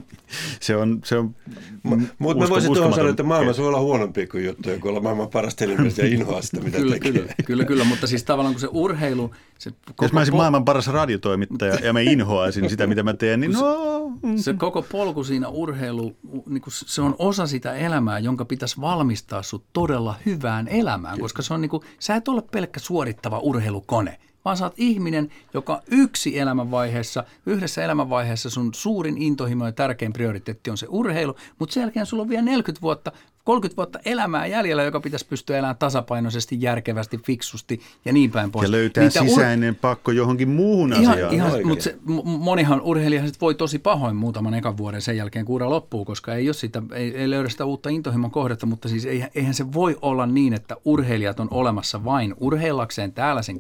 se 0.59 0.75
on, 0.75 1.01
se 1.03 1.17
on 1.17 1.35
Mutta 1.83 2.43
mä 2.43 2.49
voisin 2.49 2.73
tuohon 2.73 2.93
sanoa, 2.93 3.09
että 3.09 3.23
maailmassa 3.23 3.61
voi 3.61 3.69
olla 3.69 3.79
huonompi 3.79 4.27
kuin 4.27 4.45
juttuja, 4.45 4.79
kun 4.79 4.89
olla 4.89 4.99
maailman 4.99 5.29
paras 5.29 5.55
tennismies 5.55 5.97
ja 5.97 6.05
inhoaa 6.07 6.41
sitä, 6.41 6.59
mitä 6.59 6.77
kyllä, 6.77 6.93
tekee. 6.93 7.11
Kyllä, 7.11 7.33
kyllä, 7.45 7.65
kyllä, 7.65 7.83
mutta 7.83 8.07
siis 8.07 8.23
tavallaan 8.23 8.53
kun 8.53 8.61
se 8.61 8.67
urheilu... 8.71 9.31
Se 9.59 9.71
koko 9.85 10.05
Jos 10.05 10.13
mä 10.13 10.19
olisin 10.19 10.33
po- 10.33 10.37
maailman 10.37 10.65
paras 10.65 10.87
radiotoimittaja 10.87 11.75
ja 11.75 11.93
mä 11.93 11.99
inhoaisin 11.99 12.69
sitä, 12.69 12.87
mitä 12.87 13.03
mä 13.03 13.13
teen, 13.13 13.39
niin 13.39 13.51
no... 13.51 13.95
Se 14.35 14.53
koko 14.53 14.81
polku 14.81 15.23
siinä 15.23 15.47
urheilu, 15.47 16.17
niin 16.45 16.61
se 16.67 17.01
on 17.01 17.15
osa 17.19 17.47
sitä 17.47 17.73
elämää, 17.73 18.19
jonka 18.19 18.45
pitäisi 18.45 18.81
valmistaa 18.81 19.43
sut 19.43 19.63
todella 19.73 19.84
hyvään 20.25 20.67
elämään, 20.67 21.19
koska 21.19 21.41
se 21.41 21.53
on 21.53 21.61
niin 21.61 21.69
kuin, 21.69 21.83
sä 21.99 22.15
et 22.15 22.27
ole 22.27 22.41
pelkkä 22.51 22.79
suorittava 22.79 23.39
urheilukone, 23.39 24.19
vaan 24.45 24.57
sä 24.57 24.65
oot 24.65 24.73
ihminen, 24.77 25.29
joka 25.53 25.81
yksi 25.91 26.39
elämänvaiheessa, 26.39 27.23
yhdessä 27.45 27.83
elämänvaiheessa 27.83 28.49
sun 28.49 28.73
suurin 28.73 29.17
intohimo 29.17 29.65
ja 29.65 29.71
tärkein 29.71 30.13
prioriteetti 30.13 30.69
on 30.69 30.77
se 30.77 30.87
urheilu, 30.89 31.35
mutta 31.59 31.73
sen 31.73 31.81
jälkeen 31.81 32.05
sulla 32.05 32.23
on 32.23 32.29
vielä 32.29 32.45
40 32.45 32.81
vuotta 32.81 33.11
30 33.45 33.77
vuotta 33.77 33.99
elämää 34.05 34.45
jäljellä, 34.45 34.83
joka 34.83 34.99
pitäisi 34.99 35.25
pystyä 35.25 35.57
elämään 35.57 35.77
tasapainoisesti, 35.77 36.57
järkevästi, 36.59 37.17
fiksusti 37.17 37.81
ja 38.05 38.13
niin 38.13 38.31
päin 38.31 38.51
pois. 38.51 38.63
Ja 38.63 38.71
löytää 38.71 39.03
Niitä 39.03 39.19
sisäinen 39.19 39.73
ur... 39.73 39.79
pakko 39.81 40.11
johonkin 40.11 40.49
muuhun 40.49 40.93
ihan, 40.93 41.13
asiaan. 41.13 41.33
Ihan, 41.33 41.51
mutta 41.63 41.83
se, 41.83 41.97
monihan 42.23 42.81
urheilijahan 42.81 43.29
voi 43.41 43.55
tosi 43.55 43.79
pahoin 43.79 44.15
muutaman 44.15 44.53
ekan 44.53 44.77
vuoden 44.77 45.01
sen 45.01 45.17
jälkeen, 45.17 45.45
kun 45.45 45.55
ura 45.55 45.69
loppuu, 45.69 46.05
koska 46.05 46.33
ei, 46.33 46.47
ole 46.47 46.53
sitä, 46.53 46.83
ei, 46.93 47.17
ei 47.17 47.29
löydä 47.29 47.49
sitä 47.49 47.65
uutta 47.65 47.89
intohimon 47.89 48.31
kohdetta, 48.31 48.65
mutta 48.65 48.89
siis 48.89 49.07
eihän 49.35 49.53
se 49.53 49.73
voi 49.73 49.97
olla 50.01 50.25
niin, 50.25 50.53
että 50.53 50.75
urheilijat 50.85 51.39
on 51.39 51.47
olemassa 51.51 52.03
vain 52.03 52.33
urheillakseen 52.37 53.13
täällä 53.13 53.41
sen 53.41 53.57
10-15 53.57 53.59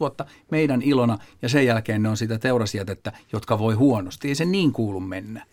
vuotta 0.00 0.24
meidän 0.50 0.82
ilona 0.82 1.18
ja 1.42 1.48
sen 1.48 1.66
jälkeen 1.66 2.02
ne 2.02 2.08
on 2.08 2.16
sitä 2.16 2.38
teurasjätettä, 2.38 3.12
jotka 3.32 3.58
voi 3.58 3.74
huonosti. 3.74 4.28
Ei 4.28 4.34
se 4.34 4.44
niin 4.44 4.72
kuulu 4.72 5.00
mennä. 5.00 5.46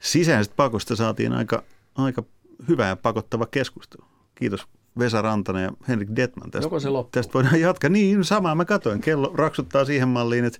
Sisäisestä 0.00 0.54
pakosta 0.56 0.96
saatiin 0.96 1.32
aika 1.32 1.62
aika 1.96 2.22
hyvä 2.68 2.86
ja 2.86 2.96
pakottava 2.96 3.46
keskustelu. 3.46 4.04
Kiitos 4.34 4.66
Vesa 4.98 5.22
Rantanen 5.22 5.62
ja 5.62 5.72
Henrik 5.88 6.08
Detman. 6.16 6.50
Tästä, 6.50 6.66
Joko 6.66 6.80
se 6.80 6.88
loppuu? 6.88 7.10
Tästä 7.10 7.32
voidaan 7.34 7.60
jatkaa. 7.60 7.90
Niin, 7.90 8.24
samaa 8.24 8.54
mä 8.54 8.64
katoin. 8.64 9.00
Kello 9.00 9.32
raksuttaa 9.34 9.84
siihen 9.84 10.08
malliin, 10.08 10.44
että 10.44 10.58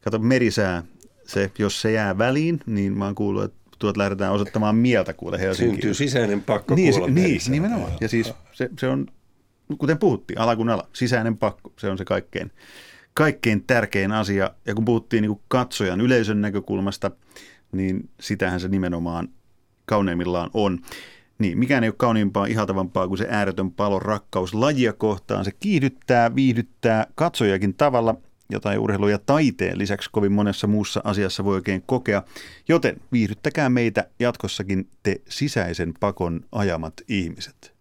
kato 0.00 0.18
merisää. 0.18 0.82
Se, 1.26 1.50
jos 1.58 1.80
se 1.80 1.92
jää 1.92 2.18
väliin, 2.18 2.60
niin 2.66 2.98
mä 2.98 3.04
oon 3.04 3.14
kuullut, 3.14 3.44
että 3.44 3.58
tuot 3.78 3.96
lähdetään 3.96 4.32
osoittamaan 4.32 4.76
mieltä 4.76 5.14
kuule 5.14 5.38
Helsinkiin. 5.38 5.74
Syntyy 5.74 5.94
sisäinen 5.94 6.42
pakko 6.42 6.74
niin, 6.74 6.92
kuulla 6.92 7.06
Niin, 7.06 7.14
merisää. 7.28 7.50
nimenomaan. 7.52 7.92
Ja 8.00 8.08
siis 8.08 8.34
se, 8.52 8.70
se 8.78 8.88
on, 8.88 9.06
kuten 9.78 9.98
puhuttiin, 9.98 10.38
ala 10.38 10.56
kun 10.56 10.68
ala, 10.68 10.88
sisäinen 10.92 11.36
pakko. 11.36 11.72
Se 11.78 11.90
on 11.90 11.98
se 11.98 12.04
kaikkein, 12.04 12.52
kaikkein 13.14 13.64
tärkein 13.64 14.12
asia. 14.12 14.50
Ja 14.66 14.74
kun 14.74 14.84
puhuttiin 14.84 15.22
niin 15.22 15.30
kuin 15.30 15.40
katsojan 15.48 16.00
yleisön 16.00 16.40
näkökulmasta, 16.40 17.10
niin 17.72 18.10
sitähän 18.20 18.60
se 18.60 18.68
nimenomaan 18.68 19.28
kauneimmillaan 19.88 20.50
on. 20.54 20.78
Niin, 21.38 21.58
mikään 21.58 21.84
ei 21.84 21.88
ole 21.88 21.94
kauniimpaa, 21.96 22.46
ihaltavampaa 22.46 23.08
kuin 23.08 23.18
se 23.18 23.26
ääretön 23.30 23.70
palon 23.70 24.02
rakkaus 24.02 24.54
lajia 24.54 24.92
kohtaan. 24.92 25.44
Se 25.44 25.52
kiihdyttää, 25.60 26.34
viihdyttää 26.34 27.06
katsojakin 27.14 27.74
tavalla, 27.74 28.14
jota 28.50 28.72
ei 28.72 28.78
urheilu 28.78 29.08
ja 29.08 29.18
taiteen 29.18 29.78
lisäksi 29.78 30.10
kovin 30.12 30.32
monessa 30.32 30.66
muussa 30.66 31.00
asiassa 31.04 31.44
voi 31.44 31.54
oikein 31.54 31.82
kokea. 31.86 32.22
Joten 32.68 32.96
viihdyttäkää 33.12 33.68
meitä 33.68 34.04
jatkossakin 34.18 34.88
te 35.02 35.20
sisäisen 35.28 35.94
pakon 36.00 36.40
ajamat 36.52 36.94
ihmiset. 37.08 37.77